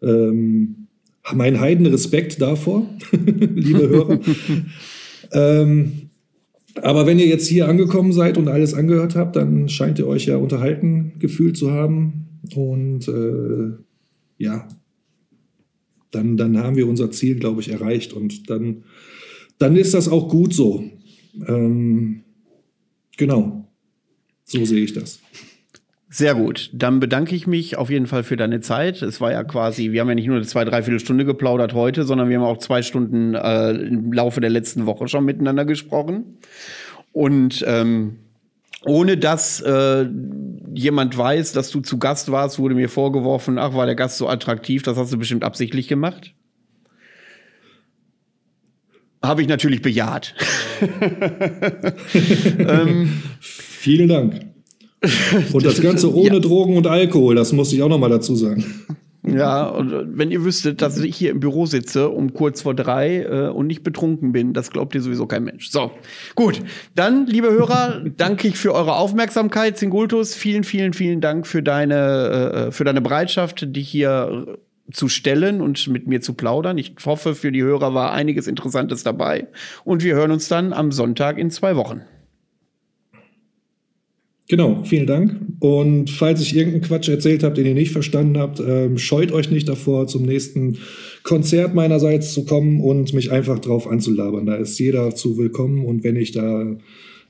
[0.03, 0.89] Ähm,
[1.33, 2.89] mein heiden Respekt davor,
[3.55, 4.21] liebe Hörer.
[5.33, 5.93] ähm,
[6.83, 10.27] aber wenn ihr jetzt hier angekommen seid und alles angehört habt, dann scheint ihr euch
[10.27, 12.41] ja unterhalten gefühlt zu haben.
[12.55, 13.77] Und äh,
[14.39, 14.67] ja,
[16.15, 18.13] dann, dann haben wir unser Ziel, glaube ich, erreicht.
[18.13, 18.85] Und dann,
[19.59, 20.85] dann ist das auch gut so.
[21.47, 22.23] Ähm,
[23.17, 23.69] genau,
[24.45, 25.21] so sehe ich das.
[26.09, 26.71] Sehr gut.
[26.73, 29.03] Dann bedanke ich mich auf jeden Fall für deine Zeit.
[29.03, 32.05] Es war ja quasi, wir haben ja nicht nur eine zwei, dreiviertel Stunde geplaudert heute,
[32.05, 36.39] sondern wir haben auch zwei Stunden äh, im Laufe der letzten Woche schon miteinander gesprochen.
[37.11, 38.19] Und ähm,
[38.87, 40.07] ohne dass äh,
[40.75, 44.29] jemand weiß, dass du zu Gast warst, wurde mir vorgeworfen, ach, war der Gast so
[44.29, 46.35] attraktiv, das hast du bestimmt absichtlich gemacht.
[49.23, 50.35] Habe ich natürlich bejaht.
[52.59, 54.41] ähm, Vielen Dank.
[55.53, 56.41] Und das Ganze ohne ja.
[56.41, 58.65] Drogen und Alkohol, das muss ich auch noch mal dazu sagen.
[59.27, 63.23] Ja, und wenn ihr wüsstet, dass ich hier im Büro sitze um kurz vor drei
[63.23, 65.71] äh, und nicht betrunken bin, das glaubt ihr sowieso kein Mensch.
[65.71, 65.93] So,
[66.35, 66.61] gut.
[66.95, 69.79] Dann, liebe Hörer, danke ich für eure Aufmerksamkeit.
[69.79, 74.59] Singultus, vielen, vielen, vielen Dank für deine, äh, für deine Bereitschaft, dich hier
[74.93, 76.77] zu stellen und mit mir zu plaudern.
[76.77, 79.49] Ich hoffe, für die Hörer war einiges Interessantes dabei.
[79.85, 82.03] Und wir hören uns dann am Sonntag in zwei Wochen.
[84.49, 85.37] Genau, vielen Dank.
[85.61, 89.51] Und falls ich irgendeinen Quatsch erzählt habe, den ihr nicht verstanden habt, ähm, scheut euch
[89.51, 90.79] nicht davor, zum nächsten
[91.23, 94.45] Konzert meinerseits zu kommen und mich einfach drauf anzulabern.
[94.45, 96.77] Da ist jeder zu willkommen und wenn ich da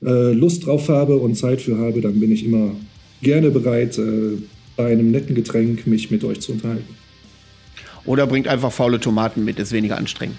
[0.03, 2.71] äh, Lust drauf habe und Zeit für habe, dann bin ich immer
[3.21, 4.37] gerne bereit, äh,
[4.75, 6.95] bei einem netten Getränk mich mit euch zu unterhalten.
[8.05, 10.37] Oder bringt einfach faule Tomaten mit, ist weniger anstrengend.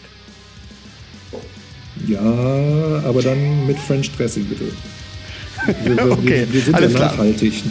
[2.07, 4.67] Ja, aber dann mit French Dressing bitte.
[5.85, 7.63] Wir, okay, wir, wir sind alles ja nachhaltig.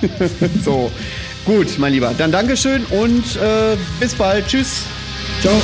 [0.64, 0.90] so,
[1.44, 2.14] gut, mein Lieber.
[2.16, 4.46] Dann Dankeschön und äh, bis bald.
[4.46, 4.84] Tschüss.
[5.40, 5.60] Ciao.